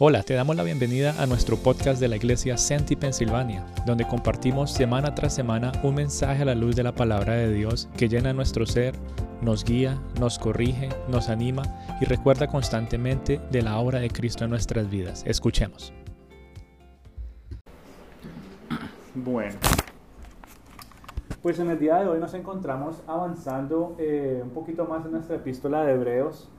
Hola, 0.00 0.24
te 0.24 0.34
damos 0.34 0.56
la 0.56 0.64
bienvenida 0.64 1.14
a 1.22 1.26
nuestro 1.26 1.56
podcast 1.56 2.00
de 2.00 2.08
la 2.08 2.16
iglesia 2.16 2.56
Senti 2.56 2.96
Pensilvania, 2.96 3.64
donde 3.86 4.04
compartimos 4.04 4.72
semana 4.72 5.14
tras 5.14 5.36
semana 5.36 5.70
un 5.84 5.94
mensaje 5.94 6.42
a 6.42 6.46
la 6.46 6.56
luz 6.56 6.74
de 6.74 6.82
la 6.82 6.96
palabra 6.96 7.34
de 7.34 7.52
Dios 7.52 7.88
que 7.96 8.08
llena 8.08 8.32
nuestro 8.32 8.66
ser, 8.66 8.96
nos 9.40 9.62
guía, 9.62 10.02
nos 10.18 10.40
corrige, 10.40 10.88
nos 11.06 11.28
anima 11.28 11.62
y 12.00 12.06
recuerda 12.06 12.48
constantemente 12.48 13.40
de 13.52 13.62
la 13.62 13.78
obra 13.78 14.00
de 14.00 14.10
Cristo 14.10 14.42
en 14.42 14.50
nuestras 14.50 14.90
vidas. 14.90 15.22
Escuchemos. 15.28 15.92
Bueno, 19.14 19.54
pues 21.40 21.60
en 21.60 21.70
el 21.70 21.78
día 21.78 22.00
de 22.00 22.08
hoy 22.08 22.18
nos 22.18 22.34
encontramos 22.34 22.96
avanzando 23.06 23.94
eh, 24.00 24.40
un 24.42 24.50
poquito 24.50 24.86
más 24.86 25.04
en 25.04 25.12
nuestra 25.12 25.36
epístola 25.36 25.84
de 25.84 25.92
Hebreos. 25.92 26.50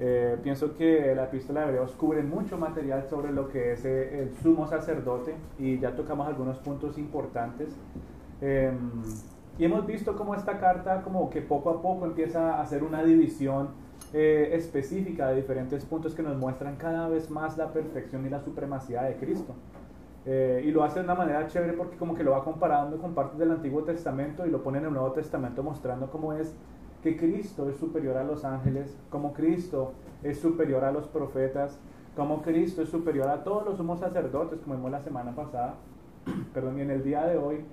Eh, 0.00 0.38
pienso 0.44 0.76
que 0.76 1.12
la 1.16 1.24
epístola 1.24 1.62
de 1.62 1.66
Hebreos 1.68 1.92
cubre 1.92 2.22
mucho 2.22 2.56
material 2.56 3.06
sobre 3.08 3.32
lo 3.32 3.48
que 3.48 3.72
es 3.72 3.84
eh, 3.84 4.20
el 4.20 4.36
sumo 4.36 4.68
sacerdote 4.68 5.34
y 5.58 5.80
ya 5.80 5.96
tocamos 5.96 6.28
algunos 6.28 6.58
puntos 6.58 6.98
importantes. 6.98 7.74
Em, 8.40 9.02
y 9.58 9.64
hemos 9.64 9.84
visto 9.86 10.16
cómo 10.16 10.36
esta 10.36 10.60
carta 10.60 11.02
como 11.02 11.28
que 11.30 11.42
poco 11.42 11.70
a 11.70 11.82
poco 11.82 12.06
empieza 12.06 12.54
a 12.54 12.62
hacer 12.62 12.84
una 12.84 13.02
división 13.02 13.70
eh, 14.12 14.50
específica 14.52 15.28
de 15.28 15.36
diferentes 15.36 15.84
puntos 15.84 16.14
que 16.14 16.22
nos 16.22 16.36
muestran 16.36 16.76
cada 16.76 17.08
vez 17.08 17.28
más 17.28 17.58
la 17.58 17.72
perfección 17.72 18.24
y 18.24 18.30
la 18.30 18.40
supremacía 18.40 19.02
de 19.02 19.16
Cristo. 19.16 19.54
y 20.26 20.70
lo 20.72 20.84
hace 20.84 20.98
de 20.98 21.06
una 21.06 21.14
manera 21.14 21.46
chévere 21.46 21.72
porque 21.72 21.96
como 21.96 22.14
que 22.14 22.22
lo 22.22 22.32
va 22.32 22.44
comparando 22.44 22.98
con 22.98 23.14
partes 23.14 23.38
del 23.38 23.50
Antiguo 23.50 23.82
Testamento 23.82 24.46
y 24.46 24.50
lo 24.50 24.62
pone 24.62 24.78
en 24.78 24.84
el 24.84 24.92
Nuevo 24.92 25.12
Testamento 25.12 25.62
mostrando 25.62 26.10
cómo 26.10 26.34
es 26.34 26.54
que 27.02 27.16
Cristo 27.16 27.68
es 27.68 27.76
superior 27.76 28.16
a 28.16 28.24
los 28.24 28.44
ángeles, 28.44 28.96
como 29.10 29.32
Cristo 29.32 29.92
es 30.22 30.38
superior 30.40 30.84
a 30.84 30.92
los 30.92 31.06
profetas, 31.06 31.78
como 32.16 32.42
Cristo 32.42 32.82
es 32.82 32.88
superior 32.88 33.28
a 33.28 33.44
todos 33.44 33.64
los 33.64 33.76
sumos 33.76 34.00
sacerdotes, 34.00 34.60
como 34.60 34.74
vimos 34.74 34.90
la 34.90 35.02
semana 35.02 35.34
pasada, 35.34 35.74
perdón, 36.54 36.78
y 36.78 36.82
en 36.82 36.90
el 36.90 37.04
día 37.04 37.24
de 37.26 37.38
hoy 37.38 37.64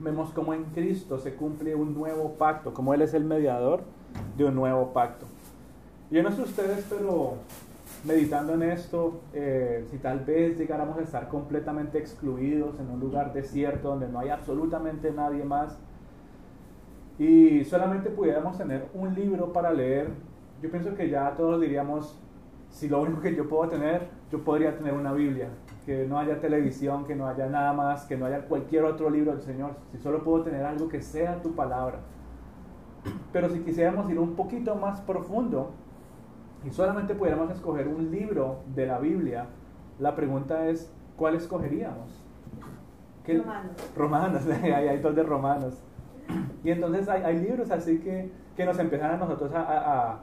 vemos 0.00 0.30
cómo 0.30 0.54
en 0.54 0.64
Cristo 0.66 1.18
se 1.18 1.34
cumple 1.34 1.74
un 1.74 1.94
nuevo 1.94 2.34
pacto, 2.34 2.72
como 2.72 2.94
Él 2.94 3.02
es 3.02 3.14
el 3.14 3.24
mediador 3.24 3.82
de 4.36 4.44
un 4.44 4.54
nuevo 4.54 4.92
pacto. 4.92 5.26
Yo 6.10 6.22
no 6.22 6.30
sé 6.30 6.42
ustedes, 6.42 6.86
pero 6.88 7.34
meditando 8.04 8.54
en 8.54 8.62
esto, 8.62 9.20
eh, 9.32 9.84
si 9.90 9.98
tal 9.98 10.20
vez 10.20 10.58
llegáramos 10.58 10.98
a 10.98 11.02
estar 11.02 11.28
completamente 11.28 11.98
excluidos 11.98 12.78
en 12.78 12.90
un 12.90 13.00
lugar 13.00 13.32
desierto 13.32 13.88
donde 13.88 14.08
no 14.08 14.20
hay 14.20 14.28
absolutamente 14.28 15.10
nadie 15.10 15.44
más, 15.44 15.76
y 17.18 17.64
solamente 17.64 18.10
pudiéramos 18.10 18.58
tener 18.58 18.88
un 18.94 19.14
libro 19.14 19.52
para 19.52 19.72
leer, 19.72 20.08
yo 20.60 20.70
pienso 20.70 20.94
que 20.94 21.08
ya 21.08 21.34
todos 21.36 21.60
diríamos, 21.60 22.18
si 22.70 22.88
lo 22.88 23.00
único 23.00 23.20
que 23.20 23.34
yo 23.34 23.48
puedo 23.48 23.68
tener, 23.68 24.08
yo 24.32 24.42
podría 24.42 24.76
tener 24.76 24.94
una 24.94 25.12
Biblia, 25.12 25.48
que 25.86 26.06
no 26.06 26.18
haya 26.18 26.40
televisión, 26.40 27.04
que 27.04 27.14
no 27.14 27.28
haya 27.28 27.46
nada 27.46 27.72
más, 27.72 28.04
que 28.06 28.16
no 28.16 28.26
haya 28.26 28.46
cualquier 28.46 28.84
otro 28.84 29.10
libro 29.10 29.32
del 29.32 29.42
Señor, 29.42 29.76
si 29.92 29.98
solo 29.98 30.24
puedo 30.24 30.42
tener 30.42 30.64
algo 30.64 30.88
que 30.88 31.00
sea 31.00 31.40
tu 31.40 31.54
palabra. 31.54 31.98
Pero 33.32 33.48
si 33.50 33.60
quisiéramos 33.60 34.10
ir 34.10 34.18
un 34.18 34.34
poquito 34.34 34.74
más 34.74 35.00
profundo 35.02 35.72
y 36.64 36.70
solamente 36.70 37.14
pudiéramos 37.14 37.50
escoger 37.50 37.86
un 37.86 38.10
libro 38.10 38.60
de 38.74 38.86
la 38.86 38.98
Biblia, 38.98 39.46
la 40.00 40.16
pregunta 40.16 40.66
es, 40.68 40.90
¿cuál 41.16 41.36
escogeríamos? 41.36 42.24
Romanos. 43.26 43.92
Romanos, 43.96 44.42
hay 44.62 44.98
dos 44.98 45.14
de 45.14 45.22
Romanos. 45.22 45.82
Y 46.64 46.70
entonces 46.70 47.08
hay, 47.08 47.38
libros 47.38 47.70
así 47.70 47.98
que, 47.98 48.30
que, 48.56 48.64
nos 48.64 48.78
empiezan 48.78 49.12
a 49.12 49.16
nosotros 49.18 49.52
a, 49.54 50.18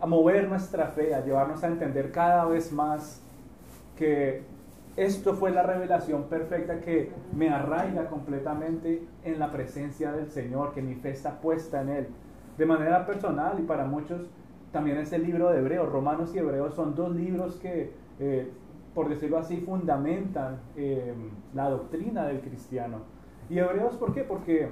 a, 0.00 0.06
mover 0.06 0.48
nuestra 0.48 0.86
fe, 0.86 1.14
a 1.14 1.24
llevarnos 1.24 1.62
a 1.64 1.66
entender 1.66 2.12
cada 2.12 2.44
vez 2.44 2.72
más 2.72 3.20
que 3.96 4.44
esto 4.96 5.34
fue 5.34 5.50
la 5.50 5.62
revelación 5.62 6.24
perfecta 6.24 6.80
que 6.80 7.10
me 7.34 7.50
arraiga 7.50 8.08
completamente 8.08 9.02
en 9.24 9.38
la 9.38 9.50
presencia 9.50 10.12
del 10.12 10.30
Señor, 10.30 10.72
que 10.72 10.80
mi 10.80 10.94
fe 10.94 11.10
está 11.10 11.40
puesta 11.40 11.82
en 11.82 11.88
Él. 11.90 12.08
De 12.56 12.64
manera 12.64 13.04
personal 13.04 13.58
y 13.58 13.62
para 13.62 13.84
muchos 13.84 14.22
también 14.72 14.96
ese 14.98 15.18
libro 15.18 15.50
de 15.50 15.58
Hebreos, 15.58 15.90
Romanos 15.90 16.34
y 16.34 16.38
Hebreos 16.38 16.74
son 16.74 16.94
dos 16.94 17.14
libros 17.14 17.56
que, 17.56 17.92
eh, 18.20 18.50
por 18.94 19.08
decirlo 19.08 19.38
así, 19.38 19.58
fundamentan 19.58 20.60
eh, 20.76 21.14
la 21.52 21.68
doctrina 21.68 22.26
del 22.26 22.40
cristiano. 22.40 22.98
Y 23.50 23.58
Hebreos, 23.58 23.96
¿por 23.96 24.14
qué? 24.14 24.22
Porque 24.22 24.68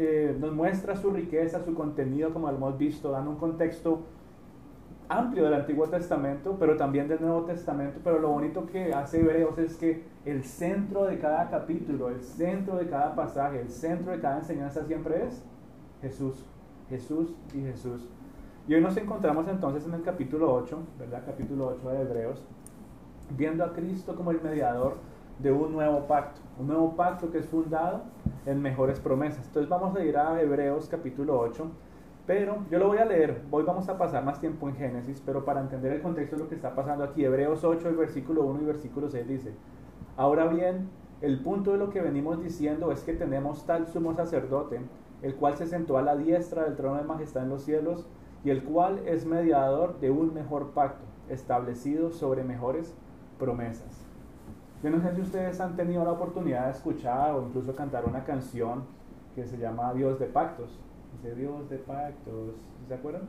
eh, 0.00 0.36
nos 0.38 0.52
muestra 0.52 0.94
su 0.94 1.10
riqueza, 1.10 1.64
su 1.64 1.74
contenido, 1.74 2.32
como 2.32 2.48
hemos 2.48 2.78
visto, 2.78 3.10
dando 3.10 3.32
un 3.32 3.36
contexto 3.36 4.02
amplio 5.08 5.42
del 5.42 5.54
Antiguo 5.54 5.88
Testamento, 5.88 6.56
pero 6.56 6.76
también 6.76 7.08
del 7.08 7.20
Nuevo 7.20 7.42
Testamento. 7.42 7.98
Pero 8.04 8.20
lo 8.20 8.28
bonito 8.28 8.64
que 8.64 8.94
hace 8.94 9.20
Hebreos 9.20 9.58
es 9.58 9.76
que 9.76 10.04
el 10.24 10.44
centro 10.44 11.04
de 11.04 11.18
cada 11.18 11.50
capítulo, 11.50 12.10
el 12.10 12.22
centro 12.22 12.76
de 12.76 12.86
cada 12.86 13.16
pasaje, 13.16 13.60
el 13.60 13.70
centro 13.70 14.12
de 14.12 14.20
cada 14.20 14.38
enseñanza 14.38 14.84
siempre 14.84 15.26
es 15.26 15.42
Jesús, 16.00 16.46
Jesús 16.88 17.34
y 17.52 17.62
Jesús. 17.62 18.08
Y 18.68 18.74
hoy 18.74 18.80
nos 18.80 18.96
encontramos 18.96 19.48
entonces 19.48 19.84
en 19.84 19.94
el 19.94 20.02
capítulo 20.02 20.54
8, 20.54 20.78
¿verdad? 21.00 21.24
Capítulo 21.26 21.74
8 21.76 21.88
de 21.90 22.02
Hebreos, 22.02 22.44
viendo 23.36 23.64
a 23.64 23.72
Cristo 23.72 24.14
como 24.14 24.30
el 24.30 24.40
mediador 24.42 24.94
de 25.38 25.52
un 25.52 25.72
nuevo 25.72 26.06
pacto, 26.06 26.40
un 26.58 26.66
nuevo 26.66 26.96
pacto 26.96 27.30
que 27.30 27.38
es 27.38 27.46
fundado 27.46 28.02
en 28.44 28.60
mejores 28.60 28.98
promesas. 28.98 29.46
Entonces 29.46 29.68
vamos 29.68 29.96
a 29.96 30.02
ir 30.02 30.16
a 30.16 30.40
Hebreos 30.40 30.88
capítulo 30.88 31.38
8, 31.38 31.70
pero 32.26 32.64
yo 32.70 32.78
lo 32.78 32.88
voy 32.88 32.98
a 32.98 33.04
leer, 33.04 33.42
hoy 33.50 33.62
vamos 33.62 33.88
a 33.88 33.96
pasar 33.96 34.24
más 34.24 34.40
tiempo 34.40 34.68
en 34.68 34.76
Génesis, 34.76 35.22
pero 35.24 35.44
para 35.44 35.60
entender 35.60 35.92
el 35.92 36.02
contexto 36.02 36.36
de 36.36 36.42
lo 36.42 36.48
que 36.48 36.56
está 36.56 36.74
pasando 36.74 37.04
aquí, 37.04 37.24
Hebreos 37.24 37.64
8, 37.64 37.88
el 37.88 37.96
versículo 37.96 38.42
1 38.42 38.62
y 38.62 38.64
versículo 38.64 39.08
6 39.08 39.28
dice, 39.28 39.54
ahora 40.16 40.46
bien, 40.46 40.88
el 41.20 41.40
punto 41.40 41.72
de 41.72 41.78
lo 41.78 41.90
que 41.90 42.00
venimos 42.00 42.42
diciendo 42.42 42.92
es 42.92 43.02
que 43.02 43.12
tenemos 43.12 43.64
tal 43.64 43.86
sumo 43.86 44.14
sacerdote, 44.14 44.80
el 45.22 45.34
cual 45.36 45.56
se 45.56 45.66
sentó 45.66 45.98
a 45.98 46.02
la 46.02 46.16
diestra 46.16 46.64
del 46.64 46.76
trono 46.76 46.96
de 46.96 47.04
majestad 47.04 47.44
en 47.44 47.48
los 47.48 47.62
cielos, 47.62 48.06
y 48.44 48.50
el 48.50 48.62
cual 48.62 49.00
es 49.06 49.24
mediador 49.24 49.98
de 50.00 50.10
un 50.10 50.32
mejor 50.34 50.70
pacto, 50.70 51.04
establecido 51.28 52.10
sobre 52.10 52.44
mejores 52.44 52.94
promesas. 53.38 54.07
Yo 54.82 54.90
no 54.90 55.00
sé 55.00 55.12
si 55.14 55.22
ustedes 55.22 55.60
han 55.60 55.74
tenido 55.74 56.04
la 56.04 56.12
oportunidad 56.12 56.66
de 56.66 56.72
escuchar 56.72 57.34
o 57.34 57.42
incluso 57.42 57.74
cantar 57.74 58.04
una 58.04 58.24
canción 58.24 58.84
que 59.34 59.44
se 59.44 59.58
llama 59.58 59.92
Dios 59.92 60.20
de 60.20 60.26
Pactos. 60.26 60.78
Dice 61.16 61.34
Dios 61.34 61.68
de 61.68 61.78
Pactos. 61.78 62.54
¿Se 62.86 62.94
acuerdan? 62.94 63.22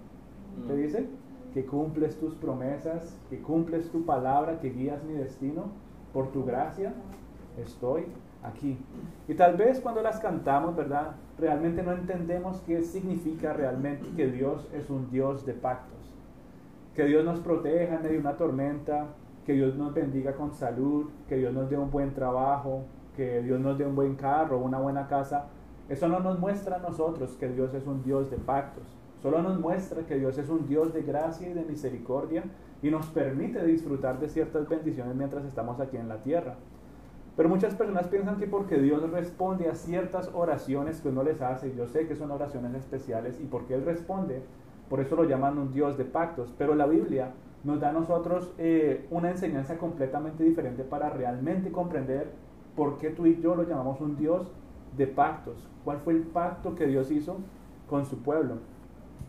¿Qué 0.68 0.74
mm. 0.74 0.78
dice? 0.78 1.10
Que 1.54 1.66
cumples 1.66 2.20
tus 2.20 2.36
promesas, 2.36 3.18
que 3.32 3.42
cumples 3.42 3.90
tu 3.90 4.06
palabra, 4.06 4.60
que 4.60 4.70
guías 4.70 5.04
mi 5.04 5.14
destino. 5.14 5.72
Por 6.14 6.32
tu 6.32 6.44
gracia 6.44 6.94
estoy 7.58 8.06
aquí. 8.44 8.78
Y 9.28 9.34
tal 9.34 9.58
vez 9.58 9.80
cuando 9.80 10.02
las 10.02 10.20
cantamos, 10.20 10.76
¿verdad? 10.76 11.16
Realmente 11.38 11.84
no 11.84 11.94
entendemos 11.94 12.62
qué 12.62 12.84
significa 12.84 13.54
realmente 13.54 14.08
que 14.16 14.28
Dios 14.28 14.68
es 14.74 14.90
un 14.90 15.10
Dios 15.10 15.46
de 15.46 15.54
pactos. 15.54 15.98
Que 16.96 17.06
Dios 17.06 17.26
nos 17.26 17.40
proteja 17.40 17.96
en 17.96 18.02
medio 18.04 18.16
de 18.16 18.20
una 18.20 18.38
tormenta, 18.38 19.08
que 19.50 19.56
Dios 19.56 19.76
nos 19.76 19.96
bendiga 19.96 20.34
con 20.34 20.52
salud, 20.54 21.08
que 21.28 21.38
Dios 21.38 21.52
nos 21.52 21.72
dé 21.72 21.76
un 21.76 21.90
buen 21.90 22.14
trabajo, 22.14 22.84
que 23.16 23.42
Dios 23.42 23.60
nos 23.60 23.80
dé 23.80 23.84
un 23.88 23.96
buen 23.96 24.14
carro, 24.14 24.60
una 24.60 24.78
buena 24.78 25.08
casa. 25.08 25.48
Eso 25.90 26.08
no 26.08 26.20
nos 26.20 26.38
muestra 26.38 26.76
a 26.76 26.80
nosotros 26.80 27.36
que 27.36 27.50
Dios 27.50 27.74
es 27.74 27.88
un 27.88 28.04
Dios 28.04 28.30
de 28.30 28.38
pactos. 28.38 28.84
Solo 29.24 29.42
nos 29.42 29.60
muestra 29.60 30.06
que 30.06 30.20
Dios 30.20 30.38
es 30.38 30.50
un 30.50 30.68
Dios 30.68 30.94
de 30.94 31.02
gracia 31.02 31.50
y 31.50 31.54
de 31.56 31.64
misericordia 31.64 32.44
y 32.84 32.92
nos 32.92 33.08
permite 33.08 33.66
disfrutar 33.66 34.20
de 34.20 34.30
ciertas 34.30 34.70
bendiciones 34.70 35.16
mientras 35.16 35.44
estamos 35.46 35.80
aquí 35.80 35.98
en 35.98 36.10
la 36.10 36.22
tierra. 36.22 36.54
Pero 37.36 37.50
muchas 37.50 37.74
personas 37.74 38.08
piensan 38.08 38.38
que 38.38 38.46
porque 38.46 38.78
Dios 38.78 39.10
responde 39.10 39.68
a 39.68 39.74
ciertas 39.74 40.30
oraciones 40.36 41.02
que 41.02 41.10
uno 41.10 41.24
les 41.24 41.42
hace, 41.42 41.74
yo 41.76 41.88
sé 41.88 42.08
que 42.08 42.16
son 42.16 42.30
oraciones 42.30 42.76
especiales 42.76 43.40
y 43.42 43.46
porque 43.46 43.74
Él 43.74 43.84
responde, 43.84 44.44
por 44.92 45.00
eso 45.00 45.16
lo 45.16 45.24
llaman 45.24 45.58
un 45.58 45.72
Dios 45.74 45.98
de 45.98 46.06
pactos. 46.06 46.54
Pero 46.56 46.76
la 46.76 46.86
Biblia 46.86 47.32
nos 47.64 47.80
da 47.80 47.90
a 47.90 47.94
nosotros 47.94 48.52
eh, 48.58 49.06
una 49.12 49.32
enseñanza 49.32 49.78
completamente 49.78 50.44
diferente 50.44 50.84
para 50.84 51.10
realmente 51.10 51.72
comprender 51.72 52.32
por 52.76 52.98
qué 52.98 53.10
tú 53.10 53.26
y 53.26 53.40
yo 53.42 53.56
lo 53.56 53.64
llamamos 53.64 54.00
un 54.00 54.16
Dios 54.16 54.52
de 54.96 55.08
pactos. 55.08 55.68
¿Cuál 55.84 56.00
fue 56.00 56.14
el 56.14 56.22
pacto 56.22 56.76
que 56.76 56.88
Dios 56.88 57.12
hizo 57.12 57.38
con 57.90 58.06
su 58.06 58.20
pueblo? 58.20 58.56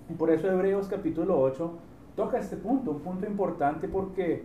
Y 0.09 0.15
por 0.15 0.31
eso 0.31 0.51
Hebreos 0.51 0.89
capítulo 0.89 1.41
8 1.41 1.71
toca 2.17 2.39
este 2.39 2.57
punto, 2.57 2.93
un 2.93 3.01
punto 3.01 3.27
importante 3.27 3.89
porque 3.89 4.45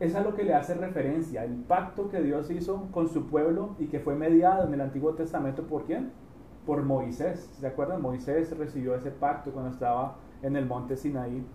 es 0.00 0.14
a 0.14 0.22
lo 0.22 0.34
que 0.34 0.44
le 0.44 0.54
hace 0.54 0.74
referencia, 0.74 1.44
el 1.44 1.54
pacto 1.54 2.10
que 2.10 2.20
Dios 2.20 2.50
hizo 2.50 2.88
con 2.92 3.08
su 3.08 3.26
pueblo 3.26 3.70
y 3.78 3.86
que 3.86 4.00
fue 4.00 4.14
mediado 4.14 4.66
en 4.66 4.74
el 4.74 4.80
Antiguo 4.82 5.14
Testamento 5.14 5.62
por 5.62 5.84
quién? 5.84 6.10
Por 6.66 6.82
Moisés. 6.82 7.50
¿Se 7.58 7.66
acuerdan? 7.66 8.02
Moisés 8.02 8.56
recibió 8.58 8.94
ese 8.94 9.10
pacto 9.10 9.52
cuando 9.52 9.70
estaba 9.70 10.16
en 10.42 10.56
el 10.56 10.66
monte 10.66 10.96
Sinaí. 10.96 11.46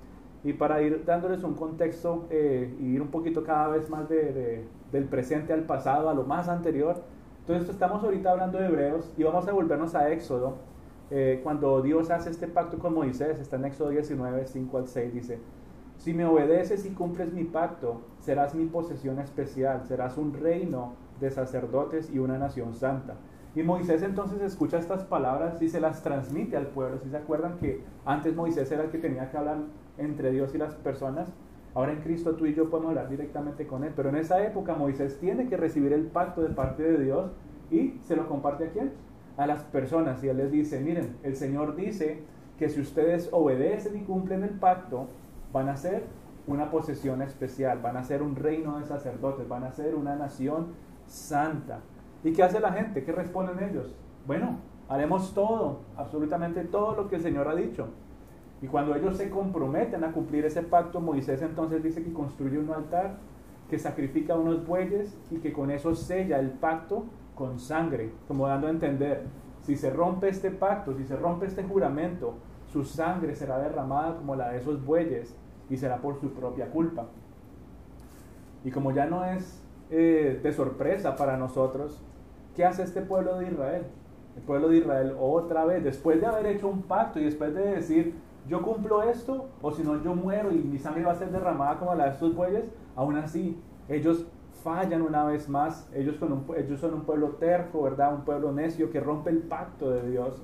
Y 0.44 0.54
para 0.54 0.82
ir 0.82 1.04
dándoles 1.06 1.44
un 1.44 1.54
contexto 1.54 2.26
eh, 2.30 2.76
y 2.80 2.96
ir 2.96 3.02
un 3.02 3.10
poquito 3.10 3.44
cada 3.44 3.68
vez 3.68 3.90
más 3.90 4.10
de, 4.10 4.66
del 4.92 5.06
presente 5.06 5.54
al 5.54 5.64
pasado, 5.64 6.10
a 6.10 6.14
lo 6.14 6.24
más 6.24 6.50
anterior. 6.50 7.04
Entonces 7.42 7.70
estamos 7.70 8.04
ahorita 8.04 8.32
hablando 8.32 8.58
de 8.58 8.68
Hebreos 8.68 9.14
y 9.18 9.24
vamos 9.24 9.48
a 9.48 9.54
volvernos 9.54 9.94
a 9.96 10.12
Éxodo. 10.12 10.56
Eh, 11.12 11.42
cuando 11.44 11.82
Dios 11.82 12.10
hace 12.10 12.30
este 12.30 12.48
pacto 12.48 12.80
con 12.80 12.94
Moisés, 12.94 13.40
está 13.40 13.58
en 13.58 13.66
Éxodo 13.66 13.90
19, 13.90 14.46
5 14.48 14.78
al 14.78 14.88
6, 14.88 15.14
dice, 15.14 15.40
si 15.98 16.14
me 16.14 16.26
obedeces 16.26 16.86
y 16.86 16.92
cumples 16.92 17.34
mi 17.34 17.44
pacto, 17.44 18.02
serás 18.22 18.56
mi 18.56 18.66
posesión 18.66 19.20
especial, 19.20 19.84
serás 19.88 20.18
un 20.18 20.34
reino 20.34 20.94
de 21.20 21.30
sacerdotes 21.30 22.10
y 22.12 22.18
una 22.18 22.38
nación 22.38 22.74
santa. 22.74 23.16
Y 23.54 23.64
Moisés 23.64 24.02
entonces 24.02 24.42
escucha 24.42 24.80
estas 24.80 25.04
palabras 25.04 25.62
y 25.62 25.68
se 25.68 25.82
las 25.82 26.02
transmite 26.02 26.56
al 26.56 26.68
pueblo. 26.68 26.98
Si 27.04 27.10
se 27.10 27.18
acuerdan 27.18 27.58
que 27.58 27.84
antes 28.06 28.34
Moisés 28.34 28.72
era 28.72 28.84
el 28.84 28.90
que 28.90 28.98
tenía 28.98 29.30
que 29.30 29.38
hablar 29.38 29.58
entre 30.01 30.31
Dios 30.31 30.53
y 30.53 30.57
las 30.57 30.75
personas, 30.75 31.31
ahora 31.74 31.94
en 31.94 32.01
Cristo 32.01 32.36
tú 32.36 32.45
y 32.45 32.53
yo 32.53 32.69
podemos 32.69 32.89
hablar 32.89 33.09
directamente 33.09 33.65
con 33.68 33.83
Él. 33.83 33.94
Pero 33.95 34.09
en 34.09 34.18
esa 34.18 34.45
época 34.45 34.75
Moisés 34.75 35.19
tiene 35.19 35.48
que 35.48 35.57
recibir 35.57 35.94
el 35.94 36.06
pacto 36.07 36.42
de 36.42 36.50
parte 36.50 36.83
de 36.83 37.03
Dios 37.03 37.31
y 37.69 38.00
se 38.03 38.15
lo 38.15 38.27
comparte 38.27 38.65
a 38.65 38.69
quién? 38.71 38.92
A 39.38 39.48
las 39.48 39.63
personas. 39.63 40.24
Y 40.24 40.27
Él 40.27 40.38
les 40.38 40.51
dice, 40.51 40.81
miren, 40.81 41.15
el 41.24 41.36
Señor 41.36 41.75
dice 41.75 42.19
que 42.57 42.69
si 42.69 42.81
ustedes 42.81 43.30
obedecen 43.31 43.98
y 43.98 44.01
cumplen 44.01 44.44
el 44.44 44.51
pacto, 44.51 45.07
van 45.53 45.69
a 45.69 45.75
ser 45.75 46.04
una 46.47 46.69
posesión 46.69 47.21
especial, 47.21 47.80
van 47.81 47.97
a 47.97 48.04
ser 48.04 48.21
un 48.21 48.36
reino 48.36 48.80
de 48.80 48.86
sacerdotes, 48.86 49.47
van 49.47 49.63
a 49.63 49.71
ser 49.71 49.95
una 49.95 50.15
nación 50.15 50.68
santa. 51.07 51.80
¿Y 52.24 52.33
qué 52.33 52.44
hace 52.44 52.59
la 52.59 52.71
gente? 52.71 53.04
¿Qué 53.04 53.12
responden 53.12 53.63
ellos? 53.63 53.95
Bueno, 54.27 54.57
haremos 54.89 55.33
todo, 55.33 55.80
absolutamente 55.97 56.63
todo 56.65 56.95
lo 56.95 57.07
que 57.07 57.15
el 57.15 57.21
Señor 57.21 57.47
ha 57.47 57.56
dicho. 57.56 57.88
Y 58.62 58.68
cuando 58.68 58.96
ellos 58.96 59.18
se 59.18 59.30
comprometen 59.30 60.04
a 60.04 60.12
cumplir 60.12 60.46
ese 60.46 60.62
pacto, 60.62 61.00
Moisés 61.00 61.42
entonces 61.42 61.81
dice 61.81 62.04
que 62.04 62.13
construye 62.13 62.60
un 62.60 62.69
altar, 62.72 63.18
que 63.69 63.80
sacrifica 63.80 64.36
unos 64.36 64.66
bueyes 64.66 65.18
y 65.31 65.38
que 65.38 65.52
con 65.52 65.72
eso 65.72 65.96
sella 65.96 66.40
el 66.40 66.52
pacto 66.52 67.06
con 67.36 67.58
sangre, 67.58 68.12
como 68.28 68.48
dando 68.48 68.68
a 68.68 68.69
entender, 68.69 69.24
si 69.63 69.75
se 69.75 69.90
rompe 69.90 70.30
este 70.30 70.52
pacto, 70.52 70.96
si 70.96 71.06
se 71.06 71.16
rompe 71.16 71.46
este 71.46 71.63
juramento, 71.63 72.36
su 72.72 72.84
sangre 72.84 73.36
será 73.36 73.60
derramada 73.60 74.16
como 74.16 74.36
la 74.36 74.50
de 74.50 74.60
esos 74.60 74.84
bueyes 74.84 75.36
y 75.69 75.78
será 75.78 75.98
por 75.98 76.19
su 76.19 76.34
propia 76.34 76.69
culpa. 76.69 77.07
Y 78.64 78.72
como 78.72 78.92
ya 78.92 79.06
no 79.06 79.25
es 79.25 79.64
eh, 79.90 80.40
de 80.42 80.54
sorpresa 80.54 81.16
para 81.16 81.38
nosotros, 81.38 82.02
¿qué 82.56 82.66
hace 82.66 82.84
este 82.84 83.02
pueblo 83.02 83.38
de 83.38 83.48
Israel? 83.48 83.84
El 84.36 84.44
pueblo 84.44 84.69
de 84.69 84.78
Israel 84.78 85.16
otra 85.19 85.66
vez, 85.66 85.84
después 85.84 86.22
de 86.22 86.28
haber 86.28 86.46
hecho 86.46 86.68
un 86.68 86.84
pacto 86.84 87.19
y 87.19 87.24
después 87.24 87.54
de 87.54 87.62
decir, 87.62 88.16
yo 88.48 88.62
cumplo 88.62 89.04
esto, 89.04 89.50
o 89.62 89.72
si 89.72 89.84
no 89.84 90.02
yo 90.04 90.16
muero 90.16 90.52
y 90.52 90.56
mi 90.56 90.78
sangre 90.80 91.04
va 91.04 91.12
a 91.12 91.16
ser 91.16 91.32
derramada 91.32 91.78
como 91.80 91.96
la 91.96 92.06
de 92.06 92.12
estos 92.12 92.36
bueyes, 92.36 92.72
aún 92.96 93.18
así 93.18 93.62
ellos 93.88 94.26
fallan 94.64 95.02
una 95.02 95.26
vez 95.26 95.50
más, 95.50 95.90
ellos, 95.94 96.16
ellos 96.58 96.80
son 96.80 96.94
un 96.94 97.02
pueblo 97.02 97.30
terco, 97.40 97.84
¿verdad? 97.84 98.14
Un 98.14 98.22
pueblo 98.22 98.52
necio 98.52 98.92
que 98.92 99.00
rompe 99.00 99.30
el 99.30 99.40
pacto 99.40 99.90
de 99.90 100.10
Dios. 100.10 100.42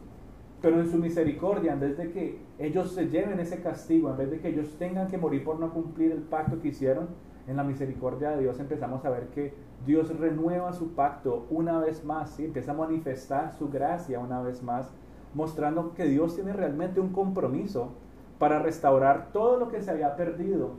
Pero 0.61 0.79
en 0.79 0.89
su 0.89 0.97
misericordia, 0.97 1.73
en 1.73 1.79
vez 1.79 1.97
de 1.97 2.11
que 2.11 2.41
ellos 2.57 2.91
se 2.93 3.09
lleven 3.09 3.39
ese 3.39 3.61
castigo, 3.61 4.09
en 4.09 4.17
vez 4.17 4.31
de 4.31 4.39
que 4.39 4.49
ellos 4.49 4.75
tengan 4.79 5.07
que 5.07 5.17
morir 5.17 5.43
por 5.43 5.59
no 5.59 5.71
cumplir 5.71 6.11
el 6.11 6.23
pacto 6.23 6.59
que 6.59 6.69
hicieron, 6.69 7.09
en 7.47 7.55
la 7.55 7.63
misericordia 7.63 8.31
de 8.31 8.41
Dios 8.41 8.59
empezamos 8.59 9.05
a 9.05 9.09
ver 9.09 9.27
que 9.27 9.53
Dios 9.85 10.17
renueva 10.19 10.73
su 10.73 10.95
pacto 10.95 11.45
una 11.49 11.79
vez 11.79 12.03
más, 12.03 12.39
y 12.39 12.45
empieza 12.45 12.71
a 12.71 12.75
manifestar 12.75 13.53
su 13.53 13.69
gracia 13.69 14.19
una 14.19 14.41
vez 14.41 14.63
más, 14.63 14.91
mostrando 15.33 15.93
que 15.93 16.05
Dios 16.05 16.35
tiene 16.35 16.53
realmente 16.53 16.99
un 16.99 17.09
compromiso 17.09 17.91
para 18.39 18.59
restaurar 18.59 19.29
todo 19.31 19.57
lo 19.57 19.69
que 19.69 19.81
se 19.81 19.91
había 19.91 20.15
perdido 20.15 20.71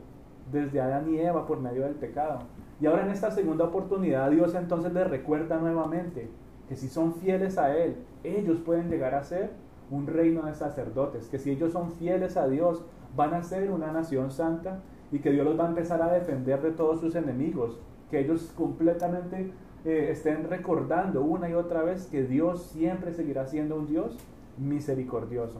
desde 0.51 0.81
Adán 0.81 1.13
y 1.13 1.19
Eva 1.19 1.45
por 1.45 1.59
medio 1.59 1.83
del 1.83 1.95
pecado. 1.95 2.39
Y 2.81 2.85
ahora 2.85 3.03
en 3.03 3.11
esta 3.11 3.31
segunda 3.31 3.65
oportunidad 3.65 4.31
Dios 4.31 4.55
entonces 4.55 4.93
les 4.93 5.09
recuerda 5.09 5.57
nuevamente 5.57 6.29
que 6.67 6.75
si 6.75 6.87
son 6.87 7.15
fieles 7.15 7.57
a 7.57 7.75
Él, 7.75 7.97
ellos 8.23 8.59
pueden 8.59 8.89
llegar 8.89 9.15
a 9.15 9.23
ser 9.23 9.51
un 9.89 10.07
reino 10.07 10.43
de 10.43 10.53
sacerdotes, 10.53 11.27
que 11.27 11.39
si 11.39 11.51
ellos 11.51 11.73
son 11.73 11.91
fieles 11.93 12.37
a 12.37 12.47
Dios, 12.47 12.83
van 13.15 13.33
a 13.33 13.43
ser 13.43 13.71
una 13.71 13.91
nación 13.91 14.31
santa 14.31 14.79
y 15.11 15.19
que 15.19 15.31
Dios 15.31 15.45
los 15.45 15.59
va 15.59 15.65
a 15.65 15.69
empezar 15.69 16.01
a 16.01 16.13
defender 16.13 16.61
de 16.61 16.71
todos 16.71 16.99
sus 16.99 17.15
enemigos, 17.15 17.79
que 18.11 18.19
ellos 18.19 18.53
completamente 18.55 19.51
eh, 19.85 20.09
estén 20.11 20.47
recordando 20.47 21.23
una 21.23 21.49
y 21.49 21.53
otra 21.53 21.81
vez 21.81 22.05
que 22.07 22.23
Dios 22.23 22.63
siempre 22.63 23.13
seguirá 23.13 23.47
siendo 23.47 23.75
un 23.75 23.87
Dios 23.87 24.17
misericordioso. 24.59 25.59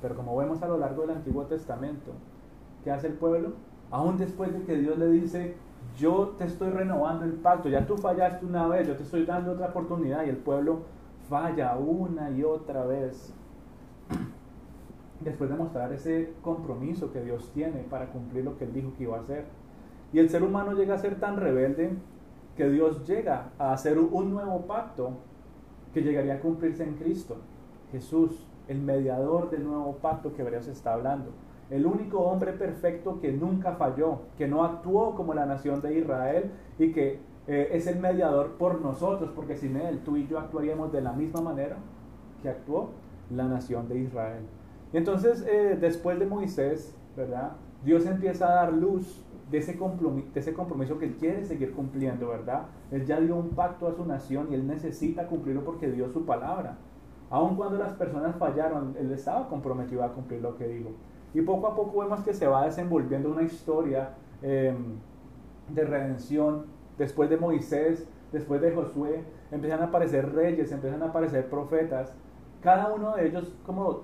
Pero 0.00 0.14
como 0.14 0.36
vemos 0.36 0.62
a 0.62 0.68
lo 0.68 0.78
largo 0.78 1.02
del 1.02 1.16
Antiguo 1.16 1.44
Testamento, 1.44 2.12
¿qué 2.84 2.90
hace 2.90 3.08
el 3.08 3.14
pueblo? 3.14 3.54
Aún 3.90 4.16
después 4.16 4.52
de 4.52 4.62
que 4.62 4.76
Dios 4.76 4.98
le 4.98 5.08
dice, 5.08 5.56
yo 5.96 6.34
te 6.38 6.44
estoy 6.44 6.70
renovando 6.70 7.24
el 7.24 7.32
pacto, 7.32 7.68
ya 7.68 7.86
tú 7.86 7.96
fallaste 7.96 8.46
una 8.46 8.68
vez, 8.68 8.86
yo 8.86 8.96
te 8.96 9.02
estoy 9.02 9.24
dando 9.24 9.52
otra 9.52 9.68
oportunidad 9.68 10.24
y 10.24 10.28
el 10.28 10.36
pueblo 10.36 10.82
falla 11.28 11.76
una 11.76 12.30
y 12.30 12.44
otra 12.44 12.84
vez. 12.84 13.34
Después 15.20 15.50
de 15.50 15.56
mostrar 15.56 15.92
ese 15.92 16.32
compromiso 16.42 17.12
que 17.12 17.22
Dios 17.22 17.50
tiene 17.52 17.80
para 17.80 18.06
cumplir 18.10 18.44
lo 18.44 18.56
que 18.56 18.64
Él 18.64 18.72
dijo 18.72 18.92
que 18.96 19.04
iba 19.04 19.16
a 19.16 19.20
hacer. 19.20 19.46
Y 20.12 20.20
el 20.20 20.30
ser 20.30 20.42
humano 20.42 20.72
llega 20.72 20.94
a 20.94 20.98
ser 20.98 21.18
tan 21.18 21.36
rebelde 21.36 21.90
que 22.56 22.68
Dios 22.70 23.06
llega 23.06 23.50
a 23.58 23.72
hacer 23.72 23.98
un 23.98 24.30
nuevo 24.30 24.62
pacto 24.66 25.12
que 25.92 26.02
llegaría 26.02 26.34
a 26.34 26.40
cumplirse 26.40 26.84
en 26.84 26.94
Cristo. 26.94 27.36
Jesús, 27.92 28.46
el 28.68 28.80
mediador 28.80 29.50
del 29.50 29.64
nuevo 29.64 29.96
pacto 29.96 30.34
que 30.34 30.42
Hebreos 30.42 30.68
está 30.68 30.94
hablando. 30.94 31.30
El 31.70 31.86
único 31.86 32.20
hombre 32.20 32.52
perfecto 32.52 33.20
que 33.20 33.32
nunca 33.32 33.72
falló, 33.72 34.20
que 34.36 34.48
no 34.48 34.64
actuó 34.64 35.14
como 35.14 35.34
la 35.34 35.46
nación 35.46 35.82
de 35.82 35.98
Israel 35.98 36.50
y 36.78 36.92
que 36.92 37.20
eh, 37.46 37.68
es 37.72 37.86
el 37.86 37.98
mediador 37.98 38.52
por 38.52 38.80
nosotros, 38.80 39.30
porque 39.34 39.56
sin 39.56 39.76
Él 39.76 40.00
tú 40.04 40.16
y 40.16 40.26
yo 40.26 40.38
actuaríamos 40.38 40.92
de 40.92 41.00
la 41.00 41.12
misma 41.12 41.40
manera 41.40 41.76
que 42.42 42.48
actuó 42.48 42.90
la 43.30 43.44
nación 43.44 43.88
de 43.88 44.00
Israel. 44.00 44.44
Y 44.92 44.96
entonces, 44.96 45.44
eh, 45.46 45.76
después 45.78 46.18
de 46.18 46.26
Moisés, 46.26 46.94
¿verdad? 47.16 47.52
Dios 47.84 48.06
empieza 48.06 48.48
a 48.48 48.54
dar 48.54 48.72
luz 48.72 49.24
de 49.50 49.58
ese, 49.58 49.76
compromiso, 49.76 50.28
de 50.32 50.40
ese 50.40 50.52
compromiso 50.52 50.98
que 50.98 51.06
Él 51.06 51.16
quiere 51.16 51.44
seguir 51.44 51.72
cumpliendo, 51.72 52.28
¿verdad? 52.28 52.66
Él 52.90 53.04
ya 53.06 53.20
dio 53.20 53.36
un 53.36 53.50
pacto 53.50 53.86
a 53.86 53.94
su 53.94 54.04
nación 54.04 54.48
y 54.50 54.54
Él 54.54 54.66
necesita 54.66 55.26
cumplirlo 55.26 55.64
porque 55.64 55.90
dio 55.90 56.08
su 56.10 56.24
palabra. 56.24 56.76
Aun 57.30 57.56
cuando 57.56 57.76
las 57.76 57.92
personas 57.92 58.36
fallaron, 58.36 58.96
Él 58.98 59.12
estaba 59.12 59.48
comprometido 59.48 60.02
a 60.02 60.12
cumplir 60.12 60.40
lo 60.40 60.56
que 60.56 60.66
dijo. 60.66 60.90
Y 61.34 61.42
poco 61.42 61.66
a 61.66 61.76
poco 61.76 62.00
vemos 62.00 62.20
que 62.20 62.32
se 62.32 62.46
va 62.46 62.64
desenvolviendo 62.64 63.30
una 63.30 63.42
historia 63.42 64.14
em, 64.40 64.96
de 65.68 65.84
redención 65.84 66.66
después 66.96 67.28
de 67.28 67.36
Moisés, 67.36 68.08
después 68.32 68.60
de 68.60 68.72
Josué, 68.72 69.24
empiezan 69.50 69.80
a 69.80 69.84
aparecer 69.84 70.32
reyes, 70.34 70.72
empiezan 70.72 71.02
a 71.02 71.06
aparecer 71.06 71.48
profetas, 71.50 72.12
cada 72.62 72.92
uno 72.92 73.14
de 73.14 73.26
ellos 73.26 73.54
como 73.64 74.02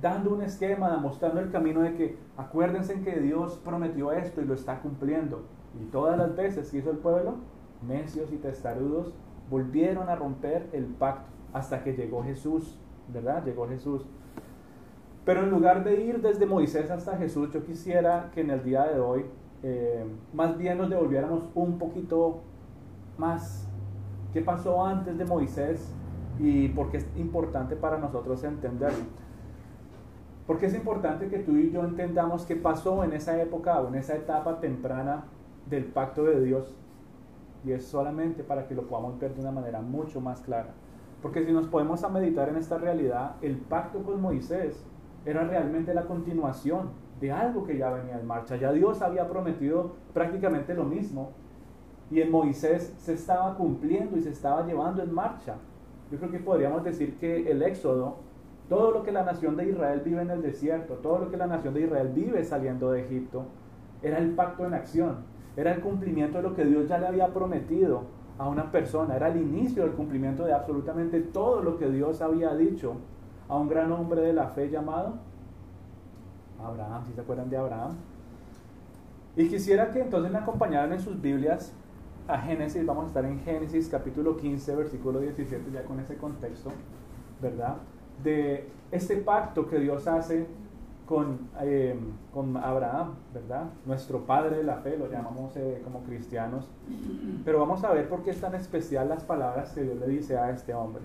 dando 0.00 0.34
un 0.34 0.42
esquema, 0.42 0.96
mostrando 0.98 1.40
el 1.40 1.50
camino 1.50 1.80
de 1.80 1.94
que 1.94 2.18
acuérdense 2.36 3.00
que 3.00 3.20
Dios 3.20 3.60
prometió 3.64 4.12
esto 4.12 4.42
y 4.42 4.44
lo 4.44 4.54
está 4.54 4.80
cumpliendo. 4.80 5.42
Y 5.80 5.84
todas 5.86 6.18
las 6.18 6.34
veces 6.36 6.70
que 6.70 6.78
hizo 6.78 6.90
el 6.90 6.98
pueblo, 6.98 7.36
necios 7.86 8.32
y 8.32 8.36
testarudos, 8.36 9.14
volvieron 9.48 10.08
a 10.08 10.16
romper 10.16 10.68
el 10.72 10.84
pacto 10.86 11.35
hasta 11.56 11.82
que 11.82 11.94
llegó 11.94 12.22
Jesús, 12.22 12.78
¿verdad? 13.08 13.42
Llegó 13.42 13.66
Jesús. 13.66 14.04
Pero 15.24 15.42
en 15.42 15.50
lugar 15.50 15.84
de 15.84 16.04
ir 16.04 16.20
desde 16.20 16.44
Moisés 16.44 16.90
hasta 16.90 17.16
Jesús, 17.16 17.50
yo 17.50 17.64
quisiera 17.64 18.30
que 18.34 18.42
en 18.42 18.50
el 18.50 18.62
día 18.62 18.84
de 18.84 19.00
hoy 19.00 19.24
eh, 19.62 20.04
más 20.34 20.58
bien 20.58 20.76
nos 20.76 20.90
devolviéramos 20.90 21.44
un 21.54 21.78
poquito 21.78 22.42
más 23.16 23.66
qué 24.34 24.42
pasó 24.42 24.84
antes 24.84 25.16
de 25.16 25.24
Moisés 25.24 25.90
y 26.38 26.68
por 26.68 26.90
qué 26.90 26.98
es 26.98 27.06
importante 27.16 27.74
para 27.74 27.96
nosotros 27.96 28.44
entenderlo. 28.44 29.04
Porque 30.46 30.66
es 30.66 30.74
importante 30.74 31.28
que 31.28 31.38
tú 31.38 31.56
y 31.56 31.70
yo 31.70 31.84
entendamos 31.84 32.44
qué 32.44 32.54
pasó 32.54 33.02
en 33.02 33.14
esa 33.14 33.40
época 33.40 33.80
o 33.80 33.88
en 33.88 33.94
esa 33.94 34.14
etapa 34.14 34.60
temprana 34.60 35.24
del 35.70 35.86
pacto 35.86 36.22
de 36.24 36.44
Dios. 36.44 36.76
Y 37.64 37.72
es 37.72 37.86
solamente 37.86 38.44
para 38.44 38.68
que 38.68 38.74
lo 38.74 38.86
podamos 38.86 39.18
ver 39.18 39.34
de 39.34 39.40
una 39.40 39.52
manera 39.52 39.80
mucho 39.80 40.20
más 40.20 40.42
clara. 40.42 40.74
Porque 41.26 41.44
si 41.44 41.50
nos 41.50 41.66
podemos 41.66 42.04
a 42.04 42.08
meditar 42.08 42.48
en 42.48 42.54
esta 42.54 42.78
realidad, 42.78 43.34
el 43.42 43.56
pacto 43.56 44.04
con 44.04 44.22
Moisés 44.22 44.86
era 45.24 45.42
realmente 45.42 45.92
la 45.92 46.04
continuación 46.04 46.90
de 47.20 47.32
algo 47.32 47.64
que 47.64 47.76
ya 47.76 47.90
venía 47.90 48.16
en 48.16 48.24
marcha. 48.24 48.54
Ya 48.54 48.70
Dios 48.70 49.02
había 49.02 49.28
prometido 49.28 49.96
prácticamente 50.14 50.72
lo 50.72 50.84
mismo 50.84 51.32
y 52.12 52.20
en 52.20 52.30
Moisés 52.30 52.94
se 52.98 53.14
estaba 53.14 53.56
cumpliendo 53.56 54.16
y 54.16 54.22
se 54.22 54.30
estaba 54.30 54.64
llevando 54.64 55.02
en 55.02 55.12
marcha. 55.12 55.56
Yo 56.12 56.18
creo 56.18 56.30
que 56.30 56.38
podríamos 56.38 56.84
decir 56.84 57.18
que 57.18 57.50
el 57.50 57.60
éxodo, 57.62 58.18
todo 58.68 58.92
lo 58.92 59.02
que 59.02 59.10
la 59.10 59.24
nación 59.24 59.56
de 59.56 59.68
Israel 59.68 60.02
vive 60.04 60.22
en 60.22 60.30
el 60.30 60.42
desierto, 60.42 60.94
todo 60.94 61.18
lo 61.18 61.28
que 61.28 61.36
la 61.36 61.48
nación 61.48 61.74
de 61.74 61.80
Israel 61.80 62.12
vive 62.14 62.44
saliendo 62.44 62.92
de 62.92 63.00
Egipto, 63.00 63.46
era 64.00 64.18
el 64.18 64.30
pacto 64.36 64.64
en 64.64 64.74
acción, 64.74 65.24
era 65.56 65.74
el 65.74 65.80
cumplimiento 65.80 66.36
de 66.36 66.44
lo 66.44 66.54
que 66.54 66.64
Dios 66.64 66.86
ya 66.86 66.98
le 66.98 67.08
había 67.08 67.34
prometido 67.34 68.14
a 68.38 68.48
una 68.48 68.70
persona, 68.70 69.16
era 69.16 69.28
el 69.28 69.38
inicio 69.38 69.82
del 69.82 69.92
cumplimiento 69.92 70.44
de 70.44 70.52
absolutamente 70.52 71.20
todo 71.20 71.62
lo 71.62 71.78
que 71.78 71.88
Dios 71.88 72.20
había 72.20 72.54
dicho 72.54 72.94
a 73.48 73.56
un 73.56 73.68
gran 73.68 73.90
hombre 73.92 74.20
de 74.20 74.32
la 74.32 74.48
fe 74.48 74.68
llamado 74.68 75.14
Abraham, 76.62 77.04
si 77.06 77.12
se 77.12 77.20
acuerdan 77.20 77.48
de 77.48 77.56
Abraham. 77.56 77.92
Y 79.36 79.48
quisiera 79.48 79.90
que 79.90 80.00
entonces 80.00 80.30
me 80.32 80.38
acompañaran 80.38 80.92
en 80.92 81.00
sus 81.00 81.20
Biblias 81.20 81.72
a 82.28 82.38
Génesis, 82.38 82.84
vamos 82.84 83.04
a 83.04 83.06
estar 83.08 83.24
en 83.24 83.40
Génesis 83.40 83.88
capítulo 83.88 84.36
15, 84.36 84.76
versículo 84.76 85.20
17, 85.20 85.70
ya 85.70 85.84
con 85.84 86.00
ese 86.00 86.16
contexto, 86.16 86.72
¿verdad? 87.40 87.76
De 88.22 88.68
este 88.90 89.16
pacto 89.16 89.68
que 89.68 89.78
Dios 89.78 90.06
hace 90.08 90.46
con, 91.06 91.38
eh, 91.60 91.96
con 92.34 92.56
Abraham, 92.56 93.14
¿verdad? 93.32 93.66
Nuestro 93.86 94.26
padre 94.26 94.58
de 94.58 94.64
la 94.64 94.76
fe, 94.78 94.96
lo 94.98 95.10
llamamos 95.10 95.56
eh, 95.56 95.80
como 95.84 96.00
cristianos. 96.00 96.68
Pero 97.44 97.60
vamos 97.60 97.84
a 97.84 97.92
ver 97.92 98.08
por 98.08 98.22
qué 98.22 98.30
es 98.30 98.40
tan 98.40 98.54
especial 98.54 99.08
las 99.08 99.22
palabras 99.22 99.72
que 99.72 99.82
Dios 99.82 99.96
le 99.98 100.08
dice 100.08 100.36
a 100.36 100.50
este 100.50 100.74
hombre. 100.74 101.02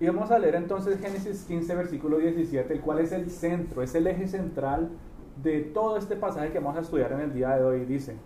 Y 0.00 0.06
vamos 0.06 0.32
a 0.32 0.38
leer 0.38 0.56
entonces 0.56 0.98
Génesis 0.98 1.44
15, 1.44 1.76
versículo 1.76 2.18
17, 2.18 2.72
el 2.72 2.80
cual 2.80 2.98
es 2.98 3.12
el 3.12 3.30
centro, 3.30 3.82
es 3.82 3.94
el 3.94 4.06
eje 4.08 4.26
central 4.26 4.88
de 5.40 5.60
todo 5.60 5.96
este 5.96 6.16
pasaje 6.16 6.50
que 6.50 6.58
vamos 6.58 6.76
a 6.76 6.80
estudiar 6.80 7.12
en 7.12 7.20
el 7.20 7.32
día 7.32 7.50
de 7.56 7.62
hoy. 7.62 7.84
Dice, 7.84 8.16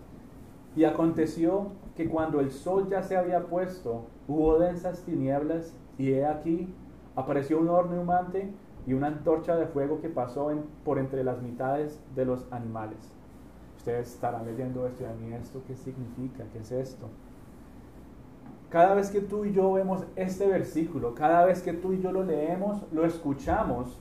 y 0.75 0.85
aconteció 0.85 1.67
que 1.95 2.07
cuando 2.09 2.39
el 2.39 2.51
sol 2.51 2.87
ya 2.89 3.03
se 3.03 3.17
había 3.17 3.45
puesto, 3.45 4.05
hubo 4.27 4.57
densas 4.57 5.01
tinieblas, 5.01 5.75
y 5.97 6.13
he 6.13 6.25
aquí, 6.25 6.73
apareció 7.17 7.59
un 7.59 7.67
horno 7.67 7.99
humante 7.99 8.49
y 8.85 8.93
una 8.93 9.07
antorcha 9.07 9.57
de 9.57 9.65
fuego 9.65 9.99
que 9.99 10.07
pasó 10.07 10.49
por 10.85 10.99
entre 10.99 11.23
las 11.23 11.41
mitades 11.41 11.99
de 12.15 12.23
los 12.23 12.45
animales. 12.51 13.11
Ustedes 13.75 14.13
estarán 14.13 14.45
leyendo 14.45 14.87
esto 14.87 15.03
y 15.03 15.07
a 15.07 15.13
mí 15.13 15.33
esto, 15.33 15.61
¿qué 15.67 15.75
significa? 15.75 16.45
¿Qué 16.53 16.59
es 16.59 16.71
esto? 16.71 17.09
Cada 18.69 18.93
vez 18.93 19.09
que 19.09 19.21
tú 19.21 19.45
y 19.45 19.51
yo 19.51 19.73
vemos 19.73 20.05
este 20.15 20.47
versículo, 20.47 21.15
cada 21.15 21.45
vez 21.45 21.61
que 21.61 21.73
tú 21.73 21.91
y 21.93 22.01
yo 22.01 22.11
lo 22.11 22.23
leemos, 22.23 22.83
lo 22.91 23.05
escuchamos, 23.05 23.99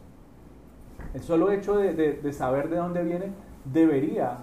el 1.15 1.23
solo 1.23 1.51
hecho 1.51 1.77
de, 1.77 1.95
de 1.95 2.33
saber 2.33 2.69
de 2.69 2.77
dónde 2.77 3.03
viene 3.03 3.33
debería 3.65 4.39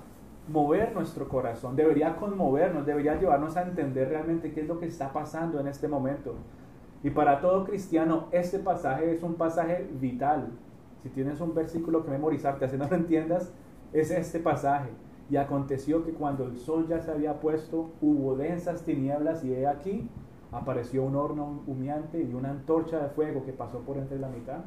mover 0.48 0.94
nuestro 0.94 1.30
corazón, 1.30 1.76
debería 1.76 2.16
conmovernos, 2.16 2.86
debería 2.86 3.20
llevarnos 3.20 3.56
a 3.56 3.62
entender 3.62 4.10
realmente 4.10 4.52
qué 4.52 4.62
es 4.62 4.68
lo 4.68 4.80
que 4.80 4.88
está 4.88 5.14
pasando 5.14 5.60
en 5.60 5.68
este 5.68 5.88
momento. 5.88 6.34
Y 7.04 7.10
para 7.10 7.42
todo 7.42 7.66
cristiano, 7.66 8.28
este 8.32 8.60
pasaje 8.60 9.14
es 9.14 9.24
un 9.24 9.36
pasaje 9.36 9.90
vital. 10.00 10.52
Si 11.04 11.10
tienes 11.10 11.42
un 11.42 11.54
versículo 11.54 12.04
que 12.04 12.12
memorizarte, 12.12 12.64
así 12.64 12.78
no 12.78 12.88
lo 12.88 12.96
entiendas, 12.96 13.52
es 13.92 14.10
este 14.10 14.40
pasaje. 14.40 14.90
Y 15.30 15.36
aconteció 15.36 16.06
que 16.06 16.14
cuando 16.14 16.46
el 16.46 16.58
sol 16.58 16.88
ya 16.88 17.02
se 17.02 17.12
había 17.12 17.42
puesto, 17.42 17.92
hubo 18.02 18.36
densas 18.36 18.84
tinieblas 18.84 19.44
y 19.44 19.54
he 19.54 19.68
aquí, 19.68 20.10
apareció 20.52 21.04
un 21.04 21.16
horno 21.16 21.64
humeante 21.68 22.22
y 22.22 22.34
una 22.34 22.52
antorcha 22.52 23.00
de 23.02 23.10
fuego 23.10 23.44
que 23.44 23.52
pasó 23.52 23.80
por 23.80 23.98
entre 23.98 24.20
la 24.20 24.30
mitad 24.30 24.60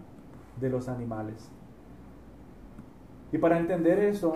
de 0.61 0.69
los 0.69 0.89
animales. 0.89 1.51
Y 3.33 3.39
para 3.39 3.59
entender 3.59 3.99
eso, 4.01 4.35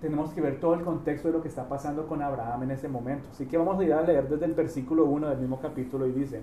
tenemos 0.00 0.32
que 0.32 0.42
ver 0.42 0.60
todo 0.60 0.74
el 0.74 0.82
contexto 0.82 1.28
de 1.28 1.34
lo 1.34 1.42
que 1.42 1.48
está 1.48 1.68
pasando 1.68 2.06
con 2.06 2.20
Abraham 2.20 2.64
en 2.64 2.72
ese 2.72 2.88
momento. 2.88 3.28
Así 3.30 3.46
que 3.46 3.56
vamos 3.56 3.78
a 3.80 3.84
ir 3.84 3.94
a 3.94 4.02
leer 4.02 4.28
desde 4.28 4.44
el 4.44 4.52
versículo 4.52 5.06
1 5.06 5.30
del 5.30 5.38
mismo 5.38 5.60
capítulo 5.60 6.06
y 6.06 6.12
dice, 6.12 6.42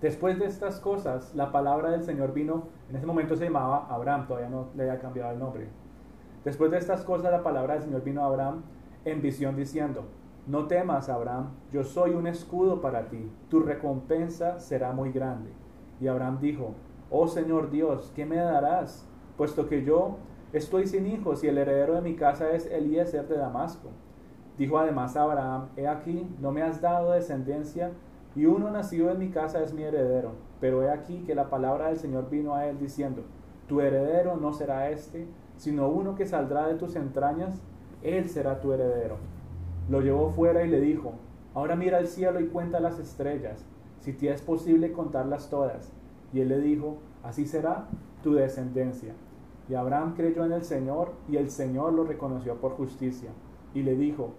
Después 0.00 0.38
de 0.38 0.46
estas 0.46 0.78
cosas, 0.78 1.34
la 1.34 1.50
palabra 1.50 1.90
del 1.90 2.04
Señor 2.04 2.32
vino, 2.32 2.68
en 2.88 2.96
ese 2.96 3.06
momento 3.06 3.34
se 3.34 3.44
llamaba 3.44 3.88
Abraham, 3.90 4.28
todavía 4.28 4.48
no 4.48 4.68
le 4.76 4.84
había 4.84 5.00
cambiado 5.00 5.32
el 5.32 5.40
nombre. 5.40 5.68
Después 6.44 6.70
de 6.70 6.78
estas 6.78 7.02
cosas, 7.02 7.32
la 7.32 7.42
palabra 7.42 7.74
del 7.74 7.82
Señor 7.82 8.04
vino 8.04 8.22
a 8.22 8.26
Abraham 8.26 8.62
en 9.04 9.20
visión 9.20 9.56
diciendo, 9.56 10.04
no 10.46 10.66
temas, 10.66 11.08
Abraham, 11.08 11.50
yo 11.72 11.82
soy 11.82 12.12
un 12.12 12.28
escudo 12.28 12.80
para 12.80 13.08
ti, 13.08 13.28
tu 13.48 13.60
recompensa 13.60 14.60
será 14.60 14.92
muy 14.92 15.10
grande. 15.10 15.50
Y 16.00 16.06
Abraham 16.06 16.38
dijo, 16.40 16.74
oh 17.10 17.26
Señor 17.26 17.70
Dios, 17.70 18.12
¿qué 18.14 18.24
me 18.24 18.36
darás? 18.36 19.04
Puesto 19.36 19.66
que 19.66 19.84
yo 19.84 20.18
estoy 20.52 20.86
sin 20.86 21.06
hijos 21.06 21.42
y 21.42 21.48
el 21.48 21.58
heredero 21.58 21.94
de 21.94 22.02
mi 22.02 22.14
casa 22.14 22.52
es 22.52 22.66
Eliezer 22.66 23.26
de 23.26 23.36
Damasco. 23.36 23.88
Dijo 24.56 24.78
además 24.78 25.16
Abraham, 25.16 25.68
he 25.76 25.88
aquí, 25.88 26.28
no 26.40 26.52
me 26.52 26.62
has 26.62 26.80
dado 26.80 27.12
descendencia 27.12 27.90
y 28.34 28.46
uno 28.46 28.70
nacido 28.70 29.10
en 29.10 29.18
mi 29.18 29.30
casa 29.30 29.62
es 29.62 29.72
mi 29.72 29.82
heredero. 29.82 30.32
Pero 30.60 30.82
he 30.82 30.90
aquí 30.90 31.24
que 31.26 31.34
la 31.34 31.50
palabra 31.50 31.88
del 31.88 31.98
Señor 31.98 32.28
vino 32.30 32.54
a 32.54 32.66
él 32.66 32.78
diciendo, 32.78 33.22
tu 33.66 33.80
heredero 33.80 34.36
no 34.36 34.52
será 34.52 34.90
este, 34.90 35.26
sino 35.56 35.88
uno 35.88 36.14
que 36.14 36.26
saldrá 36.26 36.66
de 36.66 36.74
tus 36.74 36.96
entrañas, 36.96 37.60
él 38.02 38.28
será 38.28 38.60
tu 38.60 38.72
heredero. 38.72 39.16
Lo 39.88 40.00
llevó 40.00 40.30
fuera 40.30 40.64
y 40.64 40.68
le 40.68 40.80
dijo, 40.80 41.14
ahora 41.54 41.76
mira 41.76 41.98
al 41.98 42.06
cielo 42.06 42.40
y 42.40 42.46
cuenta 42.46 42.80
las 42.80 42.98
estrellas, 42.98 43.64
si 44.00 44.12
te 44.12 44.30
es 44.30 44.42
posible 44.42 44.92
contarlas 44.92 45.50
todas. 45.50 45.92
Y 46.32 46.40
él 46.40 46.48
le 46.48 46.60
dijo, 46.60 46.98
así 47.22 47.46
será 47.46 47.88
tu 48.22 48.34
descendencia. 48.34 49.14
Y 49.68 49.74
Abraham 49.74 50.14
creyó 50.14 50.44
en 50.44 50.52
el 50.52 50.64
Señor 50.64 51.12
y 51.28 51.36
el 51.36 51.50
Señor 51.50 51.92
lo 51.92 52.04
reconoció 52.04 52.56
por 52.56 52.72
justicia. 52.72 53.30
Y 53.74 53.82
le 53.82 53.96
dijo, 53.96 54.32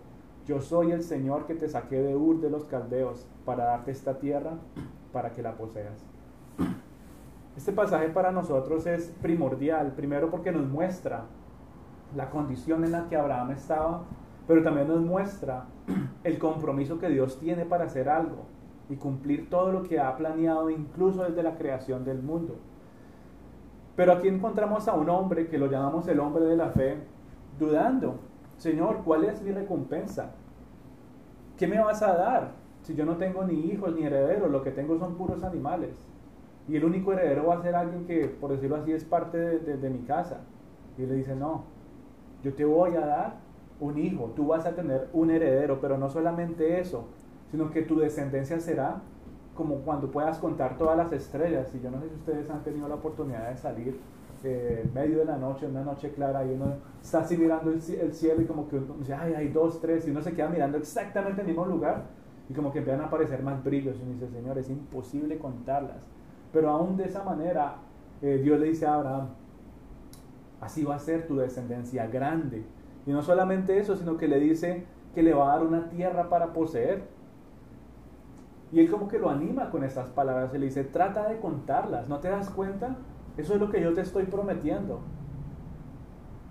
yo 0.50 0.62
soy 0.62 0.92
el 0.92 1.04
Señor 1.04 1.46
que 1.46 1.54
te 1.54 1.70
saqué 1.70 2.02
de 2.02 2.16
Ur 2.16 2.42
de 2.42 2.50
los 2.50 2.66
Caldeos 2.66 3.28
para 3.46 3.66
darte 3.66 3.92
esta 3.92 4.18
tierra 4.18 4.54
para 5.14 5.32
que 5.32 5.44
la 5.44 5.54
poseas. 5.54 6.04
Este 7.56 7.72
pasaje 7.72 8.10
para 8.10 8.32
nosotros 8.32 8.88
es 8.88 9.14
primordial, 9.22 9.92
primero 9.92 10.32
porque 10.32 10.52
nos 10.52 10.68
muestra 10.68 11.26
la 12.16 12.32
condición 12.32 12.84
en 12.84 12.94
la 12.94 13.08
que 13.08 13.16
Abraham 13.16 13.52
estaba, 13.52 14.02
pero 14.48 14.64
también 14.64 14.88
nos 14.88 15.02
muestra 15.02 15.66
el 16.24 16.40
compromiso 16.40 16.98
que 16.98 17.10
Dios 17.10 17.40
tiene 17.40 17.66
para 17.66 17.86
hacer 17.86 18.10
algo 18.10 18.46
y 18.90 18.96
cumplir 18.96 19.52
todo 19.52 19.72
lo 19.72 19.84
que 19.84 20.00
ha 20.00 20.18
planeado 20.18 20.72
incluso 20.72 21.26
desde 21.26 21.44
la 21.44 21.60
creación 21.60 22.04
del 22.04 22.24
mundo. 22.24 22.56
Pero 23.96 24.14
aquí 24.14 24.28
encontramos 24.28 24.88
a 24.88 24.96
un 24.96 25.10
hombre 25.10 25.48
que 25.48 25.60
lo 25.60 25.68
llamamos 25.68 26.08
el 26.08 26.20
hombre 26.20 26.46
de 26.46 26.58
la 26.58 26.70
fe, 26.70 26.98
dudando, 27.60 28.16
Señor, 28.58 29.04
¿cuál 29.06 29.26
es 29.26 29.44
mi 29.44 29.52
recompensa? 29.52 30.32
¿Qué 31.60 31.68
me 31.68 31.78
vas 31.78 32.02
a 32.02 32.14
dar 32.16 32.52
si 32.84 32.96
yo 32.96 33.06
no 33.06 33.18
tengo 33.18 33.44
ni 33.44 33.66
hijos 33.66 33.94
ni 33.94 34.06
herederos? 34.06 34.50
Lo 34.50 34.64
que 34.64 34.72
tengo 34.72 34.98
son 34.98 35.16
puros 35.16 35.44
animales. 35.44 35.94
Y 36.70 36.78
el 36.78 36.86
único 36.86 37.12
heredero 37.12 37.48
va 37.48 37.56
a 37.56 37.62
ser 37.62 37.76
alguien 37.76 38.06
que, 38.06 38.28
por 38.28 38.52
decirlo 38.52 38.78
así, 38.78 38.94
es 38.94 39.04
parte 39.04 39.38
de, 39.38 39.90
mi 39.90 40.00
casa. 40.04 40.40
Y 40.98 41.06
le 41.06 41.16
dice, 41.16 41.36
no, 41.36 41.66
yo 42.44 42.54
te 42.54 42.64
voy 42.64 42.96
a 42.96 43.06
dar 43.06 43.34
un 43.82 43.98
hijo, 43.98 44.32
tú 44.38 44.48
vas 44.48 44.66
a 44.66 44.74
tener 44.74 45.10
un 45.12 45.32
heredero, 45.32 45.82
pero 45.82 45.98
no 45.98 46.10
solamente 46.10 46.80
eso, 46.80 47.10
sino 47.52 47.72
que 47.72 47.82
tu 47.82 48.00
descendencia 48.00 48.62
será 48.62 49.02
como 49.54 49.80
cuando 49.80 50.10
puedas 50.12 50.40
contar 50.40 50.78
todas 50.78 50.96
las 50.96 51.12
estrellas. 51.12 51.76
Y 51.76 51.82
yo 51.82 51.92
no 51.92 52.00
sé 52.00 52.08
si 52.08 52.16
ustedes 52.16 52.50
han 52.50 52.64
tenido 52.64 52.88
la 52.88 52.96
oportunidad 52.96 53.50
de 53.50 53.58
salir 53.58 54.00
eh, 54.44 54.90
medio 54.94 55.20
de 55.20 55.26
la 55.26 55.38
noche, 55.38 55.68
una 55.68 55.84
noche 55.84 56.12
clara, 56.12 56.46
y 56.46 56.54
uno 56.54 56.76
está 57.02 57.20
así 57.20 57.38
mirando 57.38 57.72
el, 57.72 57.82
cielo 57.82 58.42
y 58.42 58.46
como 58.46 58.68
que 58.68 58.78
uno 58.78 58.96
dice, 59.00 59.14
ay, 59.14 59.34
hay 59.34 59.48
dos, 59.50 59.80
tres, 59.82 60.08
y 60.08 60.12
uno 60.12 60.22
se 60.22 60.34
queda 60.34 60.50
mirando 60.50 60.78
exactamente 60.78 61.42
el 61.42 61.48
mismo 61.48 61.66
lugar 61.66 62.04
y 62.50 62.54
como 62.54 62.72
que 62.72 62.80
empiezan 62.80 63.04
a 63.04 63.08
aparecer 63.08 63.44
más 63.44 63.64
brillos 63.64 63.98
y 64.00 64.04
uno 64.04 64.14
dice, 64.14 64.28
Señor, 64.30 64.58
es 64.58 64.70
imposible 64.70 65.38
contarlas. 65.38 66.02
Pero 66.52 66.70
aún 66.70 66.98
de 66.98 67.06
esa 67.06 67.24
manera, 67.24 67.76
eh, 68.22 68.40
Dios 68.44 68.60
le 68.60 68.68
dice 68.68 68.88
a 68.88 68.96
Abraham, 68.96 69.28
así 70.60 70.84
va 70.84 70.96
a 70.96 71.00
ser 71.00 71.28
tu 71.28 71.38
descendencia 71.38 72.08
grande. 72.08 72.64
Y 73.06 73.12
no 73.12 73.22
solamente 73.22 73.78
eso, 73.78 73.96
sino 73.96 74.18
que 74.18 74.28
le 74.28 74.40
dice 74.40 74.86
que 75.14 75.22
le 75.22 75.34
va 75.34 75.54
a 75.54 75.58
dar 75.58 75.68
una 75.68 75.90
tierra 75.90 76.28
para 76.28 76.54
poseer. 76.54 77.04
Y 78.72 78.80
él 78.80 78.90
como 78.90 79.08
que 79.08 79.20
lo 79.20 79.30
anima 79.30 79.70
con 79.70 79.84
estas 79.84 80.10
palabras, 80.10 80.52
y 80.54 80.58
le 80.58 80.68
dice, 80.68 80.84
trata 80.84 81.28
de 81.28 81.40
contarlas, 81.40 82.08
¿no 82.08 82.20
te 82.20 82.30
das 82.30 82.50
cuenta? 82.50 82.98
Eso 83.40 83.54
es 83.54 83.60
lo 83.62 83.70
que 83.70 83.82
yo 83.82 83.94
te 83.94 84.02
estoy 84.02 84.26
prometiendo. 84.26 85.00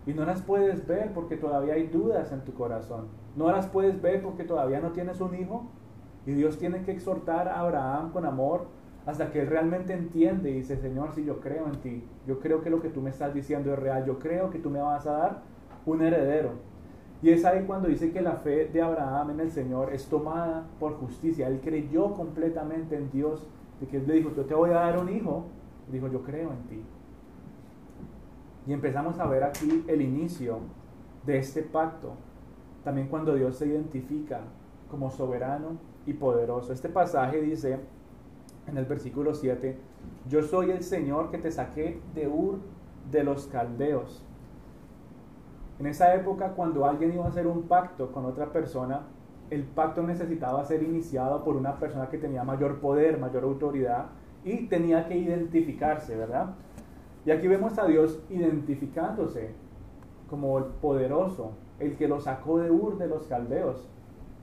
Y 0.07 0.15
no 0.15 0.25
las 0.25 0.41
puedes 0.41 0.87
ver 0.87 1.13
porque 1.13 1.37
todavía 1.37 1.75
hay 1.75 1.87
dudas 1.87 2.33
en 2.33 2.41
tu 2.41 2.55
corazón. 2.55 3.09
No 3.37 3.53
las 3.53 3.67
puedes 3.67 4.01
ver 4.01 4.23
porque 4.23 4.43
todavía 4.45 4.81
no 4.81 4.93
tienes 4.93 5.21
un 5.21 5.35
hijo. 5.35 5.67
Y 6.25 6.33
Dios 6.33 6.59
tiene 6.59 6.83
que 6.85 6.93
exhortar 6.93 7.47
a 7.47 7.61
Abraham 7.61 8.11
con 8.11 8.25
amor 8.25 8.69
hasta 9.05 9.31
que 9.31 9.41
él 9.43 9.49
realmente 9.49 9.93
entiende 9.93 10.51
y 10.51 10.55
dice, 10.55 10.79
Señor, 10.79 11.13
si 11.13 11.27
yo 11.27 11.41
creo 11.41 11.67
en 11.67 11.81
ti, 11.83 12.05
yo 12.27 12.41
creo 12.41 12.63
que 12.63 12.71
lo 12.71 12.81
que 12.81 12.89
tú 12.89 13.03
me 13.03 13.11
estás 13.11 13.35
diciendo 13.35 13.71
es 13.71 13.79
real, 13.79 14.07
yo 14.07 14.19
creo 14.19 14.49
que 14.49 14.59
tú 14.59 14.71
me 14.71 14.81
vas 14.81 15.07
a 15.07 15.13
dar 15.13 15.43
un 15.85 16.01
heredero. 16.01 16.53
Y 17.21 17.31
es 17.31 17.45
ahí 17.45 17.65
cuando 17.67 17.89
dice 17.89 18.13
que 18.13 18.23
la 18.23 18.37
fe 18.37 18.67
de 18.67 18.81
Abraham 18.81 19.31
en 19.31 19.41
el 19.41 19.51
Señor 19.51 19.93
es 19.93 20.07
tomada 20.07 20.67
por 20.81 20.95
justicia. 20.95 21.49
Él 21.49 21.61
creyó 21.63 22.15
completamente 22.15 22.97
en 22.97 23.11
Dios, 23.11 23.47
de 23.79 23.87
que 23.87 23.99
él 23.99 24.07
le 24.07 24.15
dijo, 24.15 24.31
yo 24.35 24.47
te 24.47 24.55
voy 24.55 24.71
a 24.71 24.75
dar 24.75 24.99
un 24.99 25.11
hijo, 25.11 25.45
dijo, 25.91 26.09
yo 26.09 26.23
creo 26.23 26.53
en 26.53 26.63
ti. 26.69 26.83
Y 28.67 28.73
empezamos 28.73 29.19
a 29.19 29.27
ver 29.27 29.45
aquí 29.45 29.85
el 29.89 30.03
inicio 30.03 30.59
de 31.25 31.39
este 31.39 31.63
pacto, 31.63 32.13
también 32.85 33.09
cuando 33.09 33.35
Dios 33.35 33.57
se 33.57 33.67
identifica 33.67 34.41
como 34.91 35.11
soberano 35.11 35.79
y 36.07 36.15
poderoso. 36.15 36.73
Este 36.73 36.89
pasaje 36.89 37.41
dice 37.41 37.81
en 38.67 38.77
el 38.77 38.85
versículo 38.85 39.35
7, 39.35 39.79
yo 40.29 40.43
soy 40.43 40.71
el 40.71 40.83
Señor 40.83 41.31
que 41.31 41.39
te 41.39 41.51
saqué 41.51 42.01
de 42.15 42.29
Ur 42.29 42.59
de 43.11 43.25
los 43.25 43.47
caldeos. 43.47 44.23
En 45.79 45.87
esa 45.87 46.15
época, 46.15 46.51
cuando 46.51 46.85
alguien 46.85 47.15
iba 47.15 47.25
a 47.25 47.29
hacer 47.29 47.47
un 47.47 47.63
pacto 47.63 48.13
con 48.13 48.25
otra 48.27 48.53
persona, 48.53 49.03
el 49.51 49.63
pacto 49.65 50.03
necesitaba 50.03 50.65
ser 50.65 50.83
iniciado 50.83 51.43
por 51.45 51.57
una 51.57 51.79
persona 51.79 52.11
que 52.11 52.19
tenía 52.19 52.45
mayor 52.45 52.81
poder, 52.81 53.19
mayor 53.19 53.45
autoridad, 53.45 54.07
y 54.45 54.67
tenía 54.67 55.07
que 55.07 55.17
identificarse, 55.17 56.17
¿verdad? 56.17 56.55
Y 57.25 57.31
aquí 57.31 57.49
vemos 57.49 57.79
a 57.79 57.87
Dios 57.87 58.23
identificándose 58.31 59.51
como 60.31 60.59
el 60.59 60.65
poderoso, 60.65 61.53
el 61.79 61.97
que 61.97 62.09
lo 62.09 62.21
sacó 62.21 62.59
de 62.59 62.71
Ur 62.71 62.99
de 62.99 63.09
los 63.09 63.27
caldeos. 63.27 63.89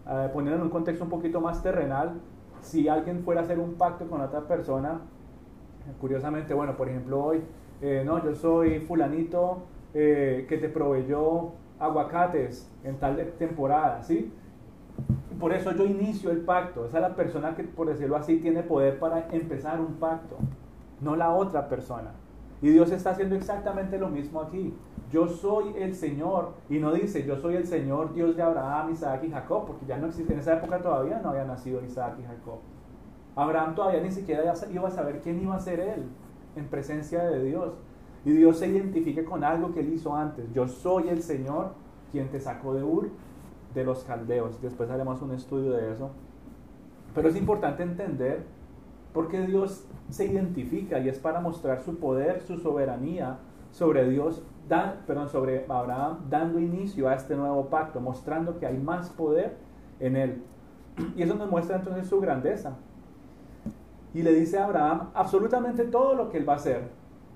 Uh, 0.05 0.31
poniendo 0.31 0.57
en 0.57 0.63
un 0.63 0.69
contexto 0.69 1.03
un 1.03 1.09
poquito 1.09 1.41
más 1.41 1.63
terrenal, 1.63 2.21
si 2.61 2.87
alguien 2.87 3.23
fuera 3.23 3.41
a 3.41 3.43
hacer 3.43 3.59
un 3.59 3.73
pacto 3.73 4.07
con 4.07 4.21
otra 4.21 4.47
persona, 4.47 5.01
Curiosamente, 5.99 6.53
bueno, 6.53 6.75
por 6.75 6.89
ejemplo, 6.89 7.23
hoy, 7.23 7.41
eh, 7.81 8.03
no, 8.05 8.23
yo 8.23 8.33
soy 8.35 8.79
fulanito 8.79 9.63
eh, 9.93 10.45
que 10.49 10.57
te 10.57 10.69
proveyó 10.69 11.51
aguacates 11.79 12.71
en 12.83 12.97
tal 12.97 13.17
temporada, 13.37 14.01
¿sí? 14.01 14.31
Por 15.39 15.54
eso 15.54 15.72
yo 15.74 15.86
inicio 15.86 16.32
el 16.32 16.42
pacto. 16.42 16.86
Esa 16.86 16.98
es 16.98 17.01
la 17.01 17.15
persona 17.15 17.56
que, 17.56 17.63
por 17.63 17.88
decirlo 17.88 18.15
así, 18.15 18.38
tiene 18.38 18.63
poder 18.63 19.00
para 19.00 19.27
empezar 19.32 19.80
un 19.80 19.96
pacto, 19.96 20.38
no 21.01 21.15
la 21.15 21.32
otra 21.32 21.68
persona. 21.68 22.12
Y 22.62 22.70
Dios 22.70 22.92
está 22.92 23.12
haciendo 23.12 23.36
exactamente 23.36 23.98
lo 23.98 24.08
mismo 24.08 24.42
aquí. 24.42 24.74
Yo 25.12 25.27
soy 25.27 25.74
el 25.77 25.94
Señor. 25.94 26.54
Y 26.70 26.80
no 26.80 26.94
dice, 26.94 27.25
yo 27.25 27.38
soy 27.38 27.56
el 27.56 27.68
Señor 27.68 28.13
Dios 28.13 28.36
de 28.36 28.44
Abraham, 28.44 28.92
Isaac 28.92 29.24
y 29.24 29.30
Jacob, 29.30 29.65
porque 29.68 29.86
ya 29.86 29.98
no 29.98 30.08
existe. 30.08 30.34
En 30.34 30.39
esa 30.39 30.54
época 30.54 30.82
todavía 30.82 31.20
no 31.20 31.30
había 31.30 31.46
nacido 31.46 31.84
Isaac 31.84 32.15
y 32.20 32.24
Jacob. 32.24 32.60
Abraham 33.36 33.75
todavía 33.75 34.01
ni 34.01 34.12
siquiera 34.12 34.44
iba 34.72 34.88
a 34.88 34.92
saber 34.92 35.20
quién 35.22 35.42
iba 35.42 35.56
a 35.56 35.60
ser 35.60 35.80
él 35.82 36.06
en 36.56 36.65
presencia 36.68 37.24
de 37.24 37.44
Dios. 37.44 37.74
Y 38.24 38.32
Dios 38.32 38.58
se 38.58 38.68
identifique 38.68 39.25
con 39.25 39.44
algo 39.44 39.74
que 39.74 39.82
él 39.82 39.94
hizo 39.94 40.15
antes. 40.15 40.51
Yo 40.54 40.68
soy 40.68 41.10
el 41.10 41.22
Señor 41.22 41.74
quien 42.12 42.30
te 42.30 42.39
sacó 42.39 42.74
de 42.74 42.84
Ur 42.84 43.10
de 43.75 43.84
los 43.84 44.03
caldeos. 44.03 44.60
Después 44.62 44.89
haremos 44.89 45.22
un 45.22 45.32
estudio 45.32 45.74
de 45.74 45.91
eso. 45.91 46.10
Pero 47.13 47.29
es 47.29 47.36
importante 47.36 47.84
entender 47.84 48.44
por 49.13 49.27
qué 49.27 49.46
Dios 49.46 49.86
se 50.10 50.25
identifica 50.25 51.00
y 51.00 51.10
es 51.10 51.20
para 51.20 51.39
mostrar 51.39 51.82
su 51.82 51.98
poder, 51.98 52.41
su 52.41 52.58
soberanía 52.58 53.38
sobre 53.72 54.10
Dios, 54.10 54.41
perdón, 55.05 55.29
sobre 55.29 55.65
Abraham, 55.70 56.20
dando 56.29 56.60
inicio 56.60 57.08
a 57.08 57.13
este 57.13 57.36
nuevo 57.36 57.70
pacto, 57.70 58.00
mostrando 58.00 58.58
que 58.58 58.65
hay 58.65 58.77
más 58.77 59.10
poder 59.10 59.58
en 60.00 60.15
él. 60.15 60.44
Y 61.15 61.24
eso 61.24 61.36
nos 61.36 61.50
muestra 61.50 61.75
entonces 61.75 62.08
su 62.08 62.20
grandeza. 62.20 62.77
Y 64.13 64.24
le 64.24 64.34
dice 64.34 64.58
a 64.58 64.65
Abraham 64.65 65.10
absolutamente 65.13 65.84
todo 65.84 66.15
lo 66.15 66.29
que 66.29 66.38
él 66.38 66.48
va 66.48 66.53
a 66.53 66.58
hacer 66.58 66.89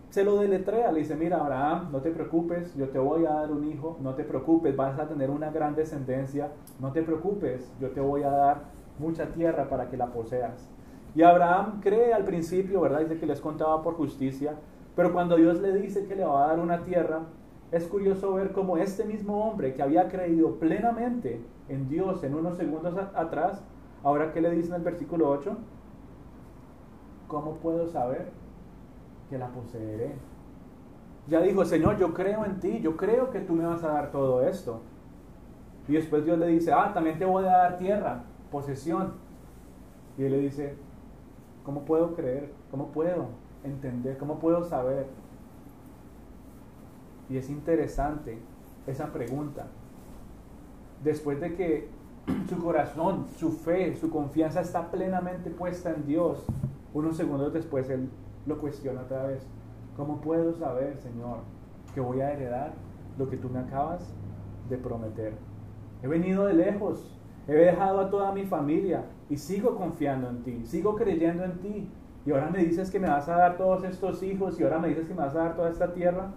se 0.10 0.24
lo 0.24 0.38
deletrea, 0.38 0.92
le 0.92 1.00
dice, 1.00 1.16
mira 1.16 1.38
Abraham, 1.38 1.90
no 1.92 2.02
te 2.02 2.10
preocupes, 2.10 2.74
yo 2.76 2.90
te 2.90 2.98
voy 2.98 3.26
a 3.26 3.32
dar 3.32 3.52
un 3.52 3.64
hijo, 3.66 3.98
no 4.02 4.16
te 4.16 4.24
preocupes, 4.24 4.76
vas 4.76 4.98
a 5.00 5.08
tener 5.08 5.30
una 5.30 5.52
gran 5.52 5.76
descendencia, 5.76 6.50
no 6.80 6.92
te 6.92 7.04
preocupes, 7.04 7.72
yo 7.80 7.92
te 7.92 8.02
voy 8.02 8.24
a 8.24 8.32
dar 8.32 8.62
mucha 8.98 9.28
tierra 9.28 9.70
para 9.70 9.88
que 9.88 9.98
la 9.98 10.08
poseas. 10.08 10.68
Y 11.14 11.22
Abraham 11.22 11.80
cree 11.82 12.14
al 12.14 12.26
principio, 12.26 12.82
¿verdad? 12.82 13.02
Dice 13.02 13.20
que 13.20 13.28
les 13.28 13.40
contaba 13.40 13.84
por 13.84 13.96
justicia, 13.96 14.56
pero 14.96 15.14
cuando 15.14 15.36
Dios 15.36 15.62
le 15.62 15.74
dice 15.74 16.08
que 16.08 16.16
le 16.16 16.26
va 16.26 16.46
a 16.46 16.48
dar 16.50 16.60
una 16.60 16.84
tierra, 16.84 17.22
es 17.72 17.88
curioso 17.88 18.34
ver 18.34 18.52
cómo 18.52 18.78
este 18.78 19.06
mismo 19.06 19.46
hombre 19.46 19.76
que 19.76 19.84
había 19.84 20.08
creído 20.08 20.56
plenamente 20.56 21.40
en 21.68 21.88
Dios 21.88 22.24
en 22.24 22.34
unos 22.34 22.58
segundos 22.58 22.96
atrás, 23.14 23.64
ahora 24.04 24.34
que 24.34 24.42
le 24.42 24.50
dice 24.50 24.70
en 24.70 24.76
el 24.76 24.82
versículo 24.82 25.30
8, 25.30 25.56
¿cómo 27.28 27.58
puedo 27.58 27.86
saber 27.86 28.39
que 29.30 29.38
la 29.38 29.48
poseeré. 29.48 30.14
Ya 31.28 31.42
dijo, 31.42 31.64
Señor, 31.64 31.98
yo 32.00 32.14
creo 32.14 32.44
en 32.46 32.60
ti, 32.60 32.80
yo 32.82 32.98
creo 32.98 33.30
que 33.30 33.40
tú 33.40 33.54
me 33.54 33.66
vas 33.66 33.84
a 33.84 33.90
dar 33.90 34.12
todo 34.12 34.42
esto. 34.48 34.82
Y 35.88 35.94
después 35.94 36.26
Dios 36.26 36.38
le 36.40 36.48
dice, 36.48 36.72
ah, 36.74 36.92
también 36.94 37.20
te 37.20 37.26
voy 37.26 37.46
a 37.46 37.52
dar 37.52 37.78
tierra, 37.78 38.24
posesión. 38.52 39.14
Y 40.18 40.24
él 40.24 40.32
le 40.32 40.40
dice, 40.40 40.76
¿cómo 41.64 41.86
puedo 41.86 42.16
creer? 42.16 42.52
¿Cómo 42.72 42.88
puedo 42.88 43.28
entender? 43.64 44.18
¿Cómo 44.18 44.40
puedo 44.40 44.64
saber? 44.64 45.08
Y 47.30 47.38
es 47.38 47.50
interesante 47.50 48.40
esa 48.88 49.14
pregunta. 49.14 49.68
Después 51.04 51.40
de 51.40 51.56
que 51.56 51.90
su 52.50 52.58
corazón, 52.58 53.28
su 53.38 53.52
fe, 53.52 53.96
su 53.96 54.10
confianza 54.10 54.62
está 54.62 54.90
plenamente 54.90 55.52
puesta 55.52 55.92
en 55.92 56.06
Dios, 56.06 56.44
unos 56.94 57.18
segundos 57.18 57.54
después 57.54 57.90
él 57.90 58.10
lo 58.46 58.60
cuestiona 58.60 59.02
otra 59.02 59.28
vez. 59.28 59.48
¿Cómo 59.96 60.22
puedo 60.22 60.54
saber, 60.54 60.98
Señor, 60.98 61.40
que 61.94 62.02
voy 62.02 62.22
a 62.22 62.32
heredar 62.32 62.74
lo 63.18 63.30
que 63.30 63.38
tú 63.38 63.50
me 63.50 63.60
acabas 63.60 64.14
de 64.70 64.78
prometer? 64.78 65.34
He 66.02 66.08
venido 66.08 66.46
de 66.46 66.54
lejos, 66.54 67.20
he 67.48 67.54
dejado 67.54 68.00
a 68.00 68.10
toda 68.10 68.32
mi 68.32 68.46
familia 68.46 69.06
y 69.30 69.38
sigo 69.38 69.76
confiando 69.76 70.30
en 70.30 70.44
ti, 70.44 70.66
sigo 70.66 70.96
creyendo 70.96 71.44
en 71.44 71.60
ti. 71.60 71.90
Y 72.26 72.32
ahora 72.32 72.50
me 72.50 72.60
dices 72.60 72.92
que 72.92 73.00
me 73.00 73.08
vas 73.08 73.28
a 73.28 73.36
dar 73.36 73.58
todos 73.58 73.84
estos 73.84 74.22
hijos 74.24 74.60
y 74.60 74.64
ahora 74.64 74.80
me 74.80 74.90
dices 74.90 75.08
que 75.08 75.14
me 75.14 75.22
vas 75.22 75.36
a 75.36 75.40
dar 75.40 75.56
toda 75.56 75.70
esta 75.70 75.94
tierra. 75.94 76.32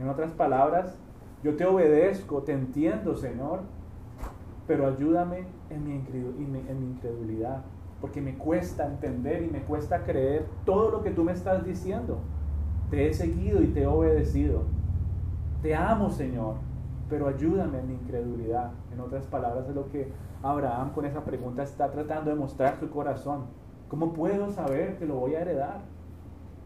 En 0.00 0.08
otras 0.08 0.32
palabras, 0.32 0.98
yo 1.42 1.56
te 1.56 1.64
obedezco, 1.64 2.42
te 2.42 2.52
entiendo, 2.52 3.14
Señor, 3.14 3.60
pero 4.66 4.86
ayúdame 4.86 5.46
en 5.70 5.84
mi, 5.84 5.94
incredulidad 5.94 7.62
porque 8.00 8.20
me 8.20 8.36
cuesta 8.36 8.86
entender 8.86 9.42
y 9.42 9.48
me 9.48 9.62
cuesta 9.62 10.04
creer 10.04 10.46
todo 10.64 10.90
lo 10.90 11.02
que 11.02 11.10
tú 11.10 11.24
me 11.24 11.32
estás 11.32 11.64
diciendo. 11.64 12.18
Te 12.90 13.08
he 13.08 13.14
seguido 13.14 13.62
y 13.62 13.68
te 13.68 13.82
he 13.82 13.86
obedecido. 13.86 14.62
Te 15.62 15.74
amo, 15.74 16.10
Señor, 16.10 16.54
pero 17.08 17.26
ayúdame 17.26 17.80
en 17.80 17.88
mi 17.88 17.94
incredulidad. 17.94 18.70
En 18.92 19.00
otras 19.00 19.26
palabras, 19.26 19.68
es 19.68 19.74
lo 19.74 19.88
que 19.88 20.12
Abraham 20.42 20.92
con 20.92 21.04
esa 21.04 21.24
pregunta 21.24 21.64
está 21.64 21.90
tratando 21.90 22.30
de 22.30 22.36
mostrar 22.36 22.78
su 22.78 22.88
corazón. 22.88 23.46
¿Cómo 23.88 24.12
puedo 24.12 24.50
saber 24.50 24.96
que 24.98 25.06
lo 25.06 25.16
voy 25.16 25.34
a 25.34 25.40
heredar? 25.40 25.80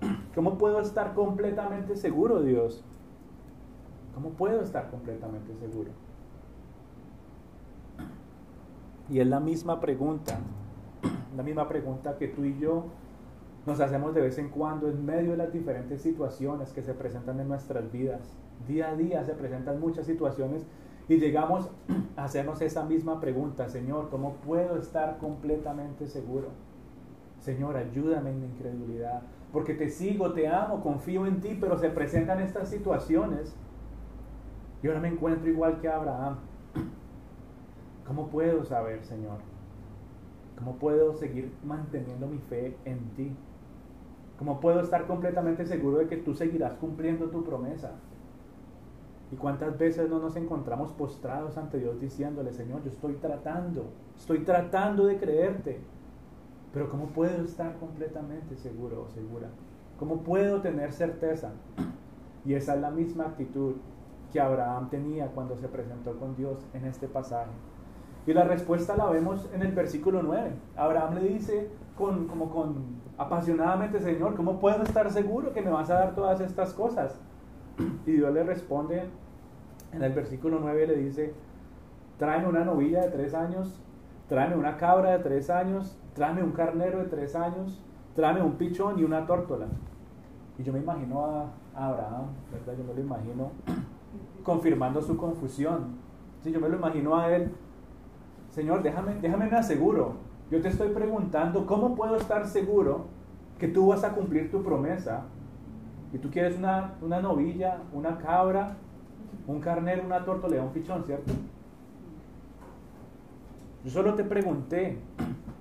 ¿Cómo 0.34 0.58
puedo 0.58 0.80
estar 0.80 1.14
completamente 1.14 1.96
seguro, 1.96 2.42
Dios? 2.42 2.84
¿Cómo 4.14 4.30
puedo 4.30 4.60
estar 4.60 4.90
completamente 4.90 5.54
seguro? 5.56 5.90
Y 9.08 9.18
es 9.18 9.26
la 9.26 9.40
misma 9.40 9.80
pregunta 9.80 10.38
la 11.36 11.42
misma 11.42 11.68
pregunta 11.68 12.16
que 12.18 12.28
tú 12.28 12.44
y 12.44 12.58
yo 12.58 12.84
nos 13.66 13.80
hacemos 13.80 14.14
de 14.14 14.20
vez 14.20 14.38
en 14.38 14.48
cuando 14.48 14.88
en 14.88 15.04
medio 15.04 15.32
de 15.32 15.36
las 15.36 15.52
diferentes 15.52 16.02
situaciones 16.02 16.72
que 16.72 16.82
se 16.82 16.94
presentan 16.94 17.38
en 17.40 17.48
nuestras 17.48 17.90
vidas. 17.92 18.36
Día 18.66 18.90
a 18.90 18.96
día 18.96 19.24
se 19.24 19.34
presentan 19.34 19.80
muchas 19.80 20.06
situaciones 20.06 20.66
y 21.08 21.18
llegamos 21.18 21.70
a 22.16 22.24
hacernos 22.24 22.60
esa 22.60 22.84
misma 22.84 23.20
pregunta, 23.20 23.68
Señor, 23.68 24.08
¿cómo 24.10 24.34
puedo 24.34 24.76
estar 24.76 25.18
completamente 25.18 26.06
seguro? 26.06 26.48
Señor, 27.40 27.76
ayúdame 27.76 28.30
en 28.30 28.40
mi 28.40 28.46
incredulidad, 28.46 29.22
porque 29.52 29.74
te 29.74 29.88
sigo, 29.88 30.32
te 30.32 30.46
amo, 30.48 30.80
confío 30.80 31.26
en 31.26 31.40
ti, 31.40 31.56
pero 31.60 31.76
se 31.76 31.90
presentan 31.90 32.40
estas 32.40 32.68
situaciones 32.68 33.56
y 34.82 34.88
ahora 34.88 35.00
me 35.00 35.08
encuentro 35.08 35.48
igual 35.48 35.80
que 35.80 35.88
Abraham. 35.88 36.38
¿Cómo 38.06 38.28
puedo 38.28 38.64
saber, 38.64 39.04
Señor? 39.04 39.51
¿Cómo 40.62 40.76
puedo 40.76 41.12
seguir 41.14 41.52
manteniendo 41.64 42.28
mi 42.28 42.38
fe 42.38 42.76
en 42.84 43.00
ti? 43.16 43.34
¿Cómo 44.38 44.60
puedo 44.60 44.80
estar 44.80 45.08
completamente 45.08 45.66
seguro 45.66 45.98
de 45.98 46.06
que 46.06 46.16
tú 46.16 46.34
seguirás 46.34 46.74
cumpliendo 46.74 47.30
tu 47.30 47.42
promesa? 47.42 47.90
¿Y 49.32 49.36
cuántas 49.36 49.76
veces 49.76 50.08
no 50.08 50.20
nos 50.20 50.36
encontramos 50.36 50.92
postrados 50.92 51.58
ante 51.58 51.80
Dios 51.80 52.00
diciéndole, 52.00 52.52
Señor, 52.52 52.80
yo 52.84 52.90
estoy 52.90 53.14
tratando, 53.14 53.86
estoy 54.16 54.44
tratando 54.44 55.06
de 55.06 55.18
creerte, 55.18 55.80
pero 56.72 56.88
¿cómo 56.88 57.06
puedo 57.06 57.42
estar 57.42 57.76
completamente 57.78 58.56
seguro 58.56 59.02
o 59.02 59.08
segura? 59.08 59.48
¿Cómo 59.98 60.18
puedo 60.18 60.60
tener 60.60 60.92
certeza? 60.92 61.50
Y 62.44 62.54
esa 62.54 62.76
es 62.76 62.80
la 62.80 62.92
misma 62.92 63.24
actitud 63.24 63.74
que 64.32 64.40
Abraham 64.40 64.90
tenía 64.90 65.26
cuando 65.26 65.56
se 65.56 65.66
presentó 65.66 66.16
con 66.20 66.36
Dios 66.36 66.64
en 66.72 66.84
este 66.84 67.08
pasaje. 67.08 67.50
Y 68.26 68.32
la 68.32 68.44
respuesta 68.44 68.96
la 68.96 69.06
vemos 69.06 69.48
en 69.52 69.62
el 69.62 69.72
versículo 69.72 70.22
9. 70.22 70.52
Abraham 70.76 71.14
le 71.16 71.28
dice 71.28 71.70
con, 71.96 72.28
como 72.28 72.50
con 72.50 73.02
apasionadamente, 73.18 74.00
Señor, 74.00 74.36
¿cómo 74.36 74.60
puedo 74.60 74.82
estar 74.82 75.10
seguro 75.10 75.52
que 75.52 75.62
me 75.62 75.70
vas 75.70 75.90
a 75.90 75.94
dar 75.94 76.14
todas 76.14 76.40
estas 76.40 76.72
cosas? 76.72 77.20
Y 78.06 78.12
Dios 78.12 78.32
le 78.32 78.44
responde 78.44 79.08
en 79.92 80.02
el 80.02 80.12
versículo 80.12 80.58
9, 80.60 80.86
le 80.86 80.96
dice, 80.96 81.34
tráeme 82.18 82.48
una 82.48 82.64
novilla 82.64 83.02
de 83.02 83.10
tres 83.10 83.34
años, 83.34 83.80
tráeme 84.28 84.56
una 84.56 84.76
cabra 84.76 85.10
de 85.10 85.18
tres 85.18 85.50
años, 85.50 85.98
tráeme 86.14 86.42
un 86.42 86.52
carnero 86.52 86.98
de 87.00 87.06
tres 87.06 87.34
años, 87.34 87.82
tráeme 88.14 88.42
un 88.42 88.52
pichón 88.52 88.98
y 88.98 89.04
una 89.04 89.26
tórtola. 89.26 89.66
Y 90.58 90.62
yo 90.62 90.72
me 90.72 90.78
imagino 90.78 91.24
a, 91.24 91.50
Abraham, 91.74 92.26
¿verdad? 92.52 92.74
Yo 92.76 92.84
me 92.84 92.94
lo 92.94 93.00
imagino 93.00 93.50
confirmando 94.42 95.00
su 95.00 95.16
confusión. 95.16 95.96
Sí, 96.42 96.52
yo 96.52 96.60
me 96.60 96.68
lo 96.68 96.76
imagino 96.76 97.16
a 97.16 97.34
él 97.34 97.50
Señor, 98.52 98.82
déjame, 98.82 99.14
déjame 99.14 99.48
me 99.48 99.56
aseguro. 99.56 100.16
Yo 100.50 100.60
te 100.60 100.68
estoy 100.68 100.90
preguntando, 100.90 101.66
¿cómo 101.66 101.94
puedo 101.94 102.16
estar 102.16 102.46
seguro 102.46 103.06
que 103.58 103.66
tú 103.66 103.86
vas 103.86 104.04
a 104.04 104.12
cumplir 104.12 104.50
tu 104.50 104.62
promesa? 104.62 105.22
Y 106.12 106.18
tú 106.18 106.30
quieres 106.30 106.58
una, 106.58 106.92
una 107.00 107.20
novilla, 107.22 107.78
una 107.94 108.18
cabra, 108.18 108.76
un 109.46 109.58
carnero, 109.58 110.04
una 110.04 110.22
tortolea, 110.22 110.62
un 110.62 110.70
pichón, 110.70 111.02
¿cierto? 111.04 111.32
Yo 113.84 113.90
solo 113.90 114.14
te 114.14 114.22
pregunté 114.22 114.98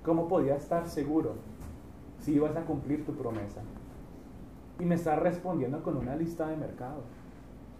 cómo 0.04 0.28
podía 0.28 0.56
estar 0.56 0.86
seguro 0.86 1.36
si 2.18 2.34
ibas 2.34 2.54
a 2.56 2.66
cumplir 2.66 3.06
tu 3.06 3.14
promesa. 3.14 3.62
Y 4.78 4.84
me 4.84 4.96
estás 4.96 5.18
respondiendo 5.18 5.82
con 5.82 5.96
una 5.96 6.14
lista 6.14 6.46
de 6.46 6.58
mercado. 6.58 7.04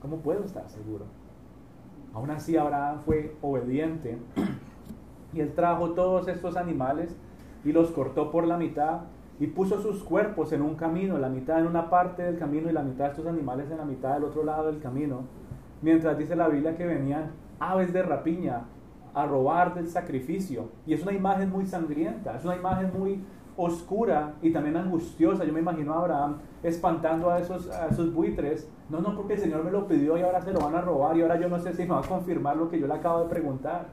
¿Cómo 0.01 0.17
puedo 0.17 0.43
estar 0.43 0.71
seguro? 0.71 1.05
Aún 2.15 2.31
así 2.31 2.57
Abraham 2.57 3.01
fue 3.05 3.37
obediente 3.43 4.19
y 5.33 5.41
él 5.41 5.53
trajo 5.55 5.91
todos 5.91 6.29
estos 6.29 6.57
animales 6.57 7.17
y 7.65 7.73
los 7.73 7.91
cortó 7.91 8.31
por 8.31 8.47
la 8.47 8.57
mitad 8.57 9.01
y 9.41 9.47
puso 9.49 9.81
sus 9.81 10.03
cuerpos 10.03 10.53
en 10.53 10.63
un 10.63 10.75
camino, 10.75 11.19
la 11.19 11.29
mitad 11.29 11.59
en 11.59 11.67
una 11.67 11.91
parte 11.91 12.23
del 12.23 12.39
camino 12.39 12.69
y 12.69 12.73
la 12.73 12.83
mitad 12.83 13.05
de 13.07 13.11
estos 13.11 13.27
animales 13.27 13.71
en 13.71 13.79
la 13.79 13.85
mitad 13.85 14.15
del 14.15 14.25
otro 14.25 14.45
lado 14.45 14.67
del 14.67 14.81
camino. 14.81 15.23
Mientras 15.81 16.17
dice 16.17 16.37
la 16.37 16.49
Biblia 16.49 16.77
que 16.77 16.87
venían 16.87 17.33
aves 17.59 17.93
de 17.93 18.03
rapiña 18.03 18.65
a 19.15 19.27
robar 19.27 19.75
del 19.75 19.89
sacrificio. 19.89 20.69
Y 20.87 20.95
es 20.95 21.03
una 21.03 21.13
imagen 21.13 21.51
muy 21.51 21.67
sangrienta, 21.67 22.37
es 22.37 22.45
una 22.45 22.57
imagen 22.57 22.91
muy 22.97 23.23
oscura 23.57 24.35
y 24.41 24.53
también 24.53 24.77
angustiosa. 24.77 25.45
Yo 25.45 25.53
me 25.53 25.61
imagino 25.61 25.93
a 25.95 25.99
Abraham 25.99 26.37
espantando 26.63 27.31
a 27.31 27.39
esos, 27.39 28.15
buitres. 28.15 28.69
No, 28.89 29.01
no, 29.01 29.15
porque 29.15 29.35
el 29.35 29.41
Señor 29.41 29.65
me 29.65 29.71
lo 29.71 29.87
pidió 29.87 30.17
y 30.17 30.23
ahora 30.23 30.41
se 30.41 30.53
lo 30.53 30.61
van 30.61 30.75
a 30.75 30.81
robar 30.81 31.17
y 31.17 31.23
ahora 31.23 31.39
yo 31.39 31.49
no 31.49 31.59
sé 31.59 31.73
si 31.73 31.83
me 31.83 31.91
va 31.91 32.01
a 32.01 32.09
confirmar 32.09 32.57
lo 32.57 32.69
que 32.69 32.79
yo 32.79 32.87
le 32.87 32.95
acabo 32.95 33.21
de 33.21 33.29
preguntar. 33.29 33.87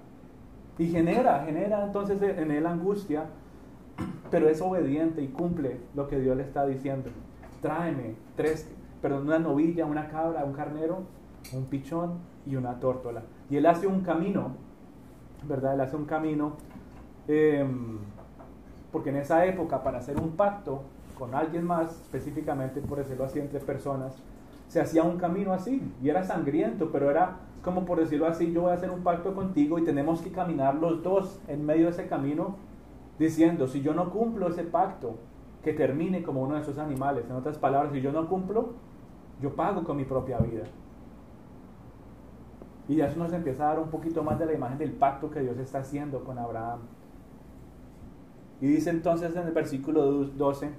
Y 0.79 0.87
genera, 0.87 1.43
genera 1.45 1.83
entonces 1.83 2.19
en 2.21 2.49
él 2.49 2.65
angustia 2.65 3.25
pero 4.29 4.49
es 4.49 4.61
obediente 4.61 5.21
y 5.21 5.27
cumple 5.27 5.79
lo 5.95 6.07
que 6.07 6.19
Dios 6.19 6.37
le 6.37 6.43
está 6.43 6.65
diciendo. 6.65 7.09
Tráeme 7.61 8.15
tres, 8.35 8.69
perdón, 9.01 9.23
una 9.23 9.39
novilla, 9.39 9.85
una 9.85 10.07
cabra, 10.07 10.45
un 10.45 10.53
carnero, 10.53 11.03
un 11.53 11.65
pichón 11.65 12.19
y 12.45 12.55
una 12.55 12.79
tórtola. 12.79 13.23
Y 13.49 13.57
él 13.57 13.65
hace 13.65 13.87
un 13.87 14.01
camino, 14.01 14.51
¿verdad? 15.47 15.73
Él 15.73 15.81
hace 15.81 15.95
un 15.95 16.05
camino, 16.05 16.53
em, 17.27 17.97
porque 18.91 19.09
en 19.09 19.17
esa 19.17 19.45
época 19.45 19.83
para 19.83 19.99
hacer 19.99 20.17
un 20.17 20.31
pacto 20.31 20.83
con 21.17 21.35
alguien 21.35 21.65
más, 21.65 21.91
específicamente 22.01 22.81
por 22.81 22.99
decirlo 22.99 23.25
así, 23.25 23.39
entre 23.39 23.59
personas, 23.59 24.15
se 24.69 24.79
hacía 24.79 25.03
un 25.03 25.17
camino 25.17 25.51
así 25.51 25.81
y 26.01 26.07
era 26.07 26.23
sangriento, 26.23 26.89
pero 26.91 27.11
era 27.11 27.39
como 27.61 27.83
por 27.83 27.99
decirlo 27.99 28.27
así, 28.27 28.53
yo 28.53 28.61
voy 28.61 28.71
a 28.71 28.75
hacer 28.75 28.89
un 28.89 29.03
pacto 29.03 29.33
contigo 29.33 29.77
y 29.79 29.83
tenemos 29.83 30.21
que 30.21 30.31
caminar 30.31 30.75
los 30.75 31.03
dos 31.03 31.41
en 31.49 31.65
medio 31.65 31.85
de 31.85 31.91
ese 31.91 32.07
camino 32.07 32.55
diciendo, 33.17 33.67
si 33.67 33.81
yo 33.81 33.93
no 33.93 34.11
cumplo 34.11 34.47
ese 34.47 34.63
pacto, 34.63 35.17
que 35.63 35.73
termine 35.73 36.23
como 36.23 36.41
uno 36.41 36.55
de 36.55 36.61
esos 36.61 36.77
animales. 36.77 37.25
En 37.29 37.35
otras 37.35 37.57
palabras, 37.57 37.91
si 37.91 38.01
yo 38.01 38.13
no 38.13 38.29
cumplo, 38.29 38.75
yo 39.41 39.55
pago 39.55 39.83
con 39.83 39.97
mi 39.97 40.05
propia 40.05 40.37
vida. 40.37 40.63
Y 42.87 42.95
ya 42.95 43.07
eso 43.07 43.19
nos 43.19 43.33
empieza 43.33 43.65
a 43.65 43.67
dar 43.73 43.79
un 43.79 43.89
poquito 43.89 44.23
más 44.23 44.39
de 44.39 44.45
la 44.45 44.53
imagen 44.53 44.77
del 44.77 44.93
pacto 44.93 45.29
que 45.29 45.41
Dios 45.41 45.57
está 45.57 45.79
haciendo 45.79 46.23
con 46.23 46.39
Abraham. 46.39 46.79
Y 48.61 48.67
dice 48.67 48.89
entonces 48.89 49.35
en 49.35 49.47
el 49.47 49.53
versículo 49.53 50.05
12, 50.05 50.69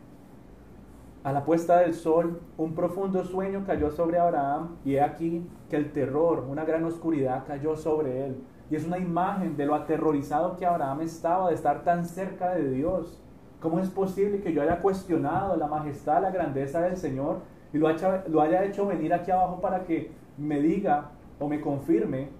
a 1.23 1.33
la 1.33 1.45
puesta 1.45 1.81
del 1.81 1.93
sol, 1.93 2.41
un 2.57 2.75
profundo 2.75 3.25
sueño 3.25 3.65
cayó 3.67 3.91
sobre 3.91 4.19
Abraham 4.19 4.77
y 4.85 4.95
he 4.95 5.03
aquí 5.03 5.47
que 5.69 5.77
el 5.77 5.93
terror, 5.93 6.47
una 6.49 6.65
gran 6.65 6.85
oscuridad 6.85 7.45
cayó 7.47 7.77
sobre 7.77 8.25
él. 8.27 8.37
Y 8.71 8.77
es 8.77 8.87
una 8.87 8.99
imagen 8.99 9.57
de 9.57 9.67
lo 9.67 9.75
aterrorizado 9.75 10.57
que 10.57 10.65
Abraham 10.65 11.03
estaba 11.03 11.49
de 11.49 11.55
estar 11.55 11.83
tan 11.83 12.07
cerca 12.07 12.55
de 12.55 12.71
Dios. 12.71 13.23
¿Cómo 13.61 13.81
es 13.81 13.91
posible 13.91 14.41
que 14.41 14.55
yo 14.55 14.63
haya 14.63 14.81
cuestionado 14.81 15.57
la 15.57 15.67
majestad, 15.67 16.23
la 16.23 16.31
grandeza 16.31 16.81
del 16.81 16.97
Señor 16.97 17.41
y 17.73 17.79
lo 17.79 17.89
haya, 17.89 18.25
lo 18.29 18.41
haya 18.41 18.65
hecho 18.65 18.87
venir 18.87 19.13
aquí 19.13 19.31
abajo 19.31 19.61
para 19.61 19.85
que 19.85 20.13
me 20.39 20.61
diga 20.61 21.11
o 21.39 21.49
me 21.49 21.61
confirme 21.61 22.31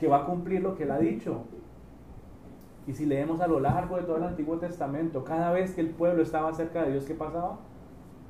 que 0.00 0.08
va 0.08 0.18
a 0.18 0.24
cumplir 0.24 0.62
lo 0.62 0.74
que 0.74 0.84
él 0.84 0.90
ha 0.90 0.98
dicho? 0.98 1.42
Y 2.86 2.94
si 2.94 3.04
leemos 3.04 3.40
a 3.40 3.48
lo 3.48 3.60
largo 3.60 3.96
de 3.96 4.04
todo 4.04 4.16
el 4.16 4.22
Antiguo 4.22 4.56
Testamento, 4.58 5.24
cada 5.24 5.50
vez 5.50 5.74
que 5.74 5.82
el 5.82 5.90
pueblo 5.90 6.22
estaba 6.22 6.54
cerca 6.54 6.84
de 6.84 6.92
Dios, 6.92 7.04
¿qué 7.04 7.14
pasaba? 7.14 7.58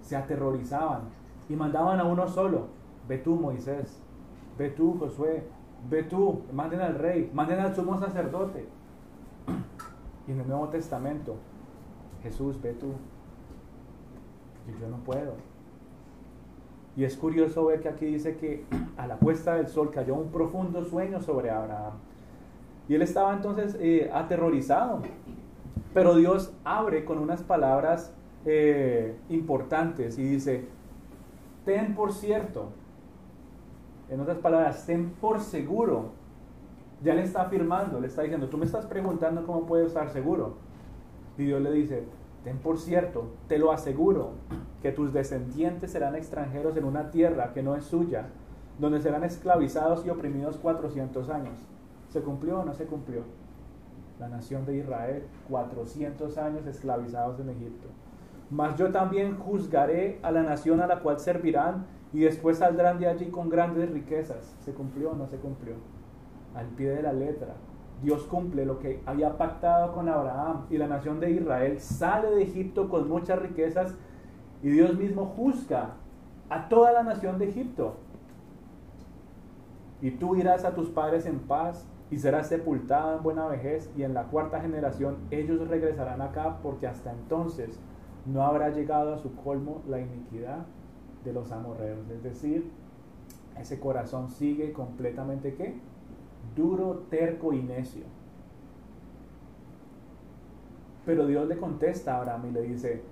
Se 0.07 0.17
aterrorizaban 0.17 1.03
y 1.49 1.57
mandaban 1.57 2.01
a 2.01 2.05
uno 2.05 2.27
solo. 2.29 2.69
Ve 3.09 3.19
tú, 3.19 3.35
Moisés. 3.37 4.01
Ve 4.57 4.71
tú, 4.71 4.97
Josué 4.99 5.45
ve 5.89 6.03
tú, 6.03 6.43
manden 6.53 6.81
al 6.81 6.95
rey, 6.97 7.31
manden 7.33 7.61
al 7.61 7.75
sumo 7.75 7.99
sacerdote. 7.99 8.67
Y 10.27 10.33
en 10.33 10.41
el 10.41 10.49
Nuevo 10.49 10.69
Testamento, 10.69 11.37
Jesús, 12.23 12.61
ve 12.61 12.73
tú. 12.73 12.93
Y 14.67 14.81
yo 14.81 14.89
no 14.89 14.97
puedo. 14.99 15.35
Y 16.97 17.05
es 17.05 17.17
curioso 17.17 17.67
ver 17.67 17.81
que 17.81 17.89
aquí 17.89 18.07
dice 18.07 18.37
que 18.37 18.65
a 18.97 19.07
la 19.07 19.17
puesta 19.17 19.55
del 19.55 19.69
sol 19.69 19.91
cayó 19.91 20.15
un 20.15 20.31
profundo 20.31 20.85
sueño 20.85 21.21
sobre 21.21 21.51
Abraham. 21.51 21.95
Y 22.89 22.95
él 22.95 23.03
estaba 23.03 23.35
entonces 23.35 23.77
eh, 23.81 24.11
aterrorizado. 24.13 25.03
Pero 25.93 26.17
Dios 26.17 26.53
abre 26.65 27.05
con 27.05 27.19
unas 27.19 27.43
palabras 27.43 28.13
eh, 28.47 29.17
importantes 29.29 30.19
y 30.19 30.23
dice, 30.23 30.67
ten 31.65 31.95
por 31.95 32.13
cierto 32.13 32.71
en 34.09 34.21
otras 34.21 34.39
palabras, 34.39 34.87
ten 34.87 35.11
por 35.11 35.41
seguro. 35.41 36.11
Ya 37.03 37.15
le 37.15 37.23
está 37.23 37.43
afirmando, 37.43 38.01
le 38.01 38.07
está 38.07 38.23
diciendo, 38.23 38.49
tú 38.49 38.57
me 38.57 38.65
estás 38.65 38.87
preguntando 38.87 39.45
cómo 39.45 39.67
puedo 39.67 39.87
estar 39.87 40.09
seguro. 40.11 40.55
Y 41.37 41.45
Dios 41.45 41.61
le 41.61 41.73
dice, 41.73 42.05
ten 42.45 42.59
por 42.59 42.79
cierto, 42.79 43.33
te 43.49 43.59
lo 43.59 43.73
aseguro, 43.73 44.31
que 44.81 44.93
tus 44.93 45.13
descendientes 45.13 45.91
serán 45.91 46.15
extranjeros 46.15 46.77
en 46.77 46.85
una 46.85 47.11
tierra 47.11 47.53
que 47.53 47.63
no 47.63 47.75
es 47.75 47.85
suya, 47.85 48.29
donde 48.79 49.01
serán 49.01 49.25
esclavizados 49.25 50.07
y 50.07 50.11
oprimidos 50.11 50.57
400 50.57 51.29
años. 51.31 51.59
¿Se 52.09 52.21
cumplió 52.23 52.61
o 52.61 52.65
no 52.65 52.73
se 52.73 52.87
cumplió? 52.87 53.23
La 54.19 54.29
nación 54.29 54.65
de 54.65 54.77
Israel, 54.77 55.25
400 55.51 56.39
años 56.39 56.67
esclavizados 56.67 57.39
en 57.41 57.51
Egipto. 57.51 57.89
Mas 58.51 58.77
yo 58.77 58.93
también 58.93 59.37
juzgaré 59.37 60.21
a 60.23 60.31
la 60.31 60.43
nación 60.43 60.81
a 60.81 60.87
la 60.87 61.01
cual 61.01 61.19
servirán 61.19 61.87
y 62.13 62.21
después 62.21 62.59
saldrán 62.59 62.99
de 62.99 63.09
allí 63.09 63.27
con 63.27 63.49
grandes 63.49 63.91
riquezas. 63.91 64.57
¿Se 64.61 64.73
cumplió 64.73 65.11
o 65.11 65.15
no 65.15 65.27
se 65.27 65.37
cumplió? 65.37 65.75
Al 66.55 66.67
pie 66.69 66.91
de 66.91 67.03
la 67.03 67.13
letra. 67.13 67.55
Dios 68.03 68.25
cumple 68.25 68.67
lo 68.67 68.79
que 68.79 69.03
había 69.07 69.37
pactado 69.37 69.93
con 69.93 70.09
Abraham 70.09 70.67
y 70.71 70.79
la 70.79 70.87
nación 70.87 71.19
de 71.19 71.31
Israel 71.31 71.81
sale 71.81 72.31
de 72.31 72.43
Egipto 72.43 72.89
con 72.89 73.09
muchas 73.09 73.39
riquezas 73.39 73.95
y 74.63 74.71
Dios 74.71 74.97
mismo 74.97 75.27
juzga 75.27 75.95
a 76.49 76.69
toda 76.69 76.93
la 76.93 77.03
nación 77.03 77.39
de 77.39 77.49
Egipto. 77.49 77.97
Y 80.01 80.13
tú 80.13 80.37
irás 80.37 80.65
a 80.65 80.75
tus 80.75 80.91
padres 80.91 81.27
en 81.27 81.41
paz 81.41 81.87
y 82.11 82.19
serás 82.19 82.49
sepultado 82.49 83.17
en 83.17 83.23
buena 83.23 83.47
vejez 83.47 83.91
y 83.97 84.03
en 84.03 84.15
la 84.15 84.25
cuarta 84.25 84.61
generación 84.61 85.17
ellos 85.31 85.67
regresarán 85.67 86.21
acá 86.21 86.59
porque 86.63 86.87
hasta 86.87 87.11
entonces 87.13 87.81
no 88.27 88.43
habrá 88.43 88.71
llegado 88.71 89.15
a 89.15 89.19
su 89.19 89.35
colmo 89.37 89.83
la 89.89 90.01
iniquidad 90.01 90.67
de 91.25 91.33
los 91.33 91.53
amorreos. 91.53 92.09
Es 92.11 92.23
decir, 92.23 92.71
ese 93.59 93.81
corazón 93.81 94.29
sigue 94.29 94.73
completamente 94.73 95.55
qué? 95.55 95.75
Duro, 96.55 97.05
terco 97.11 97.53
y 97.53 97.63
necio. 97.63 98.05
Pero 101.05 101.27
Dios 101.27 101.47
le 101.49 101.57
contesta 101.57 102.15
a 102.15 102.19
Abraham 102.19 102.47
y 102.49 102.53
le 102.53 102.63
dice, 102.63 103.03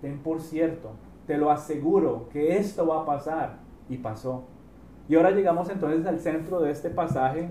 ten 0.00 0.18
por 0.18 0.40
cierto, 0.40 0.90
te 1.26 1.38
lo 1.38 1.50
aseguro 1.50 2.28
que 2.30 2.56
esto 2.56 2.86
va 2.86 3.02
a 3.02 3.06
pasar. 3.06 3.58
Y 3.88 3.98
pasó. 3.98 4.44
Y 5.08 5.14
ahora 5.14 5.30
llegamos 5.30 5.68
entonces 5.68 6.06
al 6.06 6.18
centro 6.18 6.60
de 6.60 6.70
este 6.70 6.90
pasaje 6.90 7.50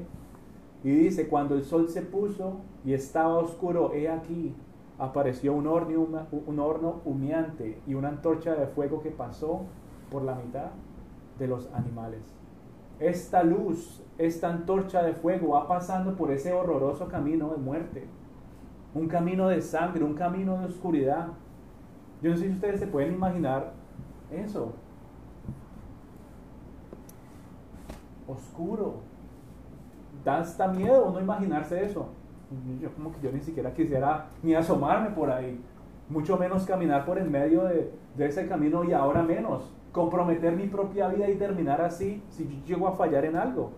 y 0.84 0.90
dice, 0.90 1.28
cuando 1.28 1.56
el 1.56 1.64
sol 1.64 1.88
se 1.88 2.02
puso 2.02 2.58
y 2.84 2.94
estaba 2.94 3.38
oscuro, 3.38 3.94
he 3.94 4.10
aquí, 4.10 4.56
apareció 5.00 5.54
un 5.54 5.68
horno, 5.68 7.02
humeante 7.06 7.82
y 7.88 7.94
una 7.96 8.10
antorcha 8.10 8.56
de 8.56 8.68
fuego 8.68 9.02
que 9.02 9.12
pasó 9.12 9.62
por 10.12 10.24
la 10.24 10.36
mitad 10.36 10.72
de 11.40 11.48
los 11.48 11.72
animales. 11.74 12.22
Esta 13.00 13.44
luz, 13.44 14.04
esta 14.18 14.50
antorcha 14.50 15.02
de 15.02 15.14
fuego 15.14 15.54
va 15.54 15.68
pasando 15.68 16.16
por 16.16 16.32
ese 16.32 16.54
horroroso 16.54 17.08
camino 17.08 17.50
de 17.50 17.58
muerte. 17.58 18.08
Un 18.94 19.08
camino 19.08 19.48
de 19.48 19.62
sangre, 19.62 20.04
un 20.04 20.14
camino 20.14 20.60
de 20.60 20.66
oscuridad. 20.68 21.30
Yo 22.22 22.30
no 22.30 22.38
sé 22.38 22.44
si 22.44 22.54
ustedes 22.54 22.80
se 22.80 22.88
pueden 22.88 23.14
imaginar 23.14 23.74
eso. 24.32 24.74
Oscuro. 28.28 28.98
Da 30.24 30.40
hasta 30.40 30.68
miedo 30.68 31.10
no 31.12 31.20
imaginarse 31.20 31.84
eso. 31.84 32.10
Yo 32.82 32.94
como 32.94 33.12
que 33.12 33.22
yo 33.22 33.32
ni 33.32 33.42
siquiera 33.42 33.74
quisiera 33.74 34.28
ni 34.42 34.56
asomarme 34.56 35.10
por 35.10 35.30
ahí. 35.32 35.60
Mucho 36.10 36.38
menos 36.38 36.66
caminar 36.66 37.06
por 37.06 37.18
en 37.18 37.32
medio 37.32 37.64
de, 37.64 37.92
de 38.16 38.26
ese 38.26 38.48
camino 38.48 38.84
y 38.84 38.94
ahora 38.94 39.24
menos 39.24 39.74
comprometer 39.94 40.56
mi 40.56 40.68
propia 40.68 41.08
vida 41.08 41.30
y 41.30 41.36
terminar 41.36 41.80
así 41.80 42.22
si 42.30 42.48
yo 42.48 42.76
llego 42.76 42.88
a 42.88 42.94
fallar 42.94 43.24
en 43.26 43.38
algo. 43.38 43.72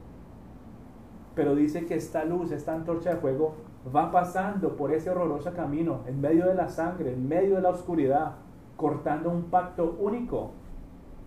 Pero 1.36 1.54
dice 1.54 1.86
que 1.86 1.96
esta 1.96 2.24
luz, 2.24 2.52
esta 2.52 2.74
antorcha 2.74 3.12
de 3.12 3.18
fuego, 3.18 3.56
va 3.94 4.12
pasando 4.12 4.76
por 4.78 4.94
ese 4.94 5.10
horroroso 5.10 5.54
camino, 5.54 6.00
en 6.08 6.22
medio 6.22 6.48
de 6.48 6.56
la 6.56 6.70
sangre, 6.70 7.14
en 7.14 7.28
medio 7.28 7.58
de 7.58 7.62
la 7.62 7.70
oscuridad, 7.70 8.36
cortando 8.78 9.30
un 9.30 9.44
pacto 9.44 9.98
único 10.00 10.52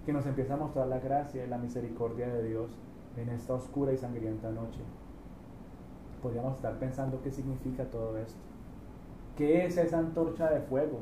que 0.07 0.13
nos 0.15 0.27
empieza 0.27 0.55
a 0.55 0.57
mostrar 0.57 0.89
la 0.89 0.99
gracia 0.99 1.45
y 1.45 1.49
la 1.49 1.59
misericordia 1.59 2.29
de 2.29 2.43
Dios 2.43 2.75
en 3.19 3.29
esta 3.29 3.53
oscura 3.53 3.93
y 3.93 3.99
sangrienta 3.99 4.51
noche. 4.51 4.81
Podríamos 6.23 6.57
estar 6.57 6.79
pensando 6.79 7.21
qué 7.23 7.31
significa 7.31 7.85
todo 7.85 8.17
esto. 8.19 8.39
¿Qué 9.37 9.65
es 9.67 9.77
esa 9.77 9.99
antorcha 9.99 10.51
de 10.51 10.61
fuego? 10.61 11.01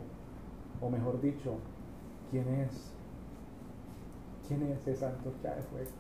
O 0.81 0.91
mejor 0.91 1.21
dicho, 1.21 1.55
¿quién 2.31 2.49
es? 2.49 2.93
¿Quién 4.47 4.63
es 4.65 4.87
esa 4.87 5.09
antorcha 5.09 5.55
de 5.55 5.63
fuego? 5.63 5.91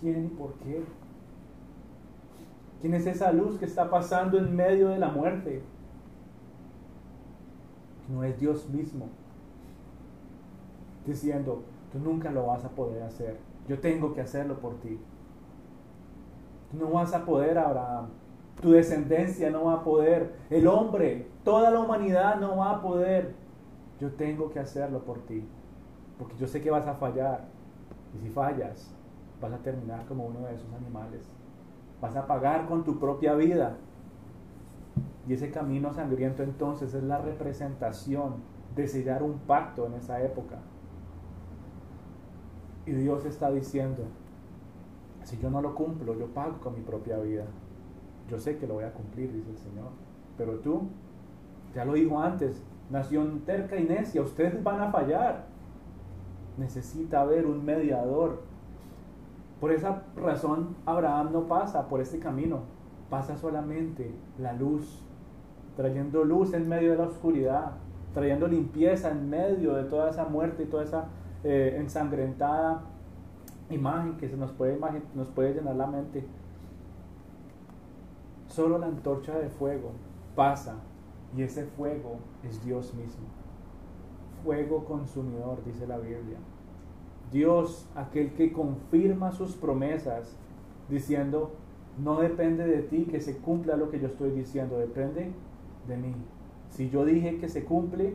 ¿Quién 0.00 0.24
y 0.26 0.28
por 0.28 0.52
qué? 0.54 0.82
¿Quién 2.80 2.94
es 2.94 3.06
esa 3.06 3.32
luz 3.32 3.58
que 3.58 3.64
está 3.64 3.88
pasando 3.88 4.38
en 4.38 4.54
medio 4.54 4.88
de 4.88 4.98
la 4.98 5.08
muerte? 5.08 5.62
no 8.08 8.24
es 8.24 8.38
Dios 8.38 8.68
mismo 8.68 9.08
diciendo, 11.06 11.62
tú 11.92 11.98
nunca 11.98 12.30
lo 12.30 12.46
vas 12.46 12.64
a 12.64 12.70
poder 12.70 13.02
hacer, 13.02 13.38
yo 13.68 13.78
tengo 13.78 14.14
que 14.14 14.22
hacerlo 14.22 14.58
por 14.58 14.80
ti. 14.80 14.98
No 16.78 16.90
vas 16.90 17.14
a 17.14 17.24
poder, 17.24 17.58
Abraham, 17.58 18.08
tu 18.60 18.72
descendencia 18.72 19.50
no 19.50 19.64
va 19.64 19.74
a 19.74 19.84
poder, 19.84 20.34
el 20.50 20.66
hombre, 20.66 21.28
toda 21.44 21.70
la 21.70 21.80
humanidad 21.80 22.40
no 22.40 22.56
va 22.56 22.72
a 22.72 22.82
poder, 22.82 23.34
yo 24.00 24.12
tengo 24.12 24.50
que 24.50 24.58
hacerlo 24.58 25.04
por 25.04 25.18
ti, 25.20 25.46
porque 26.18 26.36
yo 26.36 26.46
sé 26.46 26.60
que 26.60 26.70
vas 26.70 26.86
a 26.86 26.94
fallar, 26.94 27.44
y 28.14 28.18
si 28.22 28.30
fallas, 28.30 28.94
vas 29.40 29.52
a 29.52 29.58
terminar 29.58 30.06
como 30.06 30.26
uno 30.26 30.40
de 30.40 30.54
esos 30.54 30.72
animales, 30.72 31.28
vas 32.00 32.16
a 32.16 32.26
pagar 32.26 32.66
con 32.66 32.84
tu 32.84 32.98
propia 32.98 33.34
vida. 33.34 33.76
Y 35.26 35.32
ese 35.32 35.50
camino 35.50 35.92
sangriento 35.94 36.42
entonces 36.42 36.92
es 36.92 37.02
la 37.02 37.18
representación 37.18 38.34
de 38.76 38.86
sellar 38.88 39.22
un 39.22 39.38
pacto 39.38 39.86
en 39.86 39.94
esa 39.94 40.22
época. 40.22 40.58
Y 42.86 42.92
Dios 42.92 43.24
está 43.24 43.50
diciendo, 43.50 44.04
si 45.24 45.38
yo 45.38 45.50
no 45.50 45.60
lo 45.60 45.74
cumplo, 45.74 46.14
yo 46.18 46.26
pago 46.26 46.60
con 46.60 46.74
mi 46.74 46.80
propia 46.80 47.18
vida. 47.18 47.44
Yo 48.28 48.38
sé 48.38 48.58
que 48.58 48.66
lo 48.66 48.74
voy 48.74 48.84
a 48.84 48.92
cumplir, 48.92 49.32
dice 49.32 49.50
el 49.50 49.58
Señor. 49.58 49.88
Pero 50.36 50.58
tú, 50.58 50.88
ya 51.74 51.84
lo 51.84 51.94
dijo 51.94 52.20
antes, 52.20 52.62
nación 52.90 53.42
terca 53.44 53.76
y 53.76 53.84
necia, 53.84 54.22
ustedes 54.22 54.62
van 54.62 54.80
a 54.80 54.90
fallar. 54.90 55.46
Necesita 56.58 57.22
haber 57.22 57.46
un 57.46 57.64
mediador. 57.64 58.42
Por 59.60 59.72
esa 59.72 60.02
razón, 60.14 60.76
Abraham 60.84 61.30
no 61.32 61.48
pasa 61.48 61.88
por 61.88 62.00
este 62.00 62.18
camino, 62.18 62.60
pasa 63.08 63.36
solamente 63.38 64.14
la 64.38 64.52
luz, 64.52 65.02
trayendo 65.76 66.24
luz 66.24 66.52
en 66.52 66.68
medio 66.68 66.90
de 66.90 66.98
la 66.98 67.04
oscuridad, 67.04 67.72
trayendo 68.12 68.46
limpieza 68.46 69.10
en 69.10 69.30
medio 69.30 69.74
de 69.74 69.84
toda 69.84 70.10
esa 70.10 70.26
muerte 70.26 70.64
y 70.64 70.66
toda 70.66 70.84
esa 70.84 71.06
eh, 71.44 71.76
ensangrentada 71.78 72.82
imagen 73.70 74.16
que 74.16 74.28
se 74.28 74.36
nos 74.36 74.52
puede, 74.52 74.78
nos 75.14 75.28
puede 75.28 75.54
llenar 75.54 75.76
la 75.76 75.86
mente. 75.86 76.24
Solo 78.48 78.78
la 78.78 78.86
antorcha 78.86 79.36
de 79.38 79.48
fuego 79.48 79.92
pasa 80.34 80.76
y 81.36 81.42
ese 81.42 81.64
fuego 81.64 82.18
es 82.42 82.64
Dios 82.64 82.94
mismo. 82.94 83.26
Fuego 84.44 84.84
consumidor, 84.84 85.64
dice 85.64 85.86
la 85.86 85.98
Biblia. 85.98 86.38
Dios, 87.32 87.88
aquel 87.96 88.34
que 88.34 88.52
confirma 88.52 89.32
sus 89.32 89.56
promesas, 89.56 90.36
diciendo, 90.88 91.52
no 91.98 92.20
depende 92.20 92.66
de 92.66 92.82
ti 92.82 93.06
que 93.10 93.20
se 93.20 93.38
cumpla 93.38 93.76
lo 93.76 93.90
que 93.90 93.98
yo 93.98 94.08
estoy 94.08 94.30
diciendo, 94.30 94.78
depende 94.78 95.32
de 95.88 95.96
mí. 95.96 96.14
Si 96.70 96.90
yo 96.90 97.04
dije 97.04 97.38
que 97.38 97.48
se 97.48 97.64
cumple, 97.64 98.14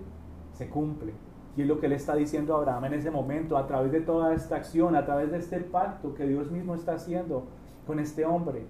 se 0.54 0.70
cumple. 0.70 1.14
Y 1.60 1.64
es 1.64 1.68
lo 1.68 1.82
que 1.82 1.90
le 1.90 1.96
está 1.96 2.16
diciendo 2.16 2.56
Abraham 2.56 2.86
en 2.86 2.94
ese 2.94 3.12
momento, 3.12 3.58
a 3.58 3.68
través 3.68 3.92
de 3.92 4.00
toda 4.00 4.34
esta 4.34 4.56
acción, 4.56 4.96
a 4.96 5.04
través 5.04 5.30
de 5.30 5.40
este 5.40 5.60
pacto 5.60 6.14
que 6.14 6.26
Dios 6.26 6.50
mismo 6.50 6.74
está 6.74 6.94
haciendo 6.94 7.48
con 7.86 8.00
este 8.00 8.24
hombre. 8.24 8.66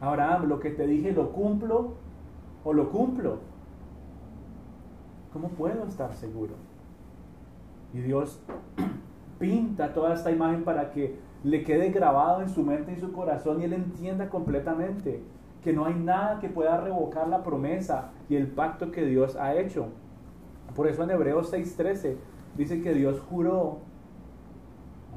Abraham, 0.00 0.48
lo 0.48 0.58
que 0.58 0.70
te 0.70 0.88
dije, 0.88 1.12
¿lo 1.12 1.30
cumplo 1.30 1.92
o 2.64 2.72
lo 2.72 2.90
cumplo? 2.90 3.38
¿Cómo 5.32 5.50
puedo 5.50 5.84
estar 5.84 6.16
seguro? 6.16 6.54
Y 7.94 8.00
Dios 8.00 8.40
pinta 9.38 9.94
toda 9.94 10.12
esta 10.12 10.32
imagen 10.32 10.64
para 10.64 10.90
que 10.90 11.20
le 11.44 11.62
quede 11.62 11.90
grabado 11.90 12.42
en 12.42 12.48
su 12.48 12.64
mente 12.64 12.92
y 12.92 12.98
su 12.98 13.12
corazón 13.12 13.60
y 13.60 13.66
él 13.66 13.72
entienda 13.72 14.30
completamente 14.30 15.22
que 15.62 15.72
no 15.72 15.84
hay 15.84 15.94
nada 15.94 16.40
que 16.40 16.48
pueda 16.48 16.80
revocar 16.80 17.28
la 17.28 17.44
promesa 17.44 18.10
y 18.28 18.34
el 18.34 18.48
pacto 18.48 18.90
que 18.90 19.06
Dios 19.06 19.36
ha 19.36 19.54
hecho. 19.54 19.90
Por 20.76 20.86
eso 20.86 21.02
en 21.02 21.10
Hebreos 21.10 21.50
6:13 21.52 22.16
dice 22.56 22.82
que 22.82 22.92
Dios 22.92 23.20
juró 23.30 23.78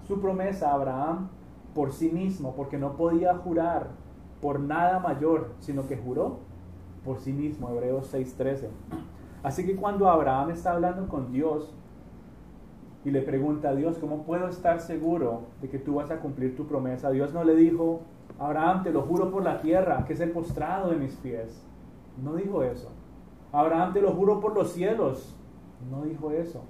su 0.07 0.19
promesa 0.21 0.71
a 0.71 0.75
Abraham 0.75 1.29
por 1.75 1.91
sí 1.91 2.09
mismo, 2.09 2.55
porque 2.55 2.77
no 2.77 2.95
podía 2.95 3.35
jurar 3.35 3.89
por 4.41 4.59
nada 4.59 4.99
mayor, 4.99 5.51
sino 5.59 5.85
que 5.85 5.97
juró 5.97 6.39
por 7.03 7.19
sí 7.19 7.33
mismo, 7.33 7.69
Hebreos 7.69 8.13
6:13. 8.13 8.69
Así 9.43 9.65
que 9.65 9.75
cuando 9.75 10.09
Abraham 10.09 10.51
está 10.51 10.71
hablando 10.71 11.07
con 11.07 11.31
Dios 11.31 11.73
y 13.05 13.11
le 13.11 13.21
pregunta 13.21 13.69
a 13.69 13.75
Dios, 13.75 13.97
¿cómo 13.97 14.23
puedo 14.23 14.47
estar 14.47 14.79
seguro 14.79 15.43
de 15.61 15.69
que 15.69 15.79
tú 15.79 15.95
vas 15.95 16.11
a 16.11 16.19
cumplir 16.19 16.55
tu 16.55 16.67
promesa? 16.67 17.11
Dios 17.11 17.33
no 17.33 17.43
le 17.43 17.55
dijo, 17.55 18.01
Abraham, 18.37 18.83
te 18.83 18.91
lo 18.91 19.03
juro 19.03 19.31
por 19.31 19.43
la 19.43 19.61
tierra, 19.61 20.05
que 20.05 20.13
es 20.13 20.19
el 20.19 20.31
postrado 20.31 20.89
de 20.89 20.97
mis 20.97 21.15
pies. 21.15 21.65
No 22.21 22.35
dijo 22.35 22.63
eso. 22.63 22.89
Abraham, 23.51 23.93
te 23.93 24.01
lo 24.01 24.11
juro 24.11 24.39
por 24.39 24.53
los 24.53 24.71
cielos, 24.71 25.38
no 25.89 26.03
dijo 26.03 26.31
eso. 26.31 26.61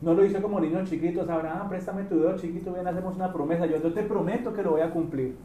No 0.00 0.14
lo 0.14 0.24
hizo 0.24 0.40
como 0.40 0.60
niños 0.60 0.88
chiquitos. 0.88 1.28
Abraham, 1.28 1.68
préstame 1.68 2.04
tu 2.04 2.20
dedo 2.20 2.36
chiquito, 2.36 2.72
ven, 2.72 2.86
hacemos 2.86 3.16
una 3.16 3.32
promesa. 3.32 3.66
Yo 3.66 3.80
te 3.92 4.02
prometo 4.02 4.52
que 4.52 4.62
lo 4.62 4.72
voy 4.72 4.82
a 4.82 4.90
cumplir. 4.90 5.36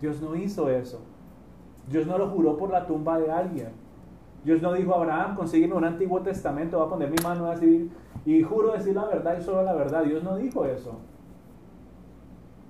Dios 0.00 0.20
no 0.20 0.34
hizo 0.34 0.68
eso. 0.68 1.00
Dios 1.88 2.06
no 2.06 2.18
lo 2.18 2.28
juró 2.30 2.56
por 2.56 2.70
la 2.70 2.86
tumba 2.86 3.18
de 3.18 3.30
alguien. 3.30 3.68
Dios 4.44 4.62
no 4.62 4.72
dijo, 4.72 4.94
Abraham, 4.94 5.36
consígueme 5.36 5.74
un 5.74 5.84
Antiguo 5.84 6.20
Testamento, 6.22 6.78
voy 6.78 6.86
a 6.86 6.90
poner 6.90 7.10
mi 7.10 7.16
mano 7.22 7.46
así 7.46 7.90
y 8.24 8.42
juro 8.42 8.72
decir 8.72 8.94
la 8.94 9.04
verdad 9.04 9.38
y 9.38 9.42
solo 9.42 9.62
la 9.62 9.74
verdad. 9.74 10.04
Dios 10.04 10.22
no 10.22 10.36
dijo 10.36 10.64
eso. 10.64 10.98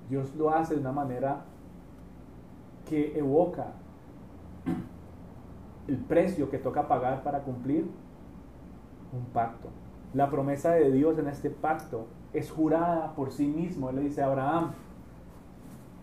Dios 0.09 0.35
lo 0.35 0.51
hace 0.51 0.75
de 0.75 0.81
una 0.81 0.93
manera 0.93 1.45
que 2.89 3.17
evoca 3.17 3.75
el 5.87 5.97
precio 5.99 6.51
que 6.51 6.59
toca 6.59 6.89
pagar 6.89 7.23
para 7.23 7.41
cumplir 7.41 7.89
un 9.13 9.25
pacto. 9.33 9.69
La 10.15 10.31
promesa 10.31 10.73
de 10.73 10.91
Dios 10.91 11.19
en 11.19 11.29
este 11.29 11.51
pacto 11.51 12.07
es 12.33 12.51
jurada 12.51 13.15
por 13.15 13.33
sí 13.33 13.47
mismo. 13.47 13.91
Él 13.91 13.97
le 13.97 14.03
dice 14.03 14.23
a 14.23 14.27
Abraham, 14.27 14.73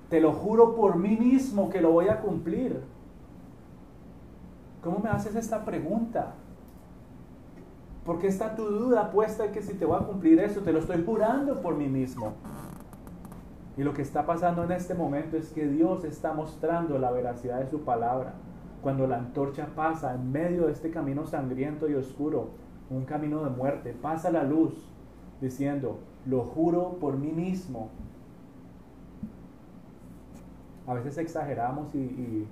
te 0.09 0.21
lo 0.21 0.31
juro 0.31 0.75
por 0.75 0.95
mí 0.95 1.17
mismo 1.17 1.69
que 1.69 1.81
lo 1.81 1.91
voy 1.91 2.07
a 2.07 2.21
cumplir. 2.21 2.81
¿Cómo 4.81 4.99
me 4.99 5.09
haces 5.09 5.35
esta 5.35 5.65
pregunta? 5.65 6.33
¿Por 8.05 8.19
qué 8.19 8.27
está 8.27 8.55
tu 8.55 8.63
duda 8.63 9.11
puesta 9.11 9.45
en 9.45 9.51
que 9.51 9.61
si 9.61 9.73
te 9.73 9.83
voy 9.83 9.97
a 9.97 10.05
cumplir 10.05 10.39
eso? 10.39 10.61
Te 10.61 10.71
lo 10.71 10.79
estoy 10.79 11.03
jurando 11.03 11.61
por 11.61 11.75
mí 11.75 11.87
mismo. 11.87 12.33
Y 13.75 13.83
lo 13.83 13.93
que 13.93 14.01
está 14.01 14.25
pasando 14.25 14.63
en 14.63 14.71
este 14.71 14.93
momento 14.93 15.35
es 15.35 15.51
que 15.51 15.67
Dios 15.67 16.05
está 16.05 16.33
mostrando 16.33 16.97
la 16.97 17.11
veracidad 17.11 17.59
de 17.59 17.67
su 17.67 17.81
palabra. 17.81 18.33
Cuando 18.81 19.07
la 19.07 19.17
antorcha 19.17 19.67
pasa 19.75 20.15
en 20.15 20.31
medio 20.31 20.67
de 20.67 20.71
este 20.71 20.89
camino 20.89 21.27
sangriento 21.27 21.89
y 21.89 21.95
oscuro, 21.95 22.51
un 22.89 23.05
camino 23.05 23.43
de 23.43 23.49
muerte, 23.49 23.93
pasa 24.01 24.31
la 24.31 24.43
luz 24.43 24.73
diciendo, 25.41 25.99
lo 26.25 26.43
juro 26.43 26.97
por 26.99 27.17
mí 27.17 27.31
mismo. 27.31 27.89
A 30.85 30.93
veces 30.93 31.17
exageramos 31.17 31.93
y, 31.93 32.47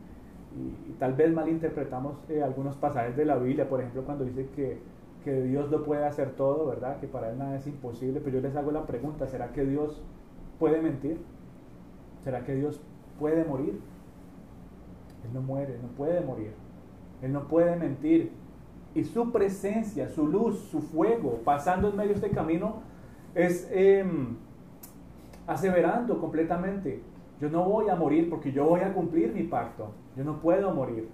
tal 1.00 1.13
vez 1.13 1.34
malinterpretamos 1.34 2.17
eh, 2.30 2.41
algunos 2.41 2.76
pasajes 2.78 3.15
de 3.17 3.26
la 3.26 3.36
Biblia, 3.38 3.67
por 3.67 3.82
ejemplo, 3.82 4.04
cuando 4.04 4.24
dice 4.24 4.48
que, 4.56 4.80
que 5.24 5.41
Dios 5.41 5.69
lo 5.69 5.84
puede 5.84 6.06
hacer 6.06 6.32
todo, 6.32 6.67
¿verdad? 6.67 7.00
Que 7.00 7.08
para 7.08 7.30
Él 7.30 7.38
nada 7.38 7.58
es 7.58 7.67
imposible, 7.67 8.21
pero 8.24 8.38
yo 8.38 8.41
les 8.41 8.56
hago 8.56 8.71
la 8.71 8.86
pregunta, 8.86 9.28
¿será 9.28 9.52
que 9.52 9.65
Dios 9.65 10.02
puede 10.60 10.82
mentir? 10.82 11.19
¿Será 12.24 12.43
que 12.43 12.56
Dios 12.56 12.82
puede 13.19 13.43
morir? 13.43 13.80
Él 15.26 15.34
no 15.34 15.41
muere, 15.41 15.78
no 15.82 15.89
puede 15.89 16.21
morir. 16.21 16.54
Él 17.21 17.34
no 17.34 17.48
puede 17.48 17.76
mentir 17.76 18.32
y 18.96 19.04
su 19.04 19.32
presencia, 19.32 20.08
su 20.08 20.26
luz, 20.26 20.58
su 20.72 20.82
fuego, 20.82 21.42
pasando 21.44 21.90
en 21.90 21.98
medio 21.98 22.12
de 22.12 22.16
este 22.16 22.30
camino, 22.30 22.78
es 23.36 23.70
em, 23.72 24.38
aseverando 25.46 26.18
completamente, 26.18 27.04
yo 27.42 27.50
no 27.50 27.66
voy 27.66 27.90
a 27.90 27.96
morir 27.96 28.30
porque 28.30 28.54
yo 28.54 28.64
voy 28.64 28.80
a 28.80 28.94
cumplir 28.94 29.34
mi 29.34 29.44
pacto, 29.44 29.90
yo 30.16 30.24
no 30.24 30.40
puedo 30.40 30.74
morir. 30.74 31.10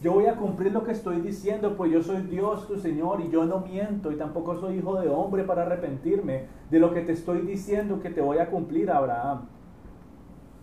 Yo 0.00 0.12
voy 0.12 0.26
a 0.26 0.36
cumplir 0.36 0.72
lo 0.72 0.84
que 0.84 0.92
estoy 0.92 1.20
diciendo, 1.20 1.76
pues 1.76 1.90
yo 1.90 2.02
soy 2.02 2.22
Dios 2.22 2.68
tu 2.68 2.78
Señor 2.78 3.20
y 3.20 3.30
yo 3.30 3.44
no 3.46 3.60
miento 3.60 4.12
y 4.12 4.16
tampoco 4.16 4.54
soy 4.54 4.76
hijo 4.76 5.00
de 5.00 5.08
hombre 5.08 5.42
para 5.42 5.62
arrepentirme 5.62 6.44
de 6.70 6.78
lo 6.78 6.94
que 6.94 7.00
te 7.00 7.12
estoy 7.12 7.40
diciendo 7.40 8.00
que 8.00 8.10
te 8.10 8.20
voy 8.20 8.38
a 8.38 8.48
cumplir, 8.48 8.92
Abraham. 8.92 9.46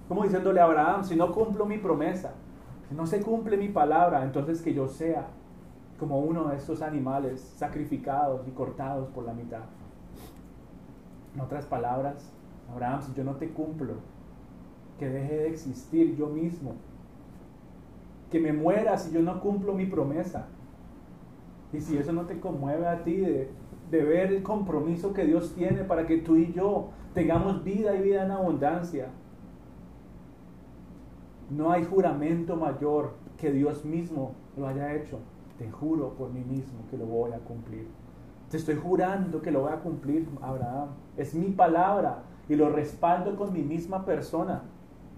Como 0.08 0.24
diciéndole 0.24 0.62
a 0.62 0.66
Abraham, 0.66 1.04
si 1.04 1.18
no 1.18 1.34
cumplo 1.34 1.66
mi 1.66 1.80
promesa, 1.80 2.34
si 2.88 2.96
no 2.96 3.06
se 3.06 3.22
cumple 3.22 3.58
mi 3.58 3.68
palabra, 3.68 4.24
entonces 4.24 4.62
que 4.62 4.74
yo 4.74 4.88
sea 4.88 5.28
como 6.00 6.20
uno 6.20 6.50
de 6.50 6.58
estos 6.58 6.82
animales 6.82 7.42
sacrificados 7.58 8.48
y 8.48 8.52
cortados 8.52 9.10
por 9.10 9.26
la 9.26 9.34
mitad. 9.34 9.64
En 11.34 11.42
otras 11.42 11.66
palabras, 11.66 12.32
Abraham, 12.72 13.02
si 13.02 13.14
yo 13.14 13.24
no 13.24 13.36
te 13.36 13.50
cumplo, 13.50 13.94
que 15.00 15.10
deje 15.10 15.36
de 15.36 15.50
existir 15.50 16.16
yo 16.16 16.28
mismo, 16.28 16.74
que 18.32 18.40
me 18.40 18.54
muera 18.54 18.98
si 18.98 19.12
yo 19.12 19.22
no 19.22 19.40
cumplo 19.40 19.74
mi 19.74 19.86
promesa. 19.86 20.48
Y 21.74 21.82
si 21.82 21.98
eso 21.98 22.14
no 22.14 22.26
te 22.26 22.40
conmueve 22.40 22.88
a 22.88 23.04
ti 23.04 23.18
de, 23.18 23.50
de 23.92 24.04
ver 24.04 24.32
el 24.32 24.44
compromiso 24.44 25.14
que 25.14 25.26
Dios 25.26 25.54
tiene 25.56 25.84
para 25.84 26.06
que 26.06 26.18
tú 26.18 26.38
y 26.38 26.54
yo 26.54 26.90
tengamos 27.14 27.64
vida 27.64 27.96
y 27.96 28.02
vida 28.02 28.24
en 28.24 28.32
abundancia, 28.32 29.10
no 31.50 31.72
hay 31.72 31.84
juramento 31.84 32.56
mayor 32.56 33.14
que 33.38 33.52
Dios 33.52 33.86
mismo 33.86 34.34
lo 34.58 34.68
haya 34.68 34.96
hecho. 34.96 35.20
Te 35.58 35.70
juro 35.72 36.14
por 36.14 36.32
mí 36.32 36.44
mismo 36.44 36.80
que 36.90 36.98
lo 36.98 37.06
voy 37.06 37.32
a 37.32 37.40
cumplir. 37.40 37.88
Te 38.50 38.58
estoy 38.58 38.76
jurando 38.76 39.42
que 39.42 39.52
lo 39.52 39.62
voy 39.62 39.74
a 39.74 39.80
cumplir, 39.80 40.28
Abraham. 40.42 40.90
Es 41.18 41.34
mi 41.34 41.50
palabra 41.52 42.24
y 42.48 42.56
lo 42.56 42.70
respaldo 42.70 43.36
con 43.36 43.52
mi 43.54 43.64
misma 43.64 44.06
persona. 44.06 44.64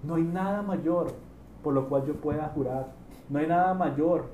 No 0.03 0.15
hay 0.15 0.23
nada 0.23 0.61
mayor 0.61 1.13
por 1.63 1.73
lo 1.73 1.89
cual 1.89 2.05
yo 2.05 2.15
pueda 2.15 2.47
jurar. 2.49 2.93
No 3.29 3.39
hay 3.39 3.47
nada 3.47 3.73
mayor 3.73 4.25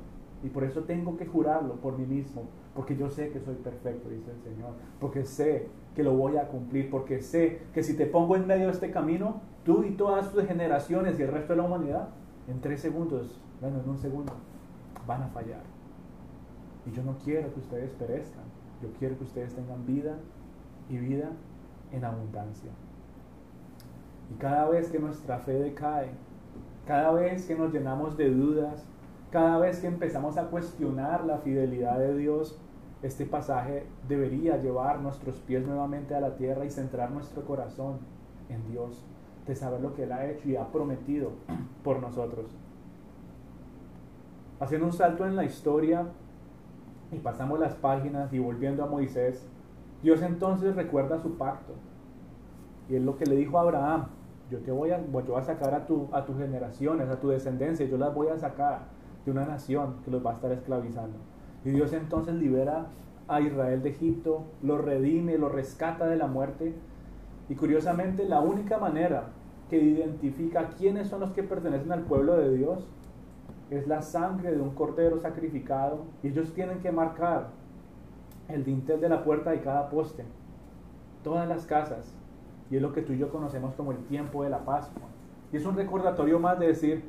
y 0.43 0.49
por 0.49 0.63
eso 0.63 0.83
tengo 0.83 1.17
que 1.17 1.25
jurarlo 1.25 1.75
por 1.75 1.97
mí 1.97 2.05
mismo, 2.05 2.43
porque 2.75 2.97
yo 2.97 3.09
sé 3.09 3.29
que 3.29 3.39
soy 3.39 3.55
perfecto, 3.55 4.09
dice 4.09 4.31
el 4.31 4.41
Señor, 4.41 4.73
porque 4.99 5.25
sé 5.25 5.69
que 5.95 6.03
lo 6.03 6.15
voy 6.15 6.37
a 6.37 6.47
cumplir, 6.49 6.89
porque 6.89 7.21
sé 7.21 7.61
que 7.73 7.81
si 7.81 7.95
te 7.95 8.05
pongo 8.05 8.35
en 8.35 8.45
medio 8.45 8.65
de 8.65 8.73
este 8.73 8.91
camino, 8.91 9.41
tú 9.63 9.83
y 9.83 9.91
todas 9.91 10.31
tus 10.31 10.45
generaciones 10.45 11.17
y 11.17 11.23
el 11.23 11.31
resto 11.31 11.53
de 11.53 11.57
la 11.57 11.63
humanidad, 11.65 12.09
en 12.47 12.59
tres 12.59 12.81
segundos, 12.81 13.39
bueno, 13.61 13.79
en 13.81 13.89
un 13.89 13.97
segundo, 13.97 14.33
van 15.07 15.23
a 15.23 15.27
fallar. 15.29 15.72
Y 16.85 16.91
yo 16.91 17.03
no 17.03 17.17
quiero 17.23 17.53
que 17.53 17.59
ustedes 17.59 17.91
perezcan, 17.91 18.43
yo 18.81 18.89
quiero 18.99 19.17
que 19.17 19.23
ustedes 19.23 19.53
tengan 19.53 19.85
vida 19.85 20.17
y 20.89 20.97
vida 20.97 21.29
en 21.91 22.03
abundancia. 22.03 22.71
Y 24.31 24.35
cada 24.35 24.67
vez 24.69 24.89
que 24.89 24.99
nuestra 24.99 25.39
fe 25.39 25.53
decae, 25.53 26.11
cada 26.85 27.11
vez 27.11 27.45
que 27.45 27.55
nos 27.55 27.71
llenamos 27.71 28.17
de 28.17 28.29
dudas, 28.29 28.85
cada 29.31 29.57
vez 29.57 29.79
que 29.79 29.87
empezamos 29.87 30.37
a 30.37 30.47
cuestionar 30.47 31.25
la 31.25 31.37
fidelidad 31.39 31.97
de 31.97 32.17
Dios, 32.17 32.59
este 33.01 33.25
pasaje 33.25 33.85
debería 34.07 34.57
llevar 34.57 34.99
nuestros 34.99 35.37
pies 35.41 35.65
nuevamente 35.65 36.15
a 36.15 36.21
la 36.21 36.35
tierra 36.35 36.65
y 36.65 36.69
centrar 36.69 37.11
nuestro 37.11 37.43
corazón 37.45 37.99
en 38.49 38.65
Dios, 38.71 39.03
de 39.47 39.55
saber 39.55 39.81
lo 39.81 39.93
que 39.93 40.03
Él 40.03 40.11
ha 40.11 40.25
hecho 40.25 40.49
y 40.49 40.55
ha 40.55 40.71
prometido 40.71 41.31
por 41.83 41.99
nosotros. 41.99 42.45
Haciendo 44.59 44.87
un 44.87 44.93
salto 44.93 45.25
en 45.25 45.35
la 45.35 45.43
historia 45.43 46.05
y 47.15 47.19
pasamos 47.19 47.59
las 47.59 47.75
páginas 47.75 48.33
y 48.33 48.39
volviendo 48.39 48.83
a 48.83 48.87
Moisés, 48.87 49.47
Dios 50.01 50.21
entonces 50.21 50.75
recuerda 50.75 51.21
su 51.21 51.37
pacto. 51.37 51.73
Y 52.89 52.95
es 52.95 53.01
lo 53.01 53.17
que 53.17 53.25
le 53.25 53.35
dijo 53.35 53.57
a 53.57 53.61
Abraham, 53.61 54.07
yo 54.49 54.59
te 54.59 54.71
voy 54.71 54.91
a, 54.91 55.01
yo 55.25 55.37
a 55.37 55.43
sacar 55.43 55.73
a, 55.73 55.85
tu, 55.85 56.09
a 56.11 56.25
tus 56.25 56.37
generaciones, 56.37 57.09
a 57.09 57.19
tu 57.19 57.29
descendencia, 57.29 57.85
yo 57.85 57.97
las 57.97 58.13
voy 58.13 58.27
a 58.27 58.37
sacar 58.37 58.81
de 59.25 59.31
una 59.31 59.45
nación 59.45 59.95
que 60.03 60.11
los 60.11 60.25
va 60.25 60.31
a 60.31 60.33
estar 60.33 60.51
esclavizando. 60.51 61.17
Y 61.63 61.71
Dios 61.71 61.93
entonces 61.93 62.35
libera 62.35 62.87
a 63.27 63.39
Israel 63.39 63.81
de 63.81 63.89
Egipto, 63.89 64.43
lo 64.61 64.77
redime, 64.77 65.37
lo 65.37 65.49
rescata 65.49 66.07
de 66.07 66.17
la 66.17 66.27
muerte. 66.27 66.73
Y 67.49 67.55
curiosamente 67.55 68.27
la 68.27 68.41
única 68.41 68.77
manera 68.77 69.29
que 69.69 69.77
identifica 69.77 70.69
quiénes 70.77 71.07
son 71.07 71.21
los 71.21 71.31
que 71.31 71.43
pertenecen 71.43 71.91
al 71.91 72.01
pueblo 72.01 72.35
de 72.35 72.55
Dios 72.55 72.85
es 73.69 73.87
la 73.87 74.01
sangre 74.01 74.51
de 74.51 74.61
un 74.61 74.71
cordero 74.71 75.19
sacrificado. 75.19 76.05
Y 76.21 76.27
ellos 76.27 76.53
tienen 76.53 76.79
que 76.79 76.91
marcar 76.91 77.49
el 78.47 78.63
dintel 78.63 78.99
de 78.99 79.09
la 79.09 79.23
puerta 79.23 79.51
de 79.51 79.61
cada 79.61 79.89
poste, 79.89 80.25
todas 81.23 81.47
las 81.47 81.65
casas. 81.65 82.13
Y 82.69 82.75
es 82.75 82.81
lo 82.81 82.93
que 82.93 83.01
tú 83.01 83.13
y 83.13 83.17
yo 83.17 83.29
conocemos 83.29 83.73
como 83.75 83.91
el 83.91 83.99
tiempo 84.05 84.43
de 84.43 84.49
la 84.49 84.59
Pascua. 84.65 85.03
Y 85.51 85.57
es 85.57 85.65
un 85.65 85.75
recordatorio 85.75 86.39
más 86.39 86.59
de 86.59 86.67
decir, 86.67 87.03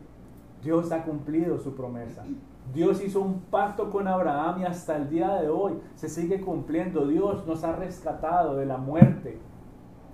Dios 0.62 0.92
ha 0.92 1.02
cumplido 1.02 1.58
su 1.58 1.74
promesa. 1.74 2.24
Dios 2.72 3.02
hizo 3.02 3.20
un 3.20 3.40
pacto 3.40 3.90
con 3.90 4.08
Abraham 4.08 4.62
y 4.62 4.64
hasta 4.64 4.96
el 4.96 5.10
día 5.10 5.34
de 5.34 5.48
hoy 5.48 5.74
se 5.94 6.08
sigue 6.08 6.40
cumpliendo. 6.40 7.06
Dios 7.06 7.46
nos 7.46 7.62
ha 7.64 7.72
rescatado 7.72 8.56
de 8.56 8.66
la 8.66 8.78
muerte 8.78 9.38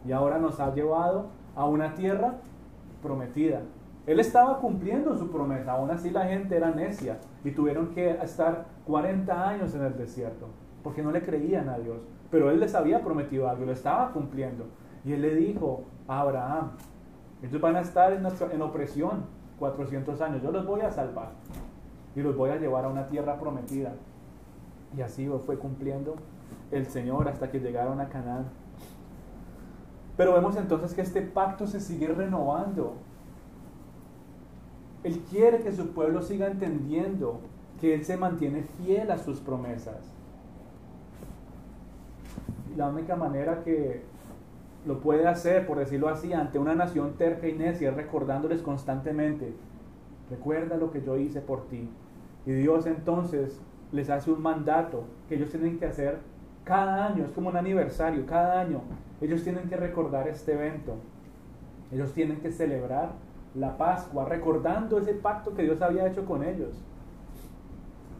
y 0.04 0.12
ahora 0.12 0.38
nos 0.38 0.58
ha 0.58 0.74
llevado 0.74 1.26
a 1.54 1.66
una 1.66 1.94
tierra 1.94 2.34
prometida. 3.02 3.62
Él 4.10 4.18
estaba 4.18 4.58
cumpliendo 4.58 5.16
su 5.16 5.30
promesa, 5.30 5.72
aún 5.72 5.90
así 5.90 6.10
la 6.10 6.24
gente 6.24 6.56
era 6.56 6.70
necia 6.70 7.18
y 7.44 7.52
tuvieron 7.52 7.90
que 7.90 8.10
estar 8.10 8.66
40 8.86 9.48
años 9.48 9.74
en 9.74 9.84
el 9.84 9.96
desierto 9.96 10.48
porque 10.82 11.02
no 11.02 11.10
le 11.10 11.22
creían 11.22 11.68
a 11.68 11.78
Dios. 11.78 11.98
Pero 12.30 12.50
Él 12.50 12.60
les 12.60 12.74
había 12.74 13.02
prometido 13.02 13.48
algo, 13.48 13.66
lo 13.66 13.72
estaba 13.72 14.12
cumpliendo. 14.12 14.66
Y 15.04 15.12
Él 15.12 15.22
le 15.22 15.34
dijo 15.34 15.84
a 16.08 16.20
Abraham, 16.20 16.72
ellos 17.42 17.60
van 17.60 17.76
a 17.76 17.80
estar 17.80 18.12
en, 18.12 18.26
en 18.26 18.62
opresión, 18.62 19.26
400 19.58 20.20
años, 20.20 20.42
yo 20.42 20.50
los 20.50 20.66
voy 20.66 20.80
a 20.80 20.90
salvar 20.90 21.30
y 22.16 22.20
los 22.22 22.36
voy 22.36 22.50
a 22.50 22.56
llevar 22.56 22.86
a 22.86 22.88
una 22.88 23.06
tierra 23.06 23.38
prometida. 23.38 23.92
Y 24.96 25.02
así 25.02 25.30
fue 25.46 25.58
cumpliendo 25.58 26.16
el 26.70 26.86
Señor 26.86 27.28
hasta 27.28 27.50
que 27.50 27.60
llegaron 27.60 28.00
a 28.00 28.08
Canaán. 28.08 28.46
Pero 30.16 30.34
vemos 30.34 30.56
entonces 30.56 30.94
que 30.94 31.02
este 31.02 31.22
pacto 31.22 31.66
se 31.66 31.78
sigue 31.78 32.08
renovando. 32.08 32.96
Él 35.02 35.20
quiere 35.30 35.60
que 35.60 35.72
su 35.72 35.88
pueblo 35.92 36.22
siga 36.22 36.46
entendiendo 36.46 37.40
que 37.80 37.94
Él 37.94 38.04
se 38.04 38.16
mantiene 38.16 38.64
fiel 38.78 39.10
a 39.10 39.18
sus 39.18 39.40
promesas. 39.40 40.12
La 42.76 42.88
única 42.88 43.16
manera 43.16 43.62
que 43.64 44.02
lo 44.86 45.00
puede 45.00 45.26
hacer, 45.26 45.66
por 45.66 45.78
decirlo 45.78 46.08
así, 46.08 46.32
ante 46.32 46.58
una 46.58 46.74
nación 46.74 47.14
terca 47.18 47.48
y 47.48 47.54
necia, 47.54 47.90
recordándoles 47.90 48.62
constantemente, 48.62 49.52
recuerda 50.30 50.76
lo 50.76 50.90
que 50.90 51.02
yo 51.02 51.16
hice 51.16 51.40
por 51.40 51.66
ti. 51.68 51.88
Y 52.46 52.52
Dios 52.52 52.86
entonces 52.86 53.60
les 53.92 54.08
hace 54.08 54.30
un 54.30 54.40
mandato 54.40 55.04
que 55.28 55.34
ellos 55.34 55.50
tienen 55.50 55.78
que 55.78 55.86
hacer 55.86 56.18
cada 56.64 57.06
año, 57.06 57.24
es 57.24 57.32
como 57.32 57.48
un 57.48 57.56
aniversario, 57.56 58.24
cada 58.26 58.60
año 58.60 58.82
ellos 59.20 59.42
tienen 59.42 59.68
que 59.68 59.76
recordar 59.76 60.28
este 60.28 60.52
evento. 60.52 60.94
Ellos 61.92 62.12
tienen 62.12 62.40
que 62.40 62.52
celebrar 62.52 63.12
la 63.54 63.76
Pascua, 63.76 64.24
recordando 64.24 64.98
ese 64.98 65.14
pacto 65.14 65.54
que 65.54 65.62
Dios 65.62 65.82
había 65.82 66.06
hecho 66.06 66.24
con 66.24 66.44
ellos. 66.44 66.82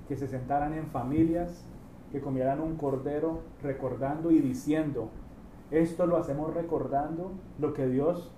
Que 0.08 0.16
se 0.16 0.26
sentaran 0.26 0.74
en 0.74 0.86
familias, 0.86 1.64
que 2.10 2.20
comieran 2.20 2.60
un 2.60 2.76
cordero, 2.76 3.40
recordando 3.62 4.30
y 4.30 4.40
diciendo, 4.40 5.10
esto 5.70 6.06
lo 6.06 6.16
hacemos 6.16 6.52
recordando 6.52 7.32
lo 7.58 7.72
que 7.74 7.86
Dios, 7.86 8.32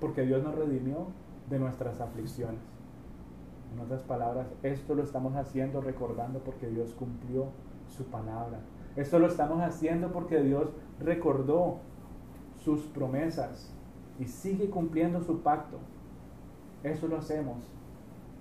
porque 0.00 0.22
Dios 0.22 0.42
nos 0.42 0.54
redimió 0.54 1.08
de 1.50 1.58
nuestras 1.58 2.00
aflicciones. 2.00 2.60
En 3.74 3.80
otras 3.80 4.02
palabras, 4.02 4.46
esto 4.62 4.94
lo 4.94 5.02
estamos 5.02 5.36
haciendo 5.36 5.80
recordando 5.80 6.40
porque 6.40 6.68
Dios 6.68 6.94
cumplió 6.94 7.46
su 7.88 8.04
palabra. 8.04 8.60
Esto 8.96 9.18
lo 9.18 9.26
estamos 9.26 9.60
haciendo 9.60 10.12
porque 10.12 10.42
Dios 10.42 10.70
recordó 10.98 11.78
sus 12.56 12.80
promesas 12.86 13.72
y 14.20 14.26
sigue 14.26 14.68
cumpliendo 14.68 15.22
su 15.22 15.40
pacto. 15.40 15.78
Eso 16.84 17.08
lo 17.08 17.16
hacemos 17.16 17.56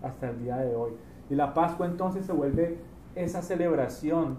hasta 0.03 0.29
el 0.29 0.43
día 0.43 0.57
de 0.57 0.75
hoy. 0.75 0.91
Y 1.29 1.35
la 1.35 1.53
Pascua 1.53 1.87
entonces 1.87 2.25
se 2.25 2.33
vuelve 2.33 2.79
esa 3.15 3.41
celebración 3.41 4.37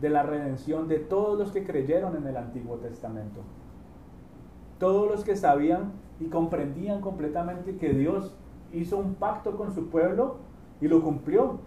de 0.00 0.10
la 0.10 0.22
redención 0.22 0.88
de 0.88 0.98
todos 0.98 1.38
los 1.38 1.52
que 1.52 1.64
creyeron 1.64 2.16
en 2.16 2.26
el 2.26 2.36
Antiguo 2.36 2.76
Testamento. 2.76 3.40
Todos 4.78 5.10
los 5.10 5.24
que 5.24 5.36
sabían 5.36 5.92
y 6.20 6.26
comprendían 6.26 7.00
completamente 7.00 7.76
que 7.76 7.92
Dios 7.94 8.34
hizo 8.72 8.98
un 8.98 9.14
pacto 9.14 9.56
con 9.56 9.72
su 9.72 9.88
pueblo 9.88 10.36
y 10.80 10.88
lo 10.88 11.02
cumplió. 11.02 11.60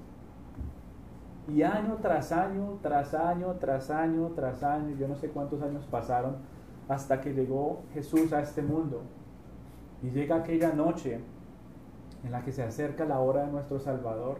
Y 1.48 1.64
año 1.64 1.98
tras 2.02 2.32
año, 2.32 2.78
tras 2.82 3.14
año, 3.14 3.56
tras 3.60 3.90
año, 3.90 4.32
tras 4.36 4.64
año, 4.64 4.96
yo 4.96 5.08
no 5.08 5.16
sé 5.16 5.30
cuántos 5.30 5.62
años 5.62 5.86
pasaron 5.90 6.38
hasta 6.88 7.22
que 7.22 7.34
llegó 7.34 7.82
Jesús 7.94 8.34
a 8.34 8.42
este 8.42 8.62
mundo. 8.62 9.02
Y 10.02 10.10
llega 10.10 10.38
aquella 10.38 10.74
noche 10.74 11.20
en 12.24 12.32
la 12.32 12.44
que 12.44 12.52
se 12.52 12.64
acerca 12.64 13.06
la 13.06 13.20
hora 13.20 13.46
de 13.46 13.52
nuestro 13.52 13.80
Salvador, 13.80 14.38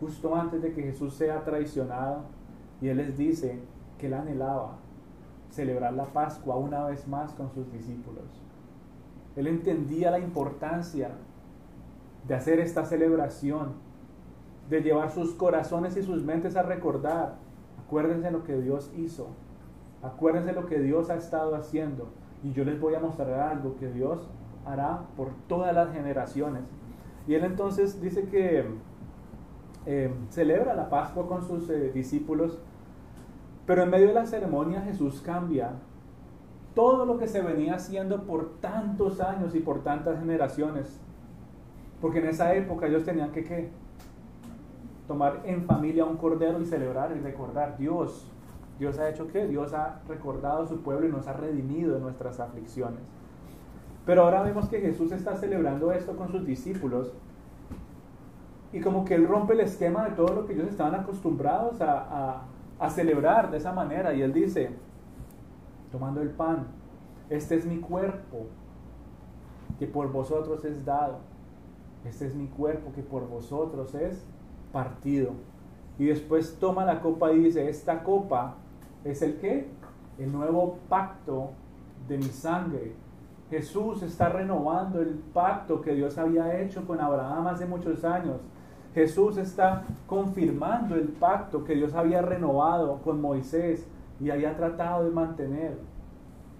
justo 0.00 0.34
antes 0.34 0.62
de 0.62 0.72
que 0.72 0.82
Jesús 0.82 1.14
sea 1.14 1.44
traicionado 1.44 2.24
y 2.80 2.88
Él 2.88 2.98
les 2.98 3.16
dice 3.16 3.60
que 3.98 4.06
Él 4.06 4.14
anhelaba 4.14 4.78
celebrar 5.50 5.92
la 5.94 6.06
Pascua 6.06 6.56
una 6.56 6.84
vez 6.84 7.06
más 7.08 7.32
con 7.32 7.50
sus 7.52 7.70
discípulos. 7.72 8.24
Él 9.36 9.46
entendía 9.46 10.10
la 10.10 10.18
importancia 10.18 11.10
de 12.26 12.34
hacer 12.34 12.60
esta 12.60 12.84
celebración, 12.84 13.74
de 14.68 14.82
llevar 14.82 15.10
sus 15.10 15.34
corazones 15.34 15.96
y 15.96 16.02
sus 16.02 16.22
mentes 16.22 16.56
a 16.56 16.62
recordar. 16.62 17.36
Acuérdense 17.84 18.30
lo 18.30 18.44
que 18.44 18.60
Dios 18.60 18.92
hizo, 18.96 19.28
acuérdense 20.02 20.52
lo 20.52 20.66
que 20.66 20.78
Dios 20.80 21.10
ha 21.10 21.16
estado 21.16 21.54
haciendo. 21.54 22.08
Y 22.42 22.52
yo 22.52 22.64
les 22.64 22.80
voy 22.80 22.94
a 22.94 23.00
mostrar 23.00 23.32
algo 23.40 23.76
que 23.76 23.90
Dios 23.90 24.28
hará 24.64 25.00
por 25.16 25.28
todas 25.48 25.74
las 25.74 25.92
generaciones. 25.92 26.64
Y 27.26 27.34
él 27.34 27.44
entonces 27.44 28.00
dice 28.00 28.24
que 28.24 28.64
eh, 29.86 30.14
celebra 30.30 30.74
la 30.74 30.88
Pascua 30.88 31.26
con 31.26 31.46
sus 31.46 31.68
eh, 31.70 31.90
discípulos 31.92 32.58
pero 33.68 33.82
en 33.82 33.90
medio 33.90 34.06
de 34.08 34.14
la 34.14 34.24
ceremonia 34.24 34.80
Jesús 34.80 35.20
cambia 35.20 35.72
todo 36.74 37.04
lo 37.04 37.18
que 37.18 37.28
se 37.28 37.42
venía 37.42 37.74
haciendo 37.74 38.22
por 38.22 38.60
tantos 38.60 39.20
años 39.20 39.54
y 39.54 39.60
por 39.60 39.84
tantas 39.84 40.18
generaciones. 40.18 40.98
Porque 42.00 42.20
en 42.20 42.28
esa 42.28 42.54
época 42.54 42.86
ellos 42.86 43.04
tenían 43.04 43.30
que 43.30 43.44
¿qué? 43.44 43.68
tomar 45.06 45.42
en 45.44 45.66
familia 45.66 46.06
un 46.06 46.16
cordero 46.16 46.62
y 46.62 46.64
celebrar 46.64 47.14
y 47.14 47.20
recordar 47.20 47.76
Dios. 47.76 48.26
Dios 48.78 48.98
ha 48.98 49.08
hecho 49.08 49.26
qué? 49.28 49.46
Dios 49.46 49.72
ha 49.74 50.00
recordado 50.06 50.62
a 50.62 50.66
su 50.66 50.80
pueblo 50.82 51.08
y 51.08 51.10
nos 51.10 51.26
ha 51.26 51.32
redimido 51.32 51.94
de 51.94 52.00
nuestras 52.00 52.38
aflicciones. 52.38 53.02
Pero 54.06 54.22
ahora 54.22 54.42
vemos 54.42 54.68
que 54.68 54.80
Jesús 54.80 55.12
está 55.12 55.36
celebrando 55.36 55.92
esto 55.92 56.16
con 56.16 56.30
sus 56.30 56.46
discípulos 56.46 57.12
y 58.72 58.80
como 58.80 59.04
que 59.04 59.14
él 59.14 59.26
rompe 59.26 59.54
el 59.54 59.60
esquema 59.60 60.04
de 60.04 60.12
todo 60.12 60.34
lo 60.34 60.46
que 60.46 60.52
ellos 60.52 60.68
estaban 60.68 60.94
acostumbrados 60.94 61.80
a, 61.80 62.42
a 62.78 62.90
celebrar 62.90 63.50
de 63.50 63.58
esa 63.58 63.72
manera. 63.72 64.14
Y 64.14 64.22
él 64.22 64.32
dice, 64.32 64.70
tomando 65.90 66.20
el 66.20 66.30
pan, 66.30 66.68
este 67.28 67.56
es 67.56 67.66
mi 67.66 67.78
cuerpo 67.78 68.46
que 69.78 69.86
por 69.86 70.10
vosotros 70.12 70.64
es 70.64 70.84
dado. 70.84 71.18
Este 72.04 72.26
es 72.26 72.34
mi 72.34 72.46
cuerpo 72.46 72.92
que 72.92 73.02
por 73.02 73.28
vosotros 73.28 73.94
es 73.94 74.24
partido. 74.72 75.32
Y 75.98 76.06
después 76.06 76.58
toma 76.58 76.84
la 76.84 77.00
copa 77.00 77.32
y 77.32 77.38
dice, 77.38 77.68
esta 77.68 78.04
copa 78.04 78.54
es 79.04 79.22
el 79.22 79.36
qué? 79.36 79.68
El 80.18 80.32
nuevo 80.32 80.78
pacto 80.88 81.50
de 82.08 82.18
mi 82.18 82.24
sangre. 82.24 82.92
Jesús 83.50 84.02
está 84.02 84.28
renovando 84.28 85.00
el 85.00 85.14
pacto 85.32 85.80
que 85.80 85.94
Dios 85.94 86.18
había 86.18 86.60
hecho 86.60 86.86
con 86.86 87.00
Abraham 87.00 87.46
hace 87.46 87.66
muchos 87.66 88.04
años. 88.04 88.40
Jesús 88.94 89.36
está 89.36 89.84
confirmando 90.06 90.94
el 90.96 91.08
pacto 91.08 91.64
que 91.64 91.74
Dios 91.74 91.94
había 91.94 92.20
renovado 92.20 93.00
con 93.02 93.20
Moisés 93.20 93.86
y 94.20 94.30
había 94.30 94.56
tratado 94.56 95.04
de 95.04 95.10
mantener 95.10 95.78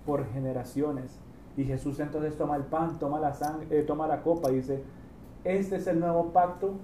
por 0.07 0.27
generaciones. 0.27 1.19
Y 1.57 1.65
Jesús 1.65 1.99
entonces 2.01 2.37
toma 2.37 2.57
el 2.57 2.63
pan, 2.63 2.99
toma 2.99 3.19
la, 3.19 3.35
sangre, 3.35 3.67
eh, 3.71 3.83
toma 3.83 4.07
la 4.07 4.23
copa 4.23 4.51
y 4.51 4.57
dice, 4.57 4.85
este 5.45 5.77
es 5.77 5.87
el 5.87 5.99
nuevo 5.99 6.33
pacto 6.33 6.75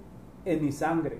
en 0.43 0.63
mi 0.63 0.71
sangre. 0.71 1.19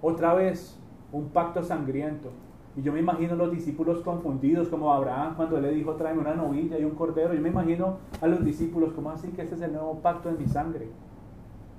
Otra 0.00 0.34
vez, 0.34 0.78
un 1.12 1.28
pacto 1.28 1.62
sangriento. 1.62 2.30
Y 2.76 2.82
yo 2.82 2.92
me 2.92 2.98
imagino 2.98 3.36
los 3.36 3.52
discípulos 3.52 4.00
confundidos, 4.00 4.68
como 4.68 4.92
Abraham 4.92 5.34
cuando 5.36 5.60
le 5.60 5.70
dijo, 5.70 5.94
tráeme 5.94 6.20
una 6.20 6.34
novilla 6.34 6.78
y 6.78 6.84
un 6.84 6.96
cordero. 6.96 7.32
Yo 7.32 7.40
me 7.40 7.50
imagino 7.50 7.98
a 8.20 8.26
los 8.26 8.44
discípulos, 8.44 8.92
como 8.92 9.10
así 9.10 9.28
que 9.28 9.42
este 9.42 9.54
es 9.54 9.60
el 9.60 9.72
nuevo 9.72 10.00
pacto 10.00 10.28
en 10.28 10.38
mi 10.38 10.46
sangre? 10.46 10.88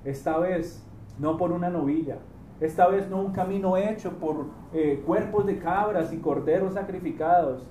Esta 0.04 0.38
vez, 0.38 0.82
no 1.18 1.36
por 1.36 1.52
una 1.52 1.68
novilla. 1.68 2.18
Esta 2.60 2.88
vez 2.88 3.10
no 3.10 3.20
un 3.20 3.32
camino 3.32 3.76
hecho 3.76 4.12
por 4.12 4.46
eh, 4.72 5.02
cuerpos 5.04 5.44
de 5.44 5.58
cabras 5.58 6.12
y 6.14 6.18
corderos 6.18 6.72
sacrificados, 6.72 7.68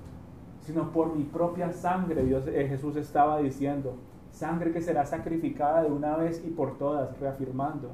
sino 0.62 0.92
por 0.92 1.16
mi 1.16 1.24
propia 1.24 1.72
sangre. 1.72 2.24
Dios, 2.24 2.46
eh, 2.48 2.68
Jesús 2.68 2.96
estaba 2.96 3.40
diciendo, 3.40 3.96
sangre 4.32 4.72
que 4.72 4.82
será 4.82 5.04
sacrificada 5.06 5.82
de 5.82 5.92
una 5.92 6.16
vez 6.18 6.44
y 6.46 6.52
por 6.52 6.78
todas, 6.78 7.20
reafirmando 7.20 7.90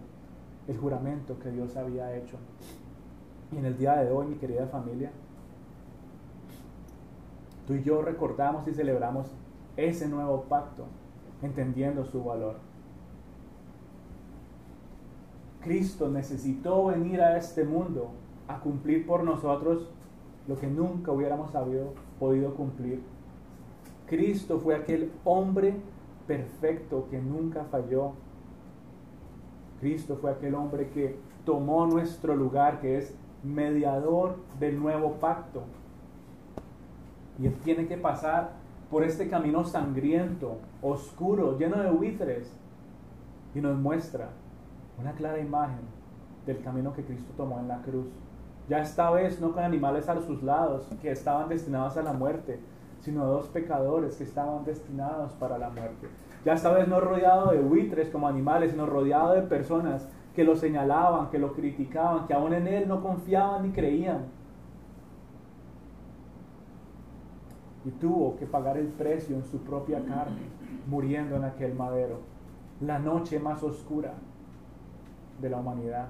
el 0.67 0.77
juramento 0.77 1.39
que 1.39 1.51
Dios 1.51 1.77
había 1.77 2.13
hecho. 2.17 2.37
Y 3.51 3.57
en 3.57 3.65
el 3.65 3.77
día 3.77 3.95
de 3.97 4.11
hoy, 4.11 4.27
mi 4.27 4.35
querida 4.35 4.67
familia, 4.67 5.11
tú 7.67 7.73
y 7.73 7.83
yo 7.83 8.01
recordamos 8.01 8.67
y 8.67 8.73
celebramos 8.73 9.27
ese 9.75 10.07
nuevo 10.07 10.43
pacto, 10.43 10.85
entendiendo 11.41 12.05
su 12.05 12.23
valor. 12.23 12.55
Cristo 15.61 16.09
necesitó 16.09 16.85
venir 16.85 17.21
a 17.21 17.37
este 17.37 17.63
mundo 17.63 18.11
a 18.47 18.59
cumplir 18.59 19.05
por 19.05 19.23
nosotros 19.23 19.89
lo 20.47 20.57
que 20.57 20.67
nunca 20.67 21.11
hubiéramos 21.11 21.51
sabido, 21.51 21.93
podido 22.19 22.55
cumplir. 22.55 23.01
Cristo 24.07 24.59
fue 24.59 24.75
aquel 24.75 25.11
hombre 25.23 25.75
perfecto 26.25 27.07
que 27.09 27.21
nunca 27.21 27.65
falló. 27.65 28.13
Cristo 29.79 30.17
fue 30.19 30.31
aquel 30.31 30.55
hombre 30.55 30.89
que 30.89 31.15
tomó 31.45 31.85
nuestro 31.85 32.35
lugar, 32.35 32.81
que 32.81 32.97
es 32.97 33.15
mediador 33.43 34.37
del 34.59 34.79
nuevo 34.79 35.13
pacto. 35.13 35.63
Y 37.39 37.47
él 37.47 37.55
tiene 37.63 37.87
que 37.87 37.97
pasar 37.97 38.51
por 38.89 39.03
este 39.03 39.29
camino 39.29 39.63
sangriento, 39.63 40.57
oscuro, 40.81 41.57
lleno 41.57 41.77
de 41.77 41.89
buitres, 41.89 42.51
y 43.55 43.61
nos 43.61 43.77
muestra 43.77 44.29
una 44.99 45.13
clara 45.13 45.39
imagen 45.39 45.81
del 46.45 46.61
camino 46.61 46.93
que 46.93 47.03
Cristo 47.03 47.33
tomó 47.35 47.59
en 47.59 47.67
la 47.67 47.81
cruz. 47.81 48.07
Ya 48.69 48.79
esta 48.79 49.09
vez 49.11 49.41
no 49.41 49.51
con 49.53 49.63
animales 49.63 50.07
a 50.07 50.21
sus 50.21 50.43
lados 50.43 50.87
que 51.01 51.11
estaban 51.11 51.49
destinados 51.49 51.97
a 51.97 52.03
la 52.03 52.13
muerte, 52.13 52.59
sino 53.01 53.25
dos 53.25 53.47
pecadores 53.47 54.15
que 54.15 54.23
estaban 54.23 54.63
destinados 54.63 55.33
para 55.33 55.57
la 55.57 55.69
muerte. 55.69 56.07
Ya 56.45 56.53
esta 56.53 56.71
vez 56.71 56.87
no 56.87 56.99
rodeado 56.99 57.51
de 57.51 57.59
buitres 57.59 58.09
como 58.09 58.27
animales, 58.27 58.71
sino 58.71 58.85
rodeado 58.85 59.33
de 59.33 59.41
personas 59.41 60.07
que 60.35 60.43
lo 60.43 60.55
señalaban, 60.55 61.29
que 61.29 61.39
lo 61.39 61.53
criticaban, 61.53 62.27
que 62.27 62.33
aún 62.33 62.53
en 62.53 62.67
él 62.67 62.87
no 62.87 63.01
confiaban 63.01 63.63
ni 63.63 63.71
creían. 63.71 64.25
Y 67.83 67.89
tuvo 67.91 68.37
que 68.37 68.45
pagar 68.45 68.77
el 68.77 68.87
precio 68.87 69.35
en 69.35 69.43
su 69.43 69.59
propia 69.59 70.03
carne, 70.05 70.41
muriendo 70.87 71.35
en 71.35 71.43
aquel 71.43 71.73
madero. 71.73 72.19
La 72.79 72.99
noche 72.99 73.39
más 73.39 73.61
oscura 73.63 74.13
de 75.41 75.49
la 75.49 75.57
humanidad. 75.57 76.09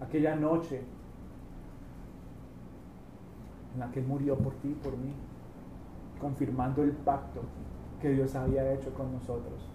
Aquella 0.00 0.36
noche 0.36 0.82
en 3.74 3.80
la 3.80 3.90
que 3.90 4.00
murió 4.00 4.36
por 4.36 4.54
ti 4.54 4.68
y 4.68 4.74
por 4.74 4.96
mí 4.96 5.12
confirmando 6.20 6.82
el 6.82 6.92
pacto 6.92 7.40
que 8.00 8.10
Dios 8.10 8.34
había 8.34 8.72
hecho 8.72 8.92
con 8.94 9.12
nosotros. 9.12 9.68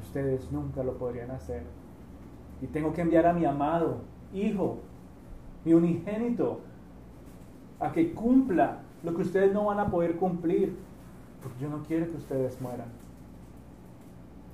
Ustedes 0.00 0.50
nunca 0.52 0.82
lo 0.82 0.96
podrían 0.98 1.30
hacer. 1.30 1.64
Y 2.62 2.66
tengo 2.68 2.94
que 2.94 3.02
enviar 3.02 3.26
a 3.26 3.32
mi 3.32 3.44
amado 3.44 4.12
Hijo, 4.32 4.78
mi 5.64 5.74
unigénito, 5.74 6.60
a 7.78 7.92
que 7.92 8.14
cumpla 8.14 8.78
lo 9.02 9.14
que 9.14 9.22
ustedes 9.22 9.52
no 9.52 9.66
van 9.66 9.78
a 9.78 9.90
poder 9.90 10.16
cumplir. 10.16 10.74
Porque 11.42 11.58
yo 11.60 11.68
no 11.68 11.82
quiero 11.82 12.08
que 12.10 12.16
ustedes 12.16 12.58
mueran. 12.60 12.86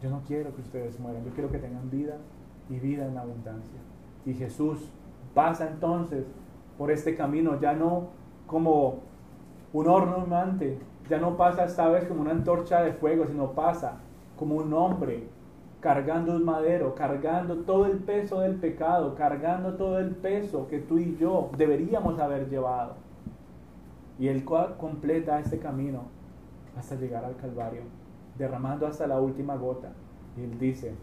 Yo 0.03 0.11
no 0.11 0.23
quiero 0.27 0.53
que 0.55 0.63
ustedes 0.63 0.99
mueran. 0.99 1.25
Yo 1.25 1.31
quiero 1.33 1.51
que 1.51 1.59
tengan 1.59 1.91
vida 1.91 2.17
y 2.69 2.81
vida 2.81 3.07
en 3.07 3.19
abundancia. 3.19 3.79
Y 4.27 4.35
Jesús 4.35 4.91
pasa 5.35 5.69
entonces 5.69 6.27
por 6.77 6.91
este 6.91 7.15
camino, 7.17 7.61
ya 7.61 7.73
no 7.73 8.09
como 8.47 9.01
un 9.73 9.87
horno 9.87 10.25
humante, 10.25 10.79
ya 11.09 11.19
no 11.19 11.37
pasa 11.37 11.65
esta 11.65 11.89
vez 11.89 12.05
como 12.07 12.23
una 12.23 12.31
antorcha 12.31 12.83
de 12.83 12.93
fuego, 12.93 13.27
sino 13.27 13.53
pasa 13.53 13.99
como 14.37 14.57
un 14.57 14.73
hombre 14.73 15.29
cargando 15.81 16.35
un 16.35 16.45
madero, 16.45 16.95
cargando 16.95 17.59
todo 17.59 17.87
el 17.87 17.99
peso 17.99 18.41
del 18.41 18.57
pecado, 18.57 19.14
cargando 19.14 19.74
todo 19.74 19.99
el 19.99 20.11
peso 20.16 20.66
que 20.68 20.79
tú 20.79 20.99
y 20.99 21.16
yo 21.16 21.51
deberíamos 21.57 22.18
haber 22.18 22.49
llevado. 22.49 22.95
Y 24.18 24.29
Él 24.29 24.45
completa 24.45 25.39
este 25.39 25.59
camino 25.59 26.03
hasta 26.76 26.97
llegar 26.97 27.24
al 27.24 27.37
Calvario, 27.37 27.83
derramando 28.37 28.87
hasta 28.87 29.07
la 29.07 29.20
última 29.20 29.55
gota. 29.57 29.93
Y 30.37 30.43
Él 30.43 30.59
dice, 30.59 30.95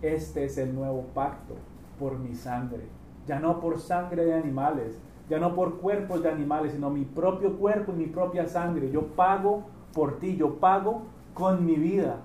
este 0.00 0.44
es 0.44 0.58
el 0.58 0.74
nuevo 0.74 1.04
pacto 1.14 1.54
por 1.98 2.18
mi 2.18 2.34
sangre, 2.34 2.88
ya 3.26 3.38
no 3.38 3.60
por 3.60 3.78
sangre 3.78 4.24
de 4.24 4.34
animales, 4.34 4.98
ya 5.28 5.38
no 5.38 5.54
por 5.54 5.78
cuerpos 5.78 6.22
de 6.24 6.28
animales, 6.28 6.72
sino 6.72 6.90
mi 6.90 7.04
propio 7.04 7.56
cuerpo 7.56 7.92
y 7.92 7.96
mi 7.96 8.06
propia 8.06 8.48
sangre. 8.48 8.90
Yo 8.90 9.06
pago 9.14 9.62
por 9.94 10.18
ti, 10.18 10.36
yo 10.36 10.56
pago 10.56 11.02
con 11.34 11.64
mi 11.64 11.76
vida. 11.76 12.16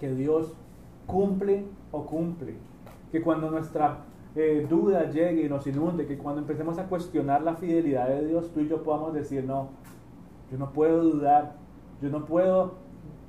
que 0.00 0.14
Dios 0.14 0.52
cumple 1.06 1.64
o 1.92 2.04
cumple. 2.04 2.56
Que 3.10 3.22
cuando 3.22 3.50
nuestra 3.50 3.98
eh, 4.34 4.66
duda 4.68 5.10
llegue 5.10 5.44
y 5.44 5.48
nos 5.48 5.66
inunde, 5.66 6.06
que 6.06 6.18
cuando 6.18 6.40
empecemos 6.40 6.78
a 6.78 6.86
cuestionar 6.88 7.42
la 7.42 7.54
fidelidad 7.54 8.08
de 8.08 8.26
Dios, 8.26 8.50
tú 8.52 8.60
y 8.60 8.68
yo 8.68 8.82
podamos 8.82 9.14
decir, 9.14 9.44
no, 9.44 9.68
yo 10.50 10.58
no 10.58 10.72
puedo 10.72 11.02
dudar, 11.02 11.54
yo 12.02 12.10
no 12.10 12.26
puedo 12.26 12.74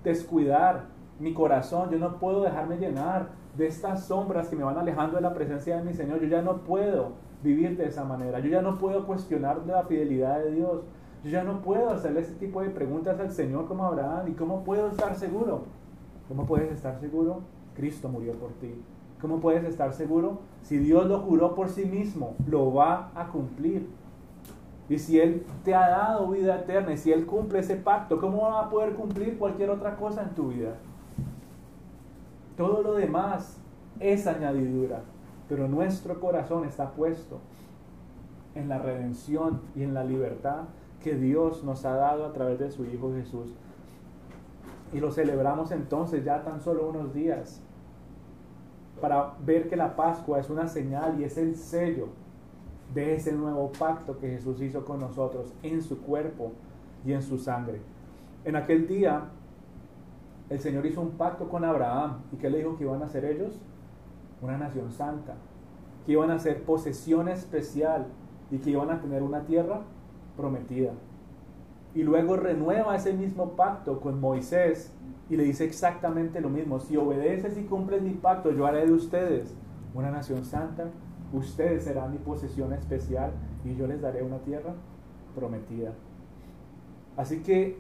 descuidar 0.04 0.93
mi 1.24 1.34
corazón, 1.34 1.90
yo 1.90 1.98
no 1.98 2.20
puedo 2.20 2.44
dejarme 2.44 2.78
llenar 2.78 3.30
de 3.58 3.68
estas 3.68 4.06
sombras 4.06 4.50
que 4.50 4.56
me 4.56 4.64
van 4.64 4.78
alejando 4.78 5.16
de 5.16 5.22
la 5.22 5.34
presencia 5.34 5.78
de 5.78 5.84
mi 5.84 5.94
Señor, 5.94 6.20
yo 6.20 6.28
ya 6.28 6.42
no 6.42 6.58
puedo 6.58 7.14
vivir 7.42 7.78
de 7.78 7.86
esa 7.86 8.04
manera, 8.04 8.40
yo 8.40 8.50
ya 8.50 8.62
no 8.62 8.78
puedo 8.78 9.06
cuestionar 9.08 9.66
la 9.66 9.84
fidelidad 9.84 10.40
de 10.40 10.52
Dios, 10.52 10.82
yo 11.24 11.30
ya 11.30 11.44
no 11.44 11.62
puedo 11.62 11.90
hacerle 11.90 12.22
ese 12.22 12.34
tipo 12.34 12.62
de 12.62 12.70
preguntas 12.70 13.20
al 13.20 13.32
Señor 13.32 13.68
como 13.68 13.86
Abraham, 13.86 14.28
¿y 14.28 14.32
cómo 14.34 14.64
puedo 14.64 14.90
estar 14.90 15.16
seguro? 15.16 15.64
¿Cómo 16.28 16.46
puedes 16.46 16.72
estar 16.72 17.00
seguro? 17.00 17.42
Cristo 17.76 18.10
murió 18.10 18.34
por 18.34 18.52
ti. 18.54 18.74
¿Cómo 19.22 19.40
puedes 19.40 19.64
estar 19.64 19.94
seguro? 19.94 20.40
Si 20.64 20.78
Dios 20.78 21.06
lo 21.06 21.20
juró 21.20 21.56
por 21.56 21.70
sí 21.70 21.86
mismo, 21.86 22.36
lo 22.46 22.74
va 22.74 23.12
a 23.16 23.30
cumplir. 23.30 23.88
Y 24.90 25.00
si 25.00 25.20
Él 25.20 25.46
te 25.64 25.74
ha 25.74 25.90
dado 25.90 26.28
vida 26.28 26.60
eterna 26.60 26.92
y 26.92 26.98
si 26.98 27.14
Él 27.14 27.26
cumple 27.26 27.60
ese 27.60 27.76
pacto, 27.76 28.20
¿cómo 28.20 28.42
va 28.42 28.66
a 28.66 28.70
poder 28.70 28.94
cumplir 28.94 29.38
cualquier 29.38 29.70
otra 29.70 29.96
cosa 29.96 30.24
en 30.24 30.36
tu 30.36 30.50
vida? 30.50 30.76
Todo 32.58 32.84
lo 32.84 32.94
demás 32.94 33.60
es 34.00 34.28
añadidura, 34.28 35.02
pero 35.50 35.68
nuestro 35.68 36.20
corazón 36.20 36.66
está 36.66 36.92
puesto 36.92 37.40
en 38.56 38.70
la 38.70 38.78
redención 38.78 39.62
y 39.76 39.84
en 39.84 39.94
la 39.94 40.04
libertad 40.04 40.66
que 41.02 41.16
Dios 41.16 41.64
nos 41.64 41.86
ha 41.86 41.96
dado 41.96 42.26
a 42.26 42.34
través 42.34 42.60
de 42.60 42.72
su 42.72 42.86
Hijo 42.86 43.12
Jesús. 43.14 43.54
Y 44.94 45.00
lo 45.00 45.12
celebramos 45.12 45.72
entonces 45.72 46.24
ya 46.24 46.44
tan 46.44 46.62
solo 46.62 46.88
unos 46.88 47.14
días 47.14 47.62
para 49.02 49.34
ver 49.44 49.68
que 49.68 49.76
la 49.76 49.96
Pascua 49.96 50.40
es 50.40 50.50
una 50.50 50.68
señal 50.68 51.20
y 51.20 51.24
es 51.24 51.38
el 51.38 51.56
sello 51.56 52.10
de 52.94 53.16
ese 53.16 53.34
nuevo 53.34 53.72
pacto 53.72 54.18
que 54.18 54.30
Jesús 54.30 54.62
hizo 54.62 54.86
con 54.86 55.00
nosotros 55.00 55.52
en 55.64 55.82
su 55.82 56.00
cuerpo 56.02 56.52
y 57.06 57.14
en 57.14 57.24
su 57.24 57.38
sangre. 57.38 57.82
En 58.46 58.56
aquel 58.56 58.88
día, 58.88 59.24
el 60.54 60.60
Señor 60.60 60.86
hizo 60.86 61.02
un 61.02 61.12
pacto 61.12 61.50
con 61.50 61.66
Abraham. 61.66 62.20
¿Y 62.32 62.36
qué 62.36 62.48
le 62.48 62.60
dijo 62.60 62.78
que 62.78 62.84
iban 62.84 63.02
a 63.02 63.10
ser 63.10 63.26
ellos? 63.26 63.60
Una 64.40 64.56
nación 64.56 64.92
santa. 64.92 65.34
Que 66.06 66.12
iban 66.12 66.30
a 66.30 66.38
ser 66.38 66.62
posesión 66.62 67.28
especial 67.28 68.06
y 68.52 68.60
que 68.60 68.70
iban 68.70 68.92
a 68.92 69.02
tener 69.02 69.24
una 69.24 69.46
tierra 69.46 69.82
prometida. 70.38 70.92
Y 71.96 72.04
luego 72.04 72.36
renueva 72.36 72.96
ese 72.96 73.14
mismo 73.14 73.54
pacto 73.54 74.00
con 74.00 74.22
Moisés 74.22 74.94
y 75.28 75.38
le 75.38 75.44
dice 75.44 75.66
exactamente 75.66 76.40
lo 76.40 76.50
mismo. 76.50 76.80
Si 76.80 76.98
obedeces 76.98 77.58
y 77.58 77.64
cumples 77.64 78.04
mi 78.04 78.12
pacto, 78.12 78.52
yo 78.52 78.68
haré 78.68 78.86
de 78.86 78.94
ustedes 78.94 79.56
una 79.96 80.12
nación 80.12 80.46
santa, 80.46 80.86
ustedes 81.34 81.84
serán 81.86 82.12
mi 82.12 82.20
posesión 82.20 82.74
especial 82.74 83.32
y 83.66 83.76
yo 83.76 83.88
les 83.88 84.02
daré 84.02 84.22
una 84.22 84.38
tierra 84.38 84.76
prometida. 85.34 85.94
Así 87.18 87.42
que 87.42 87.80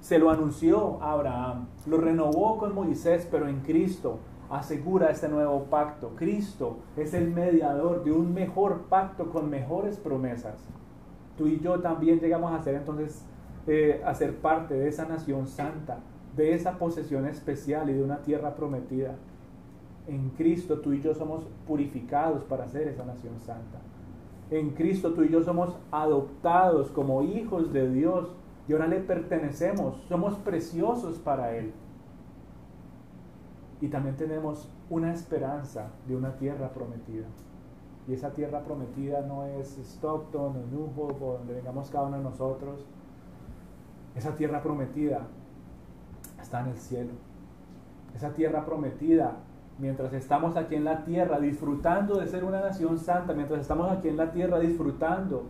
se 0.00 0.18
lo 0.18 0.30
anunció 0.30 1.02
a 1.02 1.12
Abraham, 1.12 1.66
lo 1.86 1.96
renovó 1.96 2.58
con 2.58 2.74
Moisés, 2.74 3.26
pero 3.30 3.48
en 3.48 3.60
Cristo 3.60 4.18
asegura 4.50 5.10
este 5.10 5.28
nuevo 5.28 5.64
pacto. 5.64 6.10
Cristo 6.16 6.78
es 6.96 7.14
el 7.14 7.30
mediador 7.30 8.04
de 8.04 8.12
un 8.12 8.34
mejor 8.34 8.82
pacto 8.88 9.30
con 9.30 9.48
mejores 9.48 9.96
promesas. 9.96 10.56
Tú 11.38 11.46
y 11.46 11.58
yo 11.58 11.80
también 11.80 12.20
llegamos 12.20 12.52
a 12.52 12.62
ser 12.62 12.74
entonces 12.74 13.24
eh, 13.66 14.02
a 14.04 14.14
ser 14.14 14.36
parte 14.36 14.74
de 14.74 14.88
esa 14.88 15.06
nación 15.06 15.46
santa, 15.46 16.00
de 16.36 16.52
esa 16.52 16.78
posesión 16.78 17.26
especial 17.26 17.88
y 17.88 17.94
de 17.94 18.02
una 18.02 18.18
tierra 18.18 18.54
prometida. 18.54 19.14
En 20.06 20.28
Cristo 20.30 20.80
tú 20.80 20.92
y 20.92 21.00
yo 21.00 21.14
somos 21.14 21.44
purificados 21.66 22.44
para 22.44 22.68
ser 22.68 22.88
esa 22.88 23.06
nación 23.06 23.40
santa. 23.40 23.78
En 24.50 24.72
Cristo 24.72 25.14
tú 25.14 25.22
y 25.22 25.30
yo 25.30 25.42
somos 25.42 25.74
adoptados 25.90 26.90
como 26.90 27.22
hijos 27.22 27.72
de 27.72 27.90
Dios 27.90 28.28
y 28.66 28.72
ahora 28.72 28.86
le 28.86 29.00
pertenecemos, 29.00 29.96
somos 30.08 30.36
preciosos 30.38 31.18
para 31.18 31.54
Él. 31.56 31.72
Y 33.80 33.88
también 33.88 34.16
tenemos 34.16 34.70
una 34.88 35.12
esperanza 35.12 35.90
de 36.06 36.16
una 36.16 36.36
tierra 36.36 36.70
prometida. 36.72 37.26
Y 38.08 38.14
esa 38.14 38.32
tierra 38.32 38.62
prometida 38.62 39.22
no 39.22 39.44
es 39.44 39.78
Stockton 39.78 40.56
o 40.56 40.66
New 40.70 40.90
Hope 40.96 41.24
o 41.24 41.38
donde 41.38 41.54
vengamos 41.54 41.90
cada 41.90 42.06
uno 42.06 42.18
de 42.18 42.22
nosotros. 42.22 42.86
Esa 44.14 44.34
tierra 44.34 44.62
prometida 44.62 45.26
está 46.40 46.60
en 46.60 46.68
el 46.68 46.76
cielo. 46.76 47.12
Esa 48.14 48.32
tierra 48.32 48.64
prometida, 48.64 49.36
mientras 49.78 50.12
estamos 50.12 50.56
aquí 50.56 50.76
en 50.76 50.84
la 50.84 51.04
tierra 51.04 51.40
disfrutando 51.40 52.18
de 52.18 52.28
ser 52.28 52.44
una 52.44 52.60
nación 52.60 52.98
santa, 52.98 53.34
mientras 53.34 53.60
estamos 53.60 53.90
aquí 53.90 54.08
en 54.08 54.16
la 54.16 54.30
tierra 54.30 54.58
disfrutando 54.58 55.44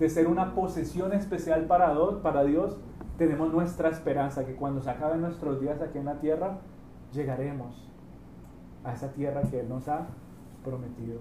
de 0.00 0.08
ser 0.08 0.26
una 0.26 0.54
posesión 0.54 1.12
especial 1.12 1.66
para, 1.66 2.44
Dios, 2.44 2.78
tenemos 3.18 3.52
nuestra 3.52 3.90
esperanza 3.90 4.46
que 4.46 4.56
cuando 4.56 4.80
se 4.80 4.88
acaben 4.88 5.20
nuestros 5.20 5.60
días 5.60 5.82
aquí 5.82 5.98
en 5.98 6.06
la 6.06 6.18
tierra, 6.20 6.58
llegaremos 7.12 7.86
a 8.82 8.94
esa 8.94 9.12
tierra 9.12 9.42
que 9.42 9.60
Él 9.60 9.68
nos 9.68 9.88
ha 9.88 10.06
prometido. 10.64 11.20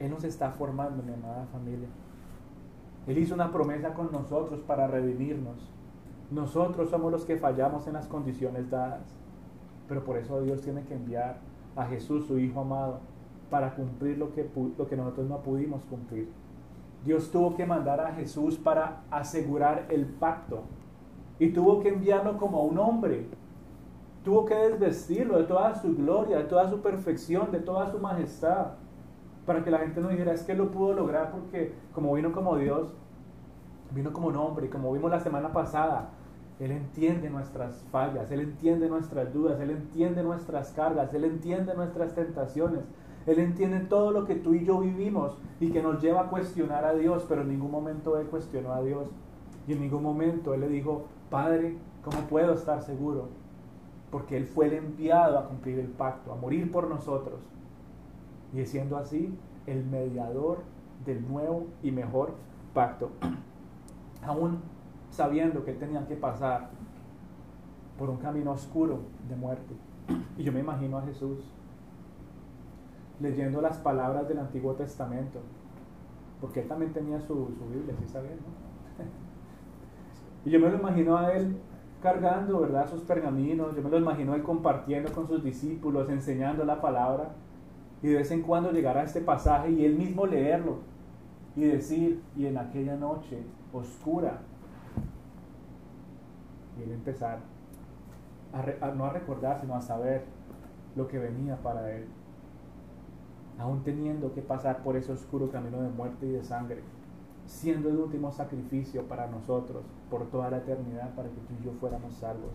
Él 0.00 0.10
nos 0.10 0.24
está 0.24 0.50
formando, 0.50 1.00
mi 1.04 1.12
amada 1.12 1.46
familia. 1.52 1.86
Él 3.06 3.18
hizo 3.18 3.36
una 3.36 3.52
promesa 3.52 3.94
con 3.94 4.10
nosotros 4.10 4.60
para 4.60 4.88
redimirnos. 4.88 5.70
Nosotros 6.32 6.90
somos 6.90 7.12
los 7.12 7.24
que 7.24 7.36
fallamos 7.36 7.86
en 7.86 7.92
las 7.92 8.08
condiciones 8.08 8.68
dadas. 8.68 9.14
Pero 9.88 10.04
por 10.04 10.16
eso 10.16 10.42
Dios 10.42 10.60
tiene 10.60 10.82
que 10.82 10.94
enviar 10.94 11.36
a 11.76 11.86
Jesús, 11.86 12.26
su 12.26 12.40
Hijo 12.40 12.62
amado, 12.62 12.98
para 13.48 13.76
cumplir 13.76 14.18
lo 14.18 14.32
que 14.32 14.96
nosotros 14.96 15.28
no 15.28 15.38
pudimos 15.38 15.84
cumplir. 15.84 16.28
Dios 17.04 17.30
tuvo 17.30 17.56
que 17.56 17.66
mandar 17.66 18.00
a 18.00 18.12
Jesús 18.12 18.56
para 18.56 19.02
asegurar 19.10 19.86
el 19.88 20.06
pacto. 20.06 20.62
Y 21.38 21.50
tuvo 21.50 21.80
que 21.80 21.88
enviarlo 21.88 22.38
como 22.38 22.62
un 22.62 22.78
hombre. 22.78 23.26
Tuvo 24.24 24.44
que 24.44 24.54
desvestirlo 24.54 25.38
de 25.38 25.44
toda 25.44 25.74
su 25.74 25.96
gloria, 25.96 26.38
de 26.38 26.44
toda 26.44 26.70
su 26.70 26.80
perfección, 26.80 27.50
de 27.50 27.58
toda 27.58 27.90
su 27.90 27.98
majestad. 27.98 28.74
Para 29.44 29.64
que 29.64 29.70
la 29.70 29.78
gente 29.78 30.00
no 30.00 30.08
dijera, 30.08 30.32
es 30.32 30.44
que 30.44 30.54
lo 30.54 30.70
pudo 30.70 30.92
lograr 30.92 31.32
porque 31.32 31.74
como 31.92 32.14
vino 32.14 32.30
como 32.32 32.56
Dios, 32.56 32.92
vino 33.90 34.12
como 34.12 34.28
un 34.28 34.36
hombre. 34.36 34.66
Y 34.66 34.68
como 34.68 34.92
vimos 34.92 35.10
la 35.10 35.18
semana 35.18 35.52
pasada, 35.52 36.10
él 36.62 36.70
entiende 36.70 37.28
nuestras 37.28 37.82
fallas, 37.90 38.30
Él 38.30 38.40
entiende 38.40 38.88
nuestras 38.88 39.32
dudas, 39.32 39.60
Él 39.60 39.70
entiende 39.70 40.22
nuestras 40.22 40.70
cargas, 40.70 41.12
Él 41.12 41.24
entiende 41.24 41.74
nuestras 41.74 42.14
tentaciones, 42.14 42.84
Él 43.26 43.38
entiende 43.38 43.80
todo 43.80 44.10
lo 44.10 44.24
que 44.24 44.34
tú 44.34 44.54
y 44.54 44.64
yo 44.64 44.80
vivimos 44.80 45.36
y 45.60 45.70
que 45.70 45.82
nos 45.82 46.02
lleva 46.02 46.22
a 46.22 46.28
cuestionar 46.28 46.84
a 46.84 46.94
Dios, 46.94 47.24
pero 47.28 47.42
en 47.42 47.48
ningún 47.48 47.70
momento 47.70 48.18
Él 48.18 48.26
cuestionó 48.26 48.72
a 48.72 48.82
Dios 48.82 49.08
y 49.66 49.72
en 49.72 49.80
ningún 49.80 50.02
momento 50.02 50.54
Él 50.54 50.60
le 50.62 50.68
dijo, 50.68 51.04
Padre, 51.30 51.76
¿cómo 52.04 52.18
puedo 52.28 52.54
estar 52.54 52.82
seguro? 52.82 53.28
Porque 54.10 54.36
Él 54.36 54.46
fue 54.46 54.66
el 54.66 54.74
enviado 54.74 55.38
a 55.38 55.46
cumplir 55.46 55.78
el 55.78 55.88
pacto, 55.88 56.32
a 56.32 56.36
morir 56.36 56.70
por 56.70 56.88
nosotros. 56.88 57.40
Y 58.52 58.64
siendo 58.66 58.96
así, 58.96 59.34
el 59.66 59.84
mediador 59.84 60.58
del 61.06 61.26
nuevo 61.26 61.66
y 61.82 61.92
mejor 61.92 62.34
pacto. 62.74 63.10
Aún 64.22 64.60
sabiendo 65.10 65.64
que 65.64 65.72
tenían 65.72 66.06
que 66.06 66.16
pasar 66.16 66.70
por 67.98 68.10
un 68.10 68.16
camino 68.16 68.52
oscuro 68.52 68.98
de 69.28 69.36
muerte. 69.36 69.74
Y 70.36 70.42
yo 70.42 70.52
me 70.52 70.60
imagino 70.60 70.98
a 70.98 71.02
Jesús 71.02 71.38
leyendo 73.20 73.60
las 73.60 73.78
palabras 73.78 74.28
del 74.28 74.38
Antiguo 74.38 74.74
Testamento, 74.74 75.40
porque 76.40 76.60
él 76.60 76.68
también 76.68 76.92
tenía 76.92 77.20
su, 77.20 77.54
su 77.58 77.68
Biblia, 77.68 77.94
¿sí 78.00 78.06
sabían? 78.06 78.36
No? 78.36 79.04
y 80.44 80.50
yo 80.50 80.60
me 80.60 80.68
lo 80.68 80.78
imagino 80.78 81.16
a 81.16 81.32
él 81.32 81.56
cargando, 82.02 82.60
¿verdad?, 82.60 82.88
sus 82.88 83.02
pergaminos, 83.02 83.76
yo 83.76 83.82
me 83.82 83.88
lo 83.88 83.98
imagino 83.98 84.32
a 84.32 84.36
él 84.36 84.42
compartiendo 84.42 85.12
con 85.12 85.28
sus 85.28 85.42
discípulos, 85.44 86.08
enseñando 86.10 86.64
la 86.64 86.80
palabra, 86.80 87.30
y 88.02 88.08
de 88.08 88.16
vez 88.16 88.30
en 88.32 88.42
cuando 88.42 88.72
llegar 88.72 88.98
a 88.98 89.04
este 89.04 89.20
pasaje 89.20 89.70
y 89.70 89.84
él 89.84 89.96
mismo 89.96 90.26
leerlo 90.26 90.78
y 91.54 91.62
decir, 91.62 92.20
y 92.36 92.46
en 92.46 92.58
aquella 92.58 92.96
noche 92.96 93.44
oscura, 93.72 94.40
y 96.78 96.82
él 96.82 96.92
empezar 96.92 97.38
a, 98.52 98.90
no 98.90 99.04
a 99.04 99.10
recordar, 99.10 99.60
sino 99.60 99.74
a 99.74 99.80
saber 99.80 100.24
lo 100.96 101.06
que 101.06 101.18
venía 101.18 101.56
para 101.56 101.92
él. 101.92 102.06
Aún 103.62 103.84
teniendo 103.84 104.32
que 104.34 104.42
pasar 104.42 104.82
por 104.82 104.96
ese 104.96 105.12
oscuro 105.12 105.50
camino 105.50 105.80
de 105.80 105.88
muerte 105.88 106.26
y 106.26 106.30
de 106.30 106.42
sangre, 106.42 106.82
siendo 107.46 107.90
el 107.90 107.98
último 107.98 108.32
sacrificio 108.32 109.04
para 109.04 109.28
nosotros 109.28 109.84
por 110.10 110.26
toda 110.30 110.50
la 110.50 110.58
eternidad, 110.58 111.14
para 111.14 111.28
que 111.28 111.36
tú 111.36 111.54
y 111.60 111.64
yo 111.64 111.72
fuéramos 111.78 112.14
salvos. 112.14 112.50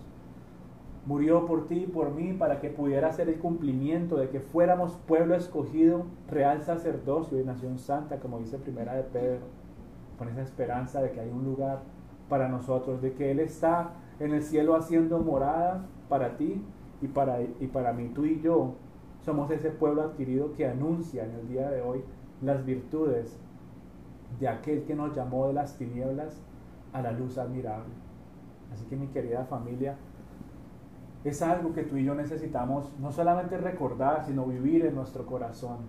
Murió 1.06 1.46
por 1.46 1.70
ti 1.70 1.84
y 1.84 1.88
por 1.88 2.12
mí 2.12 2.34
para 2.34 2.60
que 2.60 2.70
pudiera 2.70 3.14
ser 3.14 3.30
el 3.30 3.40
cumplimiento 3.40 4.18
de 4.18 4.28
que 4.28 4.42
fuéramos 4.42 4.98
pueblo 5.08 5.36
escogido, 5.36 6.04
real 6.30 6.62
sacerdocio 6.64 7.40
y 7.40 7.46
nación 7.46 7.80
santa, 7.80 8.20
como 8.20 8.40
dice 8.40 8.58
Primera 8.58 8.94
de 8.94 9.04
Pedro, 9.04 9.46
con 10.18 10.28
esa 10.28 10.42
esperanza 10.42 11.02
de 11.02 11.12
que 11.12 11.22
hay 11.22 11.30
un 11.30 11.46
lugar 11.46 11.80
para 12.28 12.50
nosotros, 12.50 13.02
de 13.02 13.14
que 13.14 13.32
Él 13.32 13.40
está 13.40 13.92
en 14.20 14.34
el 14.34 14.44
cielo 14.44 14.76
haciendo 14.76 15.20
morada 15.20 15.86
para 16.10 16.36
ti 16.36 16.62
y 17.02 17.08
para, 17.08 17.42
y 17.42 17.68
para 17.68 17.94
mí. 17.94 18.12
Tú 18.14 18.26
y 18.26 18.42
yo 18.42 18.74
somos 19.28 19.52
ese 19.52 19.72
pueblo 19.72 20.04
adquirido 20.04 20.54
que 20.54 20.66
anuncia 20.66 21.26
en 21.26 21.32
el 21.32 21.50
día 21.50 21.70
de 21.70 21.82
hoy 21.82 22.02
las 22.42 22.66
virtudes 22.66 23.38
de 24.40 24.48
aquel 24.48 24.86
que 24.86 24.96
nos 24.96 25.14
llamó 25.14 25.48
de 25.48 25.54
las 25.54 25.78
tinieblas 25.78 26.42
a 26.94 27.02
la 27.02 27.12
luz 27.12 27.38
admirable. 27.38 27.92
Así 28.72 28.86
que 28.86 28.96
mi 28.96 29.08
querida 29.08 29.44
familia, 29.44 29.98
es 31.26 31.42
algo 31.42 31.74
que 31.74 31.84
tú 31.84 31.98
y 31.98 32.06
yo 32.06 32.16
necesitamos 32.16 32.90
no 33.02 33.12
solamente 33.12 33.58
recordar, 33.58 34.26
sino 34.26 34.46
vivir 34.46 34.86
en 34.86 34.96
nuestro 34.96 35.26
corazón. 35.26 35.80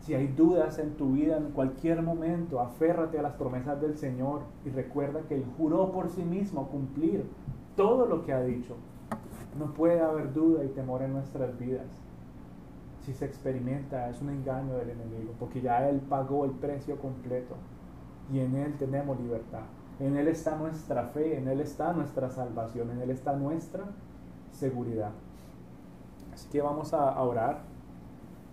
Si 0.00 0.12
hay 0.12 0.26
dudas 0.26 0.78
en 0.78 0.94
tu 0.96 1.12
vida 1.12 1.38
en 1.38 1.52
cualquier 1.52 2.02
momento, 2.02 2.60
aférrate 2.60 3.18
a 3.18 3.22
las 3.22 3.32
promesas 3.32 3.80
del 3.80 3.96
Señor 3.96 4.42
y 4.66 4.68
recuerda 4.68 5.22
que 5.22 5.36
Él 5.36 5.46
juró 5.56 5.90
por 5.90 6.10
sí 6.10 6.22
mismo 6.22 6.68
cumplir 6.68 7.24
todo 7.76 8.04
lo 8.04 8.26
que 8.26 8.34
ha 8.34 8.42
dicho. 8.42 8.76
No 9.58 9.72
puede 9.72 10.00
haber 10.00 10.32
duda 10.32 10.64
y 10.64 10.68
temor 10.68 11.02
en 11.02 11.12
nuestras 11.12 11.58
vidas. 11.58 11.86
Si 13.04 13.12
se 13.12 13.24
experimenta, 13.24 14.10
es 14.10 14.20
un 14.20 14.30
engaño 14.30 14.76
del 14.76 14.90
enemigo, 14.90 15.32
porque 15.38 15.60
ya 15.60 15.88
Él 15.88 16.00
pagó 16.00 16.44
el 16.44 16.50
precio 16.50 16.98
completo 16.98 17.54
y 18.32 18.40
en 18.40 18.56
Él 18.56 18.74
tenemos 18.78 19.18
libertad. 19.20 19.62
En 20.00 20.16
Él 20.16 20.28
está 20.28 20.56
nuestra 20.56 21.04
fe, 21.04 21.38
en 21.38 21.48
Él 21.48 21.60
está 21.60 21.92
nuestra 21.92 22.28
salvación, 22.28 22.90
en 22.90 23.00
Él 23.00 23.10
está 23.10 23.34
nuestra 23.34 23.84
seguridad. 24.50 25.12
Así 26.34 26.48
que 26.50 26.60
vamos 26.60 26.92
a 26.92 27.22
orar, 27.22 27.60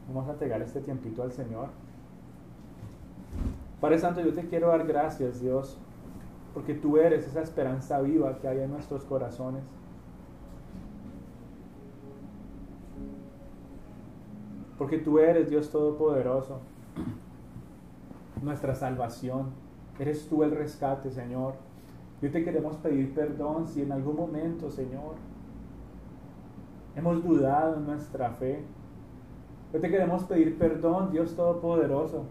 vamos 0.08 0.30
a 0.30 0.34
entregar 0.34 0.62
este 0.62 0.82
tiempito 0.82 1.24
al 1.24 1.32
Señor. 1.32 1.68
Padre 3.82 4.00
Santo, 4.00 4.22
yo 4.22 4.34
te 4.34 4.48
quiero 4.48 4.70
dar 4.70 4.88
gracias, 4.88 5.42
Dios, 5.42 5.78
porque 6.54 6.74
tú 6.74 6.98
eres 6.98 7.28
esa 7.28 7.42
esperanza 7.42 8.00
viva 8.00 8.38
que 8.40 8.48
hay 8.48 8.60
en 8.60 8.72
nuestros 8.72 9.04
corazones. 9.04 9.64
Porque 14.94 15.06
tú 15.06 15.18
eres 15.18 15.50
Dios 15.50 15.72
Todopoderoso, 15.72 16.60
nuestra 18.44 18.76
salvación. 18.76 19.48
Eres 19.98 20.30
tú 20.30 20.44
el 20.44 20.52
rescate, 20.52 21.10
Señor. 21.10 21.56
Yo 22.22 22.30
te 22.30 22.44
queremos 22.44 22.76
pedir 22.76 23.12
perdón 23.16 23.68
si 23.68 23.82
en 23.82 23.92
algún 23.92 24.16
momento, 24.16 24.70
Señor, 24.70 25.16
hemos 26.96 27.24
dudado 27.24 27.78
en 27.78 27.88
nuestra 27.88 28.30
fe. 28.34 28.64
Yo 29.74 29.80
te 29.80 29.90
queremos 29.90 30.26
pedir 30.26 30.60
perdón, 30.60 31.10
Dios 31.12 31.36
Todopoderoso. 31.36 32.26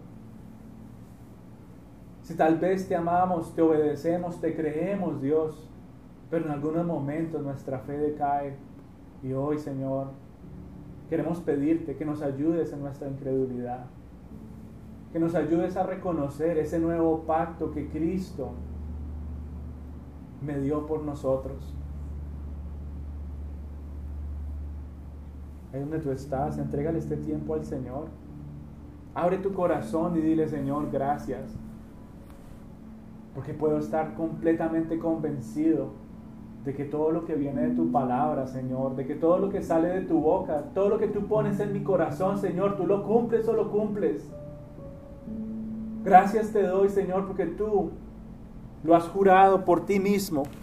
Si 2.21 2.33
tal 2.35 2.59
vez 2.59 2.87
te 2.87 2.95
amamos, 2.95 3.53
te 3.53 3.61
obedecemos, 3.61 4.39
te 4.39 4.55
creemos, 4.55 5.21
Dios, 5.21 5.69
pero 6.31 6.45
en 6.45 6.51
algunos 6.51 6.85
momentos 6.85 7.43
nuestra 7.43 7.79
fe 7.79 7.97
decae. 7.97 8.55
Y 9.21 9.33
hoy, 9.33 9.59
Señor, 9.59 10.22
queremos 11.09 11.39
pedirte 11.41 11.95
que 11.95 12.05
nos 12.05 12.21
ayudes 12.21 12.73
en 12.73 12.81
nuestra 12.81 13.07
incredulidad 13.07 13.85
que 15.13 15.19
nos 15.19 15.35
ayudes 15.35 15.77
a 15.77 15.83
reconocer 15.83 16.57
ese 16.57 16.79
nuevo 16.79 17.19
pacto 17.27 17.69
que 17.71 17.87
Cristo 17.87 18.53
me 20.43 20.59
dio 20.59 20.87
por 20.87 21.03
nosotros. 21.03 21.75
Ahí 25.71 25.79
donde 25.81 25.99
tú 25.99 26.09
estás, 26.11 26.57
entrégale 26.57 26.97
este 26.97 27.15
tiempo 27.15 27.53
al 27.53 27.63
Señor. 27.63 28.07
Abre 29.13 29.37
tu 29.37 29.53
corazón 29.53 30.17
y 30.17 30.21
dile, 30.21 30.47
Señor, 30.47 30.89
gracias. 30.91 31.55
Porque 33.35 33.53
puedo 33.53 33.77
estar 33.77 34.15
completamente 34.15 34.97
convencido 34.97 35.91
de 36.65 36.73
que 36.73 36.85
todo 36.85 37.11
lo 37.11 37.25
que 37.25 37.35
viene 37.35 37.67
de 37.67 37.75
tu 37.75 37.91
palabra, 37.91 38.47
Señor, 38.47 38.95
de 38.95 39.05
que 39.05 39.15
todo 39.15 39.37
lo 39.37 39.49
que 39.49 39.61
sale 39.61 39.89
de 39.89 40.01
tu 40.01 40.19
boca, 40.19 40.63
todo 40.73 40.89
lo 40.89 40.97
que 40.97 41.07
tú 41.07 41.27
pones 41.27 41.59
en 41.59 41.73
mi 41.73 41.83
corazón, 41.83 42.37
Señor, 42.37 42.77
tú 42.77 42.87
lo 42.87 43.03
cumples 43.03 43.47
o 43.47 43.53
lo 43.53 43.69
cumples. 43.69 44.31
Gracias 46.03 46.51
te 46.51 46.63
doy, 46.63 46.89
Señor, 46.89 47.27
porque 47.27 47.45
tú 47.45 47.91
lo 48.83 48.95
has 48.95 49.07
jurado 49.07 49.65
por 49.65 49.85
ti 49.85 49.99
mismo 49.99 50.43